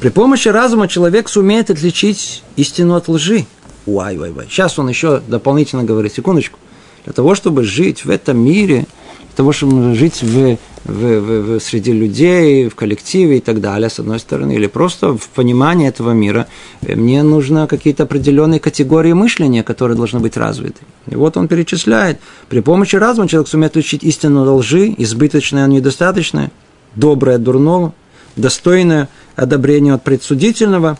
При 0.00 0.10
помощи 0.10 0.46
разума 0.46 0.86
человек 0.86 1.28
сумеет 1.28 1.70
отличить 1.70 2.44
истину 2.54 2.94
от 2.94 3.08
лжи. 3.08 3.46
Уай, 3.84 4.16
вай, 4.16 4.30
вай. 4.30 4.46
Сейчас 4.48 4.78
он 4.78 4.88
еще 4.88 5.20
дополнительно 5.26 5.82
говорит, 5.82 6.12
секундочку. 6.12 6.58
Для 7.04 7.12
того, 7.12 7.34
чтобы 7.34 7.64
жить 7.64 8.04
в 8.04 8.10
этом 8.10 8.38
мире, 8.38 8.86
для 9.18 9.36
того, 9.36 9.50
чтобы 9.50 9.96
жить 9.96 10.22
в, 10.22 10.56
в, 10.84 10.92
в, 10.92 11.42
в, 11.56 11.60
среди 11.60 11.92
людей, 11.92 12.68
в 12.68 12.76
коллективе 12.76 13.38
и 13.38 13.40
так 13.40 13.60
далее, 13.60 13.90
с 13.90 13.98
одной 13.98 14.20
стороны, 14.20 14.54
или 14.54 14.68
просто 14.68 15.16
в 15.16 15.28
понимании 15.30 15.88
этого 15.88 16.12
мира, 16.12 16.46
э, 16.82 16.94
мне 16.94 17.24
нужно 17.24 17.66
какие-то 17.66 18.04
определенные 18.04 18.60
категории 18.60 19.14
мышления, 19.14 19.64
которые 19.64 19.96
должны 19.96 20.20
быть 20.20 20.36
развиты. 20.36 20.82
И 21.10 21.16
вот 21.16 21.36
он 21.36 21.48
перечисляет. 21.48 22.20
При 22.48 22.60
помощи 22.60 22.94
разума 22.94 23.26
человек 23.26 23.48
сумеет 23.48 23.72
отличить 23.72 24.04
истину 24.04 24.42
от 24.42 24.60
лжи, 24.60 24.94
избыточное 24.96 25.64
от 25.64 25.70
недостаточное, 25.70 26.52
доброе 26.94 27.36
от 27.36 27.42
дурного, 27.42 27.94
достойное 28.38 29.08
одобрению 29.36 29.94
от 29.94 30.04
предсудительного, 30.04 30.98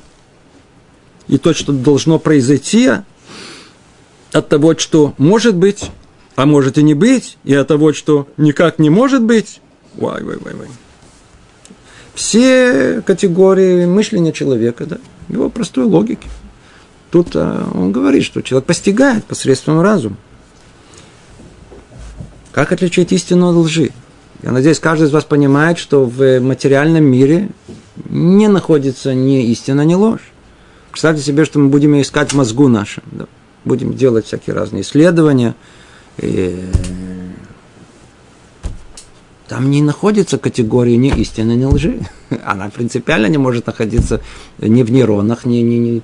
и 1.28 1.38
то, 1.38 1.54
что 1.54 1.72
должно 1.72 2.18
произойти 2.18 2.90
от 4.32 4.48
того, 4.48 4.76
что 4.76 5.14
может 5.18 5.54
быть, 5.54 5.90
а 6.36 6.46
может 6.46 6.78
и 6.78 6.82
не 6.82 6.94
быть, 6.94 7.36
и 7.44 7.54
от 7.54 7.68
того, 7.68 7.92
что 7.92 8.28
никак 8.36 8.78
не 8.78 8.90
может 8.90 9.22
быть. 9.22 9.60
Вай, 9.94 10.22
вай, 10.22 10.36
вай, 10.38 10.54
вай. 10.54 10.68
Все 12.14 13.02
категории 13.02 13.86
мышления 13.86 14.32
человека, 14.32 14.86
да, 14.86 14.98
его 15.28 15.50
простой 15.50 15.84
логики. 15.84 16.28
Тут 17.10 17.28
а, 17.34 17.70
он 17.74 17.92
говорит, 17.92 18.24
что 18.24 18.42
человек 18.42 18.66
постигает 18.66 19.24
посредством 19.24 19.80
разума. 19.80 20.16
Как 22.52 22.72
отличить 22.72 23.12
истину 23.12 23.50
от 23.50 23.56
лжи? 23.56 23.92
Я 24.42 24.52
надеюсь, 24.52 24.78
каждый 24.78 25.08
из 25.08 25.12
вас 25.12 25.24
понимает, 25.24 25.78
что 25.78 26.04
в 26.04 26.40
материальном 26.40 27.04
мире 27.04 27.48
не 28.08 28.48
находится 28.48 29.12
ни 29.12 29.46
истина, 29.46 29.84
ни 29.84 29.94
ложь. 29.94 30.32
Представьте 30.92 31.22
себе, 31.22 31.44
что 31.44 31.58
мы 31.58 31.68
будем 31.68 32.00
искать 32.00 32.32
в 32.32 32.36
мозгу 32.36 32.68
нашем. 32.68 33.02
Да? 33.10 33.26
Будем 33.64 33.94
делать 33.94 34.26
всякие 34.26 34.54
разные 34.54 34.82
исследования. 34.82 35.54
И... 36.18 36.56
Там 39.48 39.70
не 39.70 39.82
находится 39.82 40.38
категории 40.38 40.94
ни 40.94 41.08
истины, 41.08 41.52
ни 41.52 41.64
лжи. 41.64 42.00
Она 42.44 42.68
принципиально 42.68 43.26
не 43.26 43.38
может 43.38 43.66
находиться 43.66 44.20
ни 44.58 44.82
в 44.82 44.92
нейронах, 44.92 45.46
ни, 45.46 45.56
ни, 45.56 45.76
ни, 45.76 46.02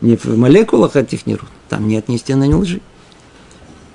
ни 0.00 0.16
в 0.16 0.24
молекулах 0.36 0.96
этих 0.96 1.26
нейронов. 1.26 1.52
Там 1.68 1.86
нет 1.86 2.08
ни 2.08 2.16
истины, 2.16 2.48
ни 2.48 2.54
лжи. 2.54 2.80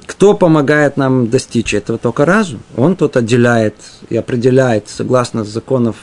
Кто 0.06 0.34
помогает 0.34 0.98
нам 0.98 1.30
достичь 1.30 1.74
этого? 1.74 1.98
Только 1.98 2.26
разум. 2.26 2.62
Он 2.76 2.96
тот 2.96 3.18
отделяет 3.18 3.76
и 4.10 4.18
определяет, 4.18 4.90
согласно 4.90 5.44
законов 5.44 5.96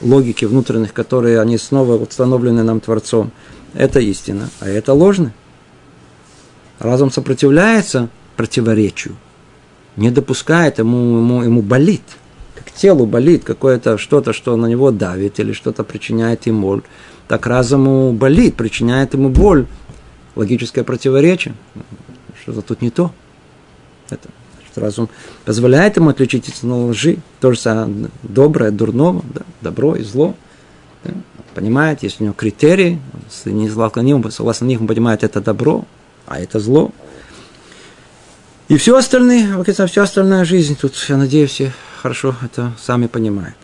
логики 0.00 0.44
внутренних, 0.44 0.92
которые 0.92 1.40
они 1.40 1.58
снова 1.58 1.96
установлены 1.96 2.62
нам 2.62 2.80
Творцом, 2.80 3.30
это 3.74 4.00
истина, 4.00 4.50
а 4.60 4.68
это 4.68 4.92
ложно. 4.92 5.32
Разум 6.78 7.10
сопротивляется 7.10 8.08
противоречию, 8.36 9.16
не 9.96 10.10
допускает, 10.10 10.78
ему, 10.78 11.18
ему, 11.18 11.42
ему 11.42 11.62
болит, 11.62 12.02
как 12.54 12.70
телу 12.72 13.06
болит 13.06 13.44
какое-то 13.44 13.96
что-то, 13.98 14.32
что 14.32 14.56
на 14.56 14.66
него 14.66 14.90
давит 14.90 15.38
или 15.38 15.52
что-то 15.52 15.84
причиняет 15.84 16.46
ему 16.46 16.62
боль, 16.62 16.82
так 17.28 17.46
разуму 17.46 18.12
болит, 18.12 18.56
причиняет 18.56 19.14
ему 19.14 19.30
боль. 19.30 19.66
Логическое 20.36 20.82
противоречие. 20.82 21.54
Что-то 22.42 22.60
тут 22.60 22.82
не 22.82 22.90
то. 22.90 23.12
Это 24.10 24.28
разум 24.76 25.08
позволяет 25.44 25.96
ему 25.96 26.10
отличить 26.10 26.48
истину 26.48 26.88
лжи, 26.88 27.18
то 27.40 27.52
же 27.52 27.58
самое 27.58 28.10
доброе 28.22 28.68
от 28.68 28.76
дурного, 28.76 29.22
да, 29.32 29.42
добро 29.60 29.94
и 29.96 30.02
зло. 30.02 30.34
Да, 31.04 31.12
понимает, 31.54 32.02
есть 32.02 32.20
у 32.20 32.24
него 32.24 32.34
критерии, 32.34 33.00
не 33.44 33.68
согласно 34.30 34.64
них 34.66 34.80
он 34.80 34.86
понимает, 34.86 35.22
это 35.22 35.40
добро, 35.40 35.84
а 36.26 36.40
это 36.40 36.58
зло. 36.58 36.92
И 38.68 38.76
все 38.76 38.96
остальное, 38.96 39.56
вся 39.86 40.02
остальная 40.02 40.44
жизнь, 40.44 40.76
тут, 40.80 40.94
я 41.08 41.16
надеюсь, 41.16 41.50
все 41.50 41.72
хорошо 42.00 42.34
это 42.42 42.72
сами 42.82 43.06
понимают. 43.06 43.56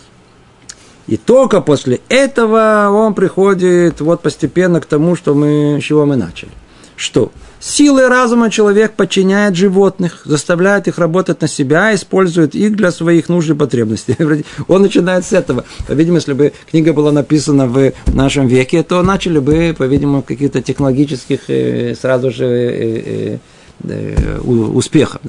И 1.07 1.16
только 1.16 1.61
после 1.61 2.01
этого 2.09 2.88
он 2.91 3.14
приходит 3.14 4.01
вот 4.01 4.22
постепенно 4.22 4.80
к 4.80 4.86
тому, 4.86 5.16
что 5.16 5.34
мы, 5.34 5.80
с 5.80 5.84
чего 5.84 6.07
мы 6.07 6.16
начали. 6.16 6.53
Что? 6.95 7.32
Силой 7.61 8.09
разума 8.09 8.49
человек 8.49 8.93
подчиняет 8.93 9.55
животных, 9.55 10.23
заставляет 10.25 10.89
их 10.89 10.97
работать 10.97 11.43
на 11.43 11.47
себя, 11.47 11.95
использует 11.95 12.55
их 12.55 12.75
для 12.75 12.91
своих 12.91 13.29
нужд 13.29 13.51
и 13.51 13.55
потребностей. 13.55 14.17
Он 14.69 14.81
начинает 14.81 15.27
с 15.27 15.35
этого. 15.35 15.67
По-видимому, 15.87 16.17
если 16.17 16.33
бы 16.33 16.55
книга 16.71 16.95
была 16.95 17.13
написана 17.13 17.67
в 17.67 17.93
нашем 18.07 18.47
веке, 18.47 18.83
то 18.83 19.03
начали 19.03 19.41
бы, 19.41 19.75
по-видимому, 19.77 20.23
каких-то 20.23 20.63
технологических 20.63 21.41
э, 21.49 21.95
сразу 22.01 22.31
же 22.31 22.47
э, 22.47 23.39
э, 23.85 24.39
успехов. 24.41 25.21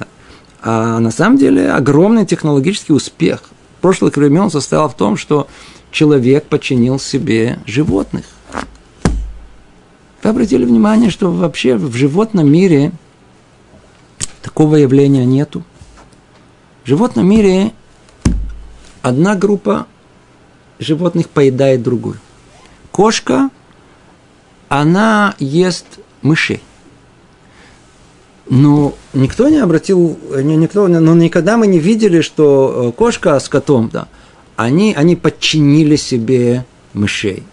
А 0.62 1.00
на 1.00 1.10
самом 1.10 1.36
деле 1.36 1.70
огромный 1.70 2.24
технологический 2.24 2.94
успех 2.94 3.42
прошлых 3.82 4.16
времен 4.16 4.50
состоял 4.50 4.88
в 4.88 4.96
том, 4.96 5.18
что 5.18 5.48
человек 5.90 6.44
подчинил 6.44 6.98
себе 6.98 7.58
животных– 7.66 8.24
вы 10.22 10.30
обратили 10.30 10.64
внимание, 10.64 11.10
что 11.10 11.30
вообще 11.30 11.76
в 11.76 11.94
животном 11.94 12.50
мире 12.50 12.92
такого 14.40 14.76
явления 14.76 15.24
нету. 15.24 15.62
В 16.84 16.88
животном 16.88 17.28
мире 17.28 17.72
одна 19.02 19.34
группа 19.34 19.86
животных 20.78 21.28
поедает 21.28 21.82
другую. 21.82 22.18
Кошка, 22.90 23.50
она 24.68 25.34
ест 25.38 25.86
мышей. 26.22 26.62
Но 28.48 28.94
никто 29.14 29.48
не 29.48 29.58
обратил, 29.58 30.18
никто, 30.36 30.88
но 30.88 31.14
никогда 31.14 31.56
мы 31.56 31.66
не 31.66 31.78
видели, 31.78 32.20
что 32.20 32.88
э, 32.88 32.92
кошка 32.92 33.38
с 33.38 33.48
котом, 33.48 33.88
да, 33.90 34.08
они, 34.56 34.94
они 34.94 35.16
подчинили 35.16 35.96
себе 35.96 36.66
мышей. 36.92 37.44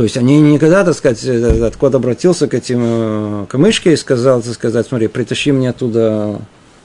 То 0.00 0.04
есть 0.04 0.16
они 0.16 0.40
никогда, 0.40 0.82
так 0.82 0.94
сказать, 0.94 1.22
этот 1.22 1.76
кот 1.76 1.94
обратился 1.94 2.48
к 2.48 2.54
этим 2.54 2.78
э, 2.80 3.46
к 3.50 3.58
мышке 3.58 3.92
и 3.92 3.96
сказал, 3.96 4.40
так 4.40 4.54
сказать, 4.54 4.86
смотри, 4.86 5.08
притащи 5.08 5.52
мне 5.52 5.68
оттуда 5.68 6.40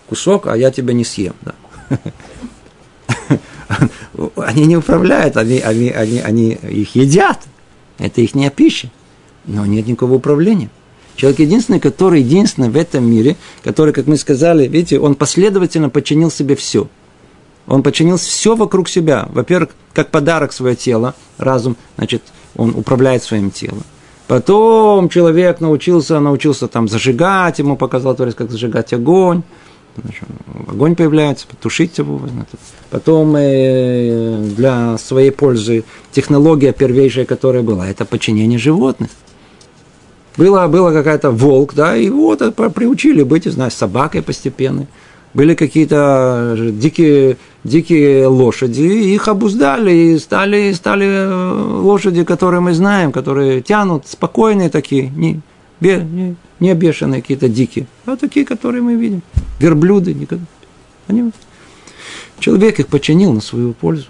кусок, 0.10 0.48
а 0.48 0.58
я 0.58 0.70
тебя 0.70 0.94
не 0.94 1.06
съем. 1.06 1.34
Да. 1.42 1.56
Они 4.36 4.66
не 4.66 4.76
управляют, 4.76 5.38
они, 5.38 5.60
они, 5.60 5.92
они, 5.92 6.20
они 6.20 6.50
их 6.52 6.96
едят. 6.96 7.40
Это 8.00 8.20
их 8.20 8.32
пища. 8.54 8.92
Но 9.46 9.66
нет 9.66 9.88
никакого 9.88 10.16
управления. 10.16 10.70
Человек 11.16 11.40
единственный, 11.40 11.80
который 11.80 12.20
единственный 12.20 12.68
в 12.68 12.76
этом 12.76 13.10
мире, 13.10 13.38
который, 13.64 13.94
как 13.94 14.08
мы 14.08 14.18
сказали, 14.18 14.68
видите, 14.68 15.00
он 15.00 15.16
последовательно 15.16 15.90
подчинил 15.90 16.30
себе 16.30 16.58
все. 16.58 16.90
Он 17.66 17.82
подчинил 17.82 18.18
все 18.18 18.58
вокруг 18.58 18.90
себя. 18.90 19.30
Во-первых, 19.32 19.70
как 19.94 20.12
подарок 20.12 20.52
свое 20.52 20.76
тело, 20.76 21.16
разум, 21.38 21.78
значит, 21.96 22.22
он 22.56 22.72
управляет 22.72 23.24
своим 23.24 23.52
телом. 23.52 23.84
Потом 24.28 25.10
человек 25.10 25.62
научился, 25.62 26.20
научился 26.20 26.68
там 26.68 26.88
зажигать, 26.88 27.60
ему 27.60 27.78
показал 27.78 28.16
Творец, 28.16 28.34
как 28.34 28.50
зажигать 28.50 28.92
огонь. 28.94 29.44
Огонь 30.68 30.96
появляется, 30.96 31.48
потушить 31.48 31.98
его. 32.00 32.20
Потом 32.90 33.36
э, 33.38 34.40
для 34.58 34.98
своей 34.98 35.32
пользы 35.32 35.84
технология 36.12 36.74
первейшая, 36.74 37.26
которая 37.26 37.62
была, 37.62 37.88
это 37.88 38.04
подчинение 38.04 38.60
животных. 38.60 39.10
Была, 40.38 40.68
была 40.68 40.92
какая-то 40.92 41.32
волк, 41.32 41.74
да, 41.76 41.96
и 41.96 42.10
вот 42.10 42.40
приучили 42.74 43.24
быть, 43.24 43.46
знаешь, 43.46 43.74
собакой 43.74 44.22
постепенно. 44.22 44.88
Были 45.34 45.54
какие-то 45.56 46.58
дикие, 46.58 47.38
дикие 47.66 48.28
лошади, 48.28 48.82
их 48.82 49.28
обуздали, 49.28 49.92
и 49.92 50.20
стали, 50.20 50.72
стали 50.72 51.08
э, 51.08 51.54
лошади, 51.82 52.24
которые 52.24 52.62
мы 52.62 52.74
знаем, 52.74 53.12
которые 53.12 53.62
тянут, 53.62 54.08
спокойные 54.08 54.70
такие, 54.70 55.10
не, 55.10 55.42
не, 55.82 56.36
не 56.60 56.74
бешеные 56.74 57.22
какие-то 57.22 57.50
дикие, 57.50 57.88
а 58.06 58.16
такие, 58.16 58.46
которые 58.46 58.82
мы 58.82 58.96
видим. 58.96 59.22
Верблюды, 59.60 60.14
никогда. 60.14 60.46
Они, 61.08 61.32
человек 62.40 62.80
их 62.80 62.88
починил 62.88 63.34
на 63.34 63.42
свою 63.42 63.74
пользу 63.74 64.08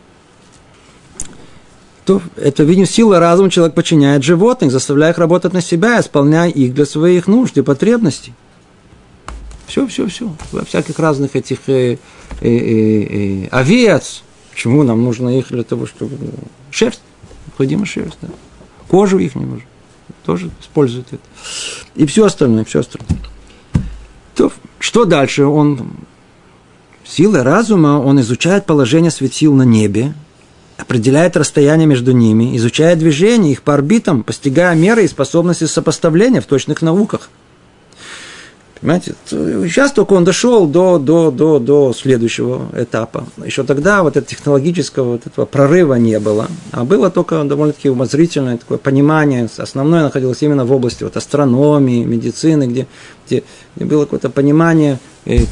то 2.06 2.22
это, 2.36 2.64
видим, 2.64 2.86
сила 2.86 3.20
разума 3.20 3.50
человек 3.50 3.74
подчиняет 3.74 4.24
животных, 4.24 4.72
заставляя 4.72 5.12
их 5.12 5.18
работать 5.18 5.54
на 5.54 5.62
себя, 5.62 6.00
исполняя 6.00 6.50
их 6.50 6.74
для 6.74 6.86
своих 6.86 7.28
нужд 7.28 7.58
и 7.58 7.64
потребностей. 7.64 8.34
Все, 9.68 9.88
все, 9.88 10.08
все. 10.08 10.34
Во 10.52 10.64
всяких 10.64 11.00
разных 11.00 11.36
этих 11.36 11.68
э, 11.68 11.98
э, 12.42 12.48
э, 12.48 13.44
э, 13.44 13.48
овец. 13.52 14.24
Почему 14.52 14.84
нам 14.84 15.04
нужно 15.04 15.38
их 15.38 15.48
для 15.50 15.64
того, 15.64 15.86
чтобы... 15.86 16.18
Шерсть. 16.72 17.02
Необходима 17.48 17.86
шерсть, 17.86 18.18
да. 18.22 18.30
Кожу 18.88 19.18
их 19.18 19.36
не 19.36 19.46
нужно. 19.46 19.68
Тоже 20.24 20.50
используют 20.62 21.08
это. 21.12 21.24
И 21.96 22.06
все 22.06 22.26
остальное, 22.26 22.64
все 22.66 22.80
остальное. 22.80 23.20
То, 24.36 24.52
что 24.80 25.06
дальше? 25.06 25.46
Он 25.46 25.92
силой 27.04 27.44
разума, 27.44 28.00
он 28.00 28.20
изучает 28.22 28.66
положение 28.66 29.12
светил 29.12 29.54
на 29.54 29.64
небе, 29.64 30.14
определяет 30.78 31.38
расстояние 31.38 31.88
между 31.88 32.12
ними, 32.12 32.56
изучает 32.58 33.00
движение 33.00 33.54
их 33.54 33.62
по 33.62 33.74
орбитам, 33.74 34.24
постигая 34.24 34.76
меры 34.76 35.06
и 35.06 35.08
способности 35.08 35.66
сопоставления 35.66 36.42
в 36.42 36.46
точных 36.46 36.82
науках. 36.82 37.30
Понимаете, 38.82 39.16
сейчас 39.30 39.94
только 39.94 40.14
он 40.14 40.26
дошел 40.26 40.68
до, 40.68 41.00
до, 41.00 41.32
до, 41.32 41.60
до 41.60 41.94
следующего 41.94 42.68
этапа. 42.76 43.26
Еще 43.44 43.64
тогда 43.64 44.04
вот 44.04 44.18
этого 44.18 44.28
технологического 44.28 45.14
вот 45.14 45.26
этого 45.26 45.46
прорыва 45.46 45.96
не 45.96 46.20
было, 46.20 46.48
а 46.72 46.84
было 46.84 47.10
только 47.10 47.44
довольно-таки 47.44 47.90
умозрительное 47.90 48.58
такое 48.58 48.78
понимание. 48.78 49.48
Основное 49.58 50.04
находилось 50.04 50.42
именно 50.44 50.66
в 50.66 50.72
области 50.74 51.04
вот 51.04 51.16
астрономии, 51.16 52.04
медицины, 52.04 52.68
где, 52.68 52.88
где, 53.26 53.44
где 53.76 53.86
было 53.86 54.04
какое-то 54.04 54.30
понимание 54.30 55.00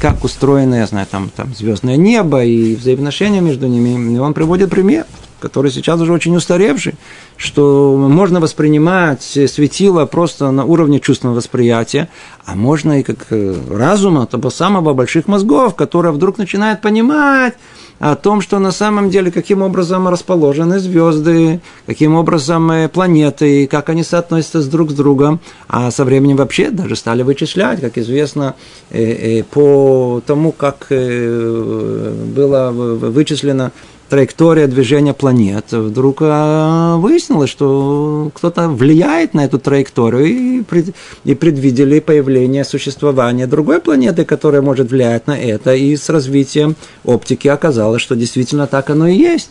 как 0.00 0.22
устроено, 0.22 0.76
я 0.76 0.86
знаю, 0.86 1.06
там, 1.10 1.30
там 1.34 1.52
звездное 1.54 1.96
небо 1.96 2.44
и 2.44 2.76
взаимоотношения 2.76 3.40
между 3.40 3.66
ними. 3.66 4.14
И 4.14 4.18
он 4.18 4.32
приводит 4.34 4.70
пример, 4.70 5.06
который 5.44 5.70
сейчас 5.70 6.00
уже 6.00 6.10
очень 6.10 6.34
устаревший, 6.34 6.94
что 7.36 7.96
можно 7.98 8.40
воспринимать 8.40 9.22
светило 9.22 10.06
просто 10.06 10.50
на 10.50 10.64
уровне 10.64 11.00
чувственного 11.00 11.36
восприятия, 11.36 12.08
а 12.46 12.54
можно 12.54 13.00
и 13.00 13.02
как 13.02 13.26
э, 13.28 13.54
разума, 13.70 14.24
того 14.26 14.48
самого 14.48 14.94
больших 14.94 15.28
мозгов, 15.28 15.74
которое 15.74 16.12
вдруг 16.12 16.38
начинает 16.38 16.80
понимать, 16.80 17.54
о 18.00 18.16
том, 18.16 18.40
что 18.40 18.58
на 18.58 18.72
самом 18.72 19.08
деле, 19.08 19.30
каким 19.30 19.62
образом 19.62 20.08
расположены 20.08 20.80
звезды, 20.80 21.60
каким 21.86 22.14
образом 22.16 22.70
э, 22.70 22.88
планеты, 22.88 23.66
как 23.66 23.88
они 23.90 24.02
соотносятся 24.02 24.62
с 24.62 24.66
друг 24.66 24.90
с 24.90 24.94
другом. 24.94 25.40
А 25.68 25.90
со 25.90 26.04
временем 26.04 26.36
вообще 26.36 26.70
даже 26.70 26.96
стали 26.96 27.22
вычислять, 27.22 27.80
как 27.80 27.98
известно, 27.98 28.54
э, 28.90 29.42
по 29.44 30.22
тому, 30.26 30.52
как 30.52 30.86
было 30.88 32.70
вычислено 32.72 33.72
траектория 34.14 34.68
движения 34.68 35.12
планет, 35.12 35.72
вдруг 35.72 36.18
а, 36.20 36.98
выяснилось, 36.98 37.50
что 37.50 38.30
кто-то 38.32 38.68
влияет 38.68 39.34
на 39.34 39.44
эту 39.44 39.58
траекторию 39.58 40.26
и, 40.26 40.62
пред, 40.62 40.94
и 41.24 41.34
предвидели 41.34 41.98
появление 41.98 42.64
существования 42.64 43.48
другой 43.48 43.80
планеты, 43.80 44.24
которая 44.24 44.62
может 44.62 44.92
влиять 44.92 45.26
на 45.26 45.36
это. 45.36 45.74
И 45.74 45.96
с 45.96 46.08
развитием 46.10 46.76
оптики 47.02 47.48
оказалось, 47.48 48.02
что 48.02 48.14
действительно 48.14 48.68
так 48.68 48.88
оно 48.88 49.08
и 49.08 49.16
есть. 49.16 49.50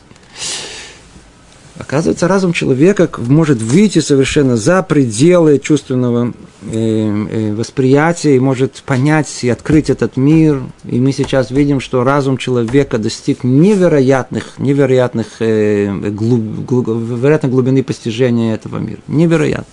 Оказывается, 1.79 2.27
разум 2.27 2.53
человека 2.53 3.09
может 3.17 3.59
выйти 3.59 3.97
совершенно 3.97 4.57
за 4.57 4.83
пределы 4.83 5.57
чувственного 5.57 6.31
э, 6.61 6.71
э, 6.71 7.53
восприятия 7.55 8.35
и 8.35 8.39
может 8.39 8.83
понять 8.85 9.43
и 9.43 9.49
открыть 9.49 9.89
этот 9.89 10.15
мир. 10.15 10.61
И 10.85 10.99
мы 10.99 11.11
сейчас 11.11 11.49
видим, 11.49 11.79
что 11.79 12.03
разум 12.03 12.37
человека 12.37 12.99
достиг 12.99 13.43
невероятных, 13.43 14.59
невероятных, 14.59 15.27
э, 15.39 15.91
глуб, 16.11 16.43
глубины 16.43 17.83
постижения 17.83 18.53
этого 18.53 18.77
мира. 18.77 18.99
Невероятно. 19.07 19.65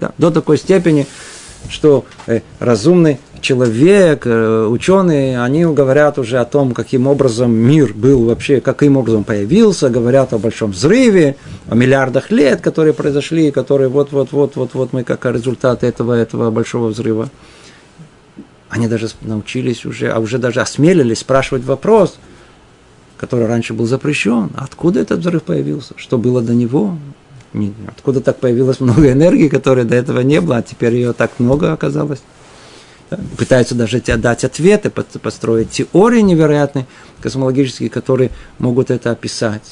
Да, 0.00 0.12
до 0.18 0.30
такой 0.30 0.58
степени, 0.58 1.06
что 1.70 2.04
разумный 2.58 3.18
человек, 3.40 4.26
э, 4.26 4.66
ученые, 4.66 5.42
они 5.42 5.64
говорят 5.64 6.18
уже 6.18 6.38
о 6.38 6.44
том, 6.44 6.72
каким 6.72 7.06
образом 7.06 7.52
мир 7.52 7.92
был 7.94 8.26
вообще, 8.26 8.60
каким 8.60 8.96
образом 8.96 9.24
появился, 9.24 9.90
говорят 9.90 10.32
о 10.32 10.38
большом 10.38 10.72
взрыве, 10.72 11.36
о 11.68 11.74
миллиардах 11.74 12.30
лет, 12.30 12.60
которые 12.60 12.92
произошли, 12.92 13.50
которые 13.50 13.88
вот-вот-вот-вот-вот 13.88 14.92
мы 14.92 15.04
как 15.04 15.24
результат 15.26 15.82
этого, 15.84 16.12
этого 16.14 16.50
большого 16.50 16.88
взрыва. 16.88 17.30
Они 18.68 18.86
даже 18.86 19.08
научились 19.22 19.84
уже, 19.84 20.10
а 20.10 20.20
уже 20.20 20.38
даже 20.38 20.60
осмелились 20.60 21.18
спрашивать 21.18 21.64
вопрос, 21.64 22.18
который 23.16 23.46
раньше 23.46 23.74
был 23.74 23.86
запрещен. 23.86 24.50
Откуда 24.56 25.00
этот 25.00 25.20
взрыв 25.20 25.42
появился? 25.42 25.94
Что 25.96 26.18
было 26.18 26.40
до 26.40 26.54
него? 26.54 26.96
Откуда 27.88 28.20
так 28.20 28.38
появилось 28.38 28.78
много 28.78 29.10
энергии, 29.10 29.48
которой 29.48 29.84
до 29.84 29.96
этого 29.96 30.20
не 30.20 30.40
было, 30.40 30.58
а 30.58 30.62
теперь 30.62 30.94
ее 30.94 31.12
так 31.12 31.32
много 31.38 31.72
оказалось? 31.72 32.20
Пытаются 33.36 33.74
даже 33.74 34.00
дать 34.00 34.44
ответы, 34.44 34.90
построить 34.90 35.70
теории 35.70 36.20
невероятные, 36.20 36.86
космологические, 37.20 37.90
которые 37.90 38.30
могут 38.58 38.90
это 38.90 39.10
описать. 39.10 39.62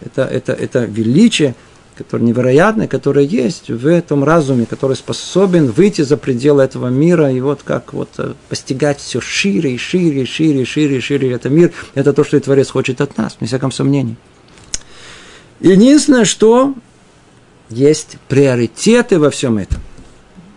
Это, 0.00 0.22
это, 0.22 0.52
это 0.52 0.84
величие, 0.84 1.54
которое 1.96 2.24
невероятное, 2.24 2.86
которое 2.86 3.24
есть 3.24 3.70
в 3.70 3.86
этом 3.86 4.22
разуме, 4.22 4.66
который 4.66 4.96
способен 4.96 5.70
выйти 5.70 6.02
за 6.02 6.16
пределы 6.16 6.62
этого 6.62 6.88
мира 6.88 7.30
и 7.30 7.40
вот 7.40 7.62
как 7.64 7.92
вот 7.92 8.08
э, 8.18 8.34
постигать 8.48 9.00
все 9.00 9.20
шире 9.20 9.74
и 9.74 9.78
шире, 9.78 10.24
шире, 10.24 10.64
шире, 10.64 11.00
шире. 11.00 11.32
Это 11.32 11.48
мир, 11.48 11.72
это 11.94 12.12
то, 12.12 12.24
что 12.24 12.36
и 12.36 12.40
Творец 12.40 12.70
хочет 12.70 13.00
от 13.00 13.16
нас, 13.18 13.36
без 13.40 13.48
всяком 13.48 13.72
сомнении. 13.72 14.16
Единственное, 15.60 16.24
что 16.24 16.74
есть 17.68 18.16
приоритеты 18.28 19.18
во 19.18 19.30
всем 19.30 19.58
этом. 19.58 19.80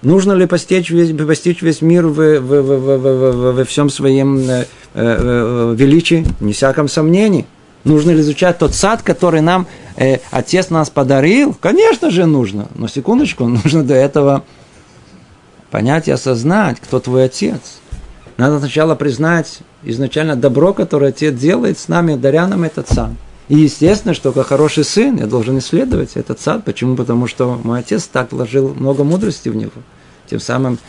Нужно 0.01 0.33
ли 0.33 0.47
постичь 0.47 0.89
весь, 0.89 1.15
постичь 1.15 1.61
весь 1.61 1.81
мир 1.81 2.07
в, 2.07 2.15
в, 2.15 2.39
в, 2.39 2.61
в, 2.61 2.97
в, 2.97 3.55
во 3.55 3.65
всем 3.65 3.89
своем 3.89 4.39
э, 4.39 4.65
э, 4.95 5.75
величии? 5.77 6.25
Не 6.39 6.53
всяком 6.53 6.87
сомнении. 6.87 7.45
Нужно 7.83 8.11
ли 8.11 8.21
изучать 8.21 8.57
тот 8.57 8.73
сад, 8.73 9.03
который 9.03 9.41
нам 9.41 9.67
э, 9.97 10.17
отец 10.31 10.71
нас 10.71 10.89
подарил? 10.89 11.55
Конечно 11.59 12.09
же 12.09 12.25
нужно. 12.25 12.67
Но 12.73 12.87
секундочку, 12.87 13.45
нужно 13.63 13.83
до 13.83 13.93
этого 13.93 14.43
понять 15.69 16.07
и 16.07 16.11
осознать, 16.11 16.79
кто 16.79 16.99
твой 16.99 17.25
отец. 17.25 17.59
Надо 18.37 18.57
сначала 18.57 18.95
признать 18.95 19.59
изначально 19.83 20.35
добро, 20.35 20.73
которое 20.73 21.09
отец 21.09 21.35
делает 21.35 21.77
с 21.77 21.87
нами, 21.87 22.15
даря 22.15 22.47
нам 22.47 22.63
этот 22.63 22.89
сад. 22.89 23.11
И 23.47 23.57
естественно, 23.57 24.13
что 24.13 24.31
как 24.31 24.47
хороший 24.47 24.83
сын 24.83 25.17
я 25.17 25.27
должен 25.27 25.57
исследовать 25.59 26.11
этот 26.15 26.39
сад. 26.39 26.63
Почему? 26.63 26.95
Потому 26.95 27.27
что 27.27 27.59
мой 27.63 27.79
отец 27.79 28.05
так 28.05 28.31
вложил 28.31 28.73
много 28.73 29.03
мудрости 29.03 29.49
в 29.49 29.55
него. 29.55 29.71
Тем 30.29 30.39
самым 30.39 30.79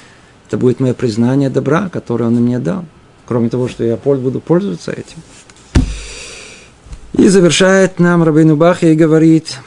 это 0.47 0.59
будет 0.59 0.79
мое 0.79 0.95
признание 0.95 1.51
добра, 1.51 1.89
которое 1.89 2.27
он 2.27 2.35
мне 2.35 2.59
дал. 2.59 2.85
Кроме 3.27 3.49
того, 3.49 3.69
что 3.69 3.85
я 3.85 3.97
буду 3.97 4.41
пользоваться 4.41 4.93
этим. 4.93 5.23
И 7.15 7.29
завершает 7.29 7.99
нам 7.99 8.23
Рабейну 8.23 8.57
Бахи 8.57 8.87
и 8.87 8.95
говорит, 8.95 9.59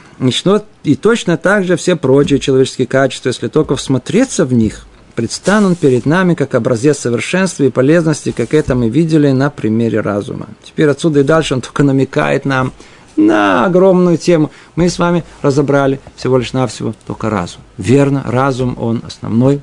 и 0.84 0.96
точно 0.96 1.36
так 1.36 1.64
же 1.64 1.76
все 1.76 1.96
прочие 1.96 2.38
человеческие 2.38 2.86
качества, 2.86 3.28
если 3.28 3.48
только 3.48 3.76
всмотреться 3.76 4.44
в 4.44 4.52
них, 4.52 4.86
предстанут 5.16 5.78
перед 5.78 6.06
нами 6.06 6.34
как 6.34 6.54
образец 6.54 6.98
совершенства 6.98 7.64
и 7.64 7.70
полезности, 7.70 8.30
как 8.30 8.54
это 8.54 8.74
мы 8.74 8.88
видели 8.90 9.32
на 9.32 9.50
примере 9.50 10.00
разума. 10.00 10.46
Теперь 10.62 10.88
отсюда 10.88 11.20
и 11.20 11.24
дальше 11.24 11.54
он 11.54 11.62
только 11.62 11.82
намекает 11.82 12.44
нам 12.44 12.72
на 13.16 13.64
огромную 13.64 14.18
тему. 14.18 14.52
Мы 14.76 14.88
с 14.90 14.98
вами 14.98 15.24
разобрали 15.42 16.00
всего 16.16 16.36
лишь 16.38 16.52
навсего 16.52 16.94
только 17.06 17.30
разум. 17.30 17.62
Верно, 17.78 18.22
разум, 18.26 18.76
он 18.78 19.02
основной, 19.04 19.62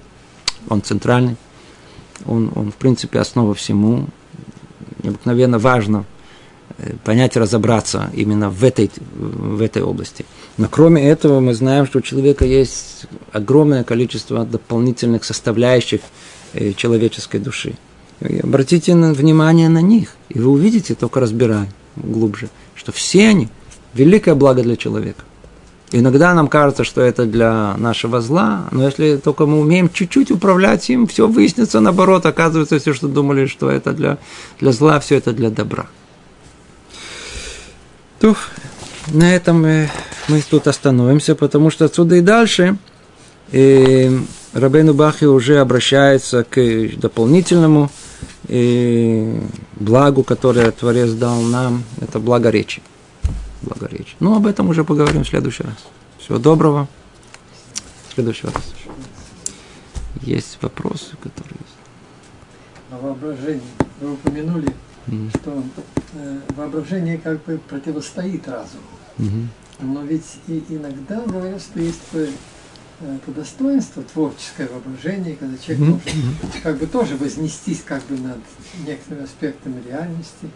он 0.68 0.82
центральный, 0.82 1.38
он, 2.26 2.52
он 2.56 2.72
в 2.72 2.76
принципе 2.76 3.20
основа 3.20 3.54
всему. 3.54 4.08
Необыкновенно 5.04 5.60
важно 5.60 6.06
понять, 7.04 7.38
разобраться 7.38 8.10
именно 8.14 8.50
в 8.50 8.64
этой, 8.64 8.92
в 9.16 9.62
этой 9.62 9.82
области. 9.82 10.26
Но 10.58 10.68
кроме 10.70 11.08
этого 11.08 11.40
мы 11.40 11.54
знаем, 11.54 11.86
что 11.86 12.00
у 12.00 12.02
человека 12.02 12.46
есть 12.46 13.06
огромное 13.32 13.84
количество 13.84 14.46
дополнительных 14.46 15.24
составляющих 15.24 16.02
э, 16.54 16.74
человеческой 16.74 17.40
души. 17.40 17.74
И 18.22 18.40
обратите 18.40 18.96
внимание 18.96 19.70
на 19.70 19.82
них, 19.82 20.16
и 20.30 20.40
вы 20.40 20.52
увидите, 20.52 20.96
только 20.96 21.20
разбирая 21.20 21.68
глубже, 21.96 22.50
что 22.76 22.92
все 22.92 23.30
они 23.30 23.50
великое 23.94 24.36
благо 24.36 24.64
для 24.64 24.76
человека. 24.76 25.24
Иногда 25.92 26.34
нам 26.34 26.48
кажется, 26.48 26.84
что 26.84 27.02
это 27.02 27.26
для 27.26 27.76
нашего 27.78 28.20
зла, 28.20 28.68
но 28.72 28.86
если 28.86 29.18
только 29.18 29.46
мы 29.46 29.60
умеем 29.60 29.90
чуть-чуть 29.94 30.32
управлять 30.32 30.90
им, 30.90 31.06
все 31.06 31.28
выяснится 31.28 31.80
наоборот. 31.82 32.26
Оказывается, 32.26 32.80
все, 32.80 32.94
что 32.94 33.08
думали, 33.08 33.46
что 33.46 33.70
это 33.70 33.94
для, 33.94 34.18
для 34.60 34.72
зла, 34.72 35.00
все 35.00 35.18
это 35.18 35.34
для 35.34 35.52
добра. 35.52 35.86
То 38.24 38.38
на 39.12 39.36
этом 39.36 39.64
мы, 39.64 39.90
мы 40.30 40.42
тут 40.50 40.68
остановимся, 40.68 41.36
потому 41.36 41.70
что 41.70 41.84
отсюда 41.84 42.16
и 42.16 42.22
дальше 42.22 42.78
и 43.52 44.18
Рабейну 44.54 44.94
Бахи 44.94 45.26
уже 45.26 45.60
обращается 45.60 46.46
к 46.46 46.58
дополнительному 46.96 47.92
и 48.48 49.42
благу, 49.76 50.24
которое 50.24 50.72
Творец 50.72 51.12
дал 51.12 51.42
нам, 51.42 51.84
это 52.00 52.20
благо 52.20 52.50
речи. 52.50 52.82
Благо 53.62 53.88
речи. 53.88 54.16
Ну, 54.22 54.38
об 54.38 54.48
этом 54.48 54.70
уже 54.70 54.86
поговорим 54.86 55.26
в 55.26 55.28
следующий 55.28 55.64
раз. 55.64 55.76
Всего 56.18 56.38
доброго. 56.38 56.88
В 58.08 58.14
следующий 58.14 58.48
раз. 58.48 58.74
Есть 60.22 60.60
вопросы, 60.62 61.18
которые 61.22 61.58
есть. 61.60 62.90
О 62.90 63.06
воображении. 63.06 63.62
Вы 64.00 64.14
упомянули 64.14 64.74
mm. 65.08 65.30
что 65.38 65.52
э, 65.52 65.93
воображение 66.56 67.18
как 67.18 67.44
бы 67.44 67.60
противостоит 67.70 68.48
разуму. 68.48 69.48
Но 69.80 70.04
ведь 70.04 70.38
и 70.48 70.64
иногда 70.70 71.22
говорят, 71.22 71.62
что 71.62 71.80
есть 71.80 72.00
э, 72.14 72.28
это 73.02 73.32
достоинство, 73.32 74.04
творческое 74.04 74.68
воображение, 74.68 75.36
когда 75.36 75.58
человек 75.58 75.88
может 75.88 76.04
как 76.62 76.78
бы 76.78 76.86
тоже 76.86 77.18
вознестись 77.18 77.82
как 77.84 78.04
бы 78.06 78.18
над 78.18 78.38
некоторыми 78.86 79.26
аспектами 79.26 79.82
реальности. 79.88 80.50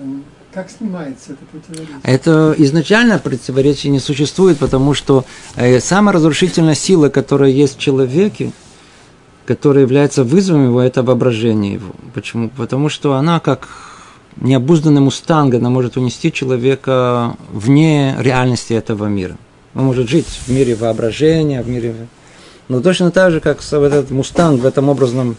Эм, 0.00 0.24
как 0.52 0.70
снимается 0.70 1.34
это 1.34 1.44
противоречие? 1.44 1.98
Это 2.02 2.54
изначально 2.58 3.18
противоречие 3.18 3.92
не 3.92 4.00
существует, 4.00 4.58
потому 4.58 4.94
что 4.94 5.24
э, 5.56 5.78
самая 5.80 6.14
разрушительная 6.14 6.74
сила, 6.74 7.10
которая 7.10 7.50
есть 7.50 7.76
в 7.76 7.80
человеке, 7.80 8.52
которая 9.46 9.84
является 9.84 10.24
вызовом 10.24 10.64
его, 10.64 10.80
это 10.80 11.02
воображение 11.02 11.74
его. 11.74 11.94
Почему? 12.14 12.48
Потому 12.48 12.88
что 12.88 13.14
она 13.14 13.40
как 13.40 13.68
необузданный 14.40 15.00
мустанг, 15.00 15.54
она 15.54 15.70
может 15.70 15.96
унести 15.96 16.32
человека 16.32 17.36
вне 17.52 18.16
реальности 18.18 18.72
этого 18.72 19.06
мира. 19.06 19.36
Он 19.74 19.84
может 19.84 20.08
жить 20.08 20.26
в 20.26 20.48
мире 20.48 20.74
воображения, 20.74 21.62
в 21.62 21.68
мире... 21.68 21.94
Но 22.68 22.80
точно 22.80 23.10
так 23.10 23.32
же, 23.32 23.40
как 23.40 23.60
этот 23.60 24.10
мустанг 24.10 24.60
в 24.60 24.66
этом 24.66 24.88
образном 24.88 25.36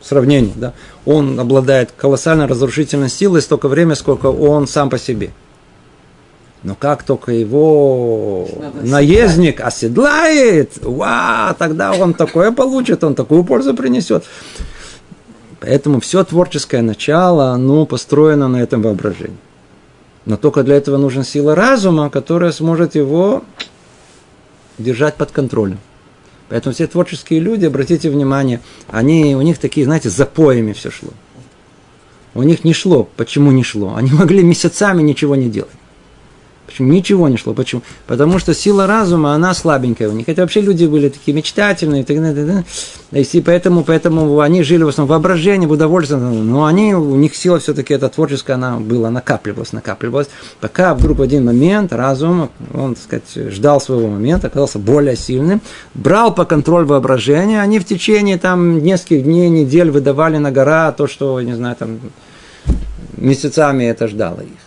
сравнении, 0.00 0.52
да, 0.54 0.72
он 1.04 1.38
обладает 1.38 1.92
колоссальной 1.92 2.46
разрушительной 2.46 3.10
силой 3.10 3.42
столько 3.42 3.68
времени, 3.68 3.94
сколько 3.94 4.26
он 4.26 4.66
сам 4.66 4.88
по 4.88 4.98
себе– 4.98 5.30
но 6.66 6.74
как 6.74 7.04
только 7.04 7.30
его 7.30 8.48
наездник 8.82 9.60
оседлает, 9.60 10.72
ва, 10.82 11.54
тогда 11.56 11.92
он 11.92 12.12
такое 12.12 12.50
получит, 12.50 13.04
он 13.04 13.14
такую 13.14 13.44
пользу 13.44 13.72
принесет. 13.72 14.24
Поэтому 15.60 16.00
все 16.00 16.22
творческое 16.24 16.82
начало, 16.82 17.50
оно 17.50 17.86
построено 17.86 18.48
на 18.48 18.58
этом 18.58 18.82
воображении. 18.82 19.38
Но 20.26 20.36
только 20.36 20.62
для 20.62 20.76
этого 20.76 20.96
нужна 20.96 21.24
сила 21.24 21.54
разума, 21.54 22.10
которая 22.10 22.52
сможет 22.52 22.94
его 22.94 23.44
держать 24.78 25.14
под 25.14 25.30
контролем. 25.30 25.78
Поэтому 26.48 26.74
все 26.74 26.86
творческие 26.86 27.40
люди, 27.40 27.64
обратите 27.64 28.10
внимание, 28.10 28.60
они, 28.88 29.34
у 29.34 29.42
них 29.42 29.58
такие, 29.58 29.86
знаете, 29.86 30.10
запоями 30.10 30.72
все 30.72 30.90
шло. 30.90 31.10
У 32.34 32.42
них 32.42 32.64
не 32.64 32.72
шло. 32.72 33.08
Почему 33.16 33.50
не 33.50 33.62
шло? 33.62 33.94
Они 33.96 34.10
могли 34.10 34.42
месяцами 34.42 35.02
ничего 35.02 35.36
не 35.36 35.48
делать. 35.48 35.70
Почему? 36.66 36.92
Ничего 36.92 37.28
не 37.28 37.36
шло. 37.36 37.54
Почему? 37.54 37.82
Потому 38.06 38.38
что 38.38 38.54
сила 38.54 38.86
разума, 38.86 39.34
она 39.34 39.54
слабенькая 39.54 40.08
у 40.08 40.12
них. 40.12 40.28
Это 40.28 40.42
вообще 40.42 40.60
люди 40.60 40.86
были 40.86 41.08
такие 41.08 41.34
мечтательные. 41.34 42.02
И, 42.02 42.04
так 42.04 42.20
далее, 42.20 42.64
и 43.12 43.40
поэтому, 43.40 43.84
поэтому 43.84 44.40
они 44.40 44.62
жили 44.62 44.82
в 44.82 44.88
основном 44.88 45.10
воображении, 45.10 45.66
в 45.66 45.72
удовольствии. 45.72 46.16
Но 46.16 46.64
они, 46.64 46.94
у 46.94 47.16
них 47.16 47.36
сила 47.36 47.58
все-таки 47.58 47.94
эта 47.94 48.08
творческая, 48.08 48.54
она 48.54 48.78
была, 48.78 49.10
накапливалась, 49.10 49.72
накапливалась. 49.72 50.28
Пока 50.60 50.94
вдруг 50.94 51.18
в 51.18 51.22
один 51.22 51.44
момент 51.44 51.92
разум, 51.92 52.50
он, 52.74 52.94
так 52.94 53.04
сказать, 53.04 53.52
ждал 53.52 53.80
своего 53.80 54.08
момента, 54.08 54.48
оказался 54.48 54.78
более 54.78 55.16
сильным, 55.16 55.60
брал 55.94 56.34
по 56.34 56.44
контроль 56.44 56.84
воображения. 56.84 57.60
Они 57.60 57.78
в 57.78 57.84
течение 57.84 58.38
там 58.38 58.82
нескольких 58.82 59.22
дней, 59.22 59.48
недель 59.48 59.90
выдавали 59.90 60.38
на 60.38 60.50
гора 60.50 60.92
то, 60.92 61.06
что, 61.06 61.40
не 61.40 61.54
знаю, 61.54 61.76
там 61.76 62.00
месяцами 63.16 63.84
это 63.84 64.08
ждало 64.08 64.40
их. 64.40 64.65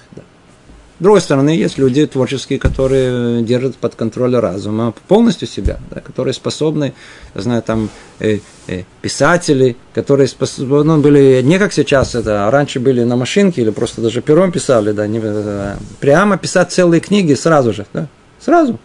С 0.99 1.01
другой 1.01 1.21
стороны, 1.21 1.51
есть 1.51 1.77
люди 1.77 2.05
творческие, 2.05 2.59
которые 2.59 3.41
держат 3.41 3.77
под 3.77 3.95
контролем 3.95 4.39
разума 4.39 4.93
полностью 5.07 5.47
себя, 5.47 5.79
да, 5.89 6.01
которые 6.01 6.33
способны, 6.33 6.93
я 7.35 7.41
знаю, 7.41 7.61
там 7.61 7.89
э, 8.19 8.39
э, 8.67 8.83
писатели, 9.01 9.77
которые 9.93 10.27
способны 10.27 10.83
ну, 10.83 11.01
были 11.01 11.41
не 11.41 11.57
как 11.57 11.71
сейчас, 11.71 12.15
это 12.15 12.47
а 12.47 12.51
раньше 12.51 12.81
были 12.81 13.05
на 13.05 13.15
машинке 13.15 13.61
или 13.61 13.69
просто 13.69 14.01
даже 14.01 14.21
пером 14.21 14.51
писали, 14.51 14.91
да, 14.91 15.07
не, 15.07 15.21
э, 15.23 15.77
прямо 16.01 16.37
писать 16.37 16.73
целые 16.73 16.99
книги 16.99 17.33
сразу 17.33 17.71
же, 17.71 17.85
да, 17.93 18.09
сразу, 18.41 18.77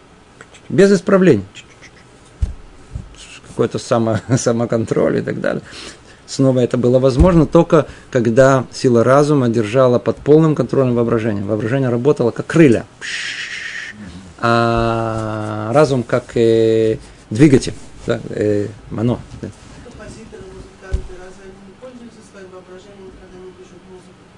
без 0.69 0.93
исправлений 0.93 1.43
какой-то 3.55 3.77
само, 3.77 4.19
самоконтроль 4.37 5.17
и 5.17 5.21
так 5.21 5.41
далее. 5.41 5.63
Снова 6.27 6.59
это 6.59 6.77
было 6.77 6.99
возможно 6.99 7.45
только 7.45 7.87
когда 8.09 8.65
сила 8.71 9.03
разума 9.03 9.47
держала 9.49 9.99
под 9.99 10.17
полным 10.17 10.55
контролем 10.55 10.95
воображения. 10.95 11.43
Воображение 11.43 11.89
работало 11.89 12.31
как 12.31 12.47
крылья, 12.47 12.85
а 14.39 15.71
разум 15.73 16.03
как 16.03 16.35
э, 16.35 16.97
двигатель, 17.29 17.73
да, 18.07 18.19
э, 18.29 18.67
мано. 18.89 19.19
Да. 19.41 19.49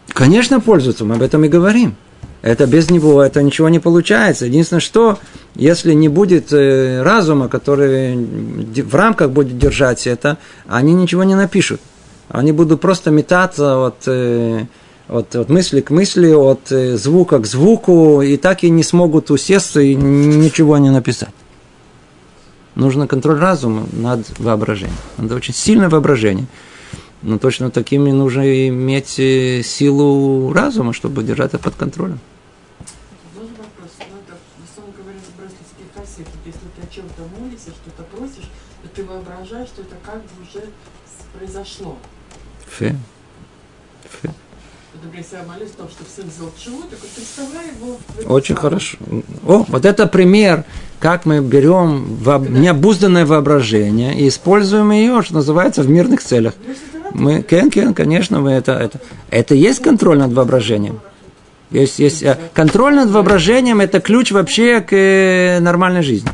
Конечно, 0.09 0.59
пользуются, 0.59 1.05
мы 1.05 1.15
об 1.15 1.21
этом 1.21 1.45
и 1.45 1.47
говорим. 1.47 1.95
Это 2.41 2.67
без 2.67 2.89
него, 2.89 3.21
это 3.21 3.41
ничего 3.41 3.67
не 3.69 3.79
получается. 3.79 4.45
Единственное, 4.45 4.79
что 4.79 5.17
если 5.55 5.93
не 5.93 6.07
будет 6.07 6.53
э, 6.53 7.01
разума, 7.01 7.49
который 7.49 8.15
в 8.15 8.95
рамках 8.95 9.31
будет 9.31 9.57
держать 9.57 10.05
это, 10.05 10.37
они 10.67 10.93
ничего 10.93 11.23
не 11.23 11.35
напишут. 11.35 11.81
Они 12.29 12.51
будут 12.51 12.79
просто 12.79 13.09
метаться 13.09 13.87
от, 13.87 14.03
э, 14.05 14.65
от, 15.07 15.35
от 15.35 15.49
мысли 15.49 15.81
к 15.81 15.89
мысли, 15.89 16.31
от 16.31 16.71
э, 16.71 16.95
звука 16.97 17.39
к 17.39 17.47
звуку, 17.47 18.21
и 18.21 18.37
так 18.37 18.63
и 18.63 18.69
не 18.69 18.83
смогут 18.83 19.31
усесться 19.31 19.81
и 19.81 19.95
ничего 19.95 20.77
не 20.77 20.91
написать. 20.91 21.33
Нужно 22.75 23.07
контроль 23.07 23.39
разума 23.39 23.87
над 23.91 24.19
воображением. 24.37 24.97
Надо 25.17 25.35
очень 25.35 25.55
сильное 25.55 25.89
воображение. 25.89 26.45
Но 27.27 27.37
точно 27.37 27.69
такими 27.71 28.11
нужно 28.11 28.67
иметь 28.69 29.09
силу 29.09 30.53
разума, 30.53 30.93
чтобы 30.93 31.23
держать 31.23 31.53
это 31.53 31.59
под 31.59 31.75
контролем. 31.75 32.19
ты 38.97 39.03
воображаешь, 39.03 39.67
что 39.67 39.83
это 39.83 39.95
как 40.03 40.15
бы 40.15 40.41
уже 40.41 40.65
произошло. 41.37 41.97
Фе. 42.67 42.95
Фе. 44.21 44.31
Если 45.15 45.35
я 45.35 45.43
молюсь 45.43 45.69
о 45.75 45.77
том, 45.77 45.89
что 45.89 46.03
сын 46.03 46.29
сделал 46.31 46.51
чего, 46.57 46.81
так 46.89 46.99
вот 46.99 47.09
представляю 47.09 47.69
его. 47.69 48.33
Очень 48.33 48.55
самом. 48.55 48.61
хорошо. 48.61 48.97
О, 49.45 49.65
вот 49.67 49.85
это 49.85 50.07
пример, 50.07 50.63
как 50.99 51.25
мы 51.25 51.41
берем 51.41 52.15
во... 52.15 52.39
необузданное 52.39 53.25
воображение 53.25 54.19
и 54.19 54.27
используем 54.27 54.91
ее, 54.91 55.21
что 55.21 55.35
называется, 55.35 55.83
в 55.83 55.89
мирных 55.89 56.23
целях. 56.23 56.55
Мы, 57.13 57.41
кен, 57.41 57.69
кен, 57.69 57.93
конечно, 57.93 58.39
мы 58.39 58.51
это, 58.51 58.73
это, 58.73 58.99
это 59.29 59.55
есть 59.55 59.81
контроль 59.81 60.17
над 60.17 60.33
воображением. 60.33 60.99
Есть, 61.71 61.99
есть 61.99 62.23
э, 62.23 62.37
контроль 62.53 62.95
над 62.95 63.09
воображением– 63.09 63.79
это 63.81 63.99
ключ 63.99 64.31
вообще 64.31 64.79
к 64.81 64.93
э, 64.93 65.59
нормальной 65.59 66.01
жизни. 66.01 66.31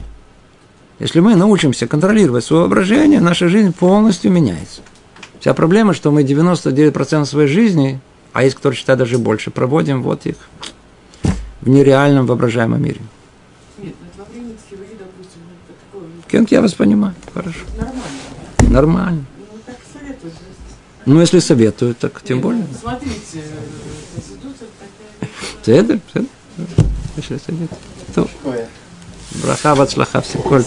Если 1.00 1.20
мы 1.20 1.36
научимся 1.36 1.88
контролировать 1.88 2.46
свое 2.46 2.64
воображение, 2.64 3.20
наша 3.20 3.48
жизнь 3.48 3.74
полностью 3.74 4.32
меняется. 4.32 4.82
Вся 5.40 5.54
проблема, 5.54 5.94
что 5.94 6.12
мы 6.12 6.24
99% 6.24 7.26
своей 7.26 7.48
жизни, 7.48 8.00
а 8.32 8.44
есть 8.44 8.56
кто 8.56 8.72
считает 8.72 9.00
даже 9.00 9.18
больше, 9.18 9.50
проводим 9.52 10.04
вот 10.04 10.26
их 10.26 10.36
в 11.62 11.70
нереальном 11.70 12.28
воображаемом 12.28 12.82
мире. 12.82 13.02
Нет, 13.80 13.96
ну 14.00 14.08
это 14.08 14.20
во 14.20 14.34
время 14.34 14.52
допустим, 14.52 15.42
это 15.68 15.74
такое... 15.92 16.08
Кент, 16.30 16.52
я 16.52 16.62
вас 16.62 16.74
понимаю, 16.74 17.16
хорошо. 17.34 17.60
Нормально. 17.78 18.04
Нормально. 18.70 19.26
Ну, 21.06 21.20
если 21.20 21.40
советуют, 21.40 21.98
так 22.00 22.22
тем 22.24 22.38
Нет, 22.38 22.44
более. 22.44 22.68
Смотрите, 22.80 23.44
Конституция 24.16 24.68
такая... 24.80 25.66
Седер, 25.66 26.00
седер. 27.40 28.30
Браха, 29.42 29.76
вацлаха, 29.76 30.22
все, 30.22 30.38
коль, 30.38 30.64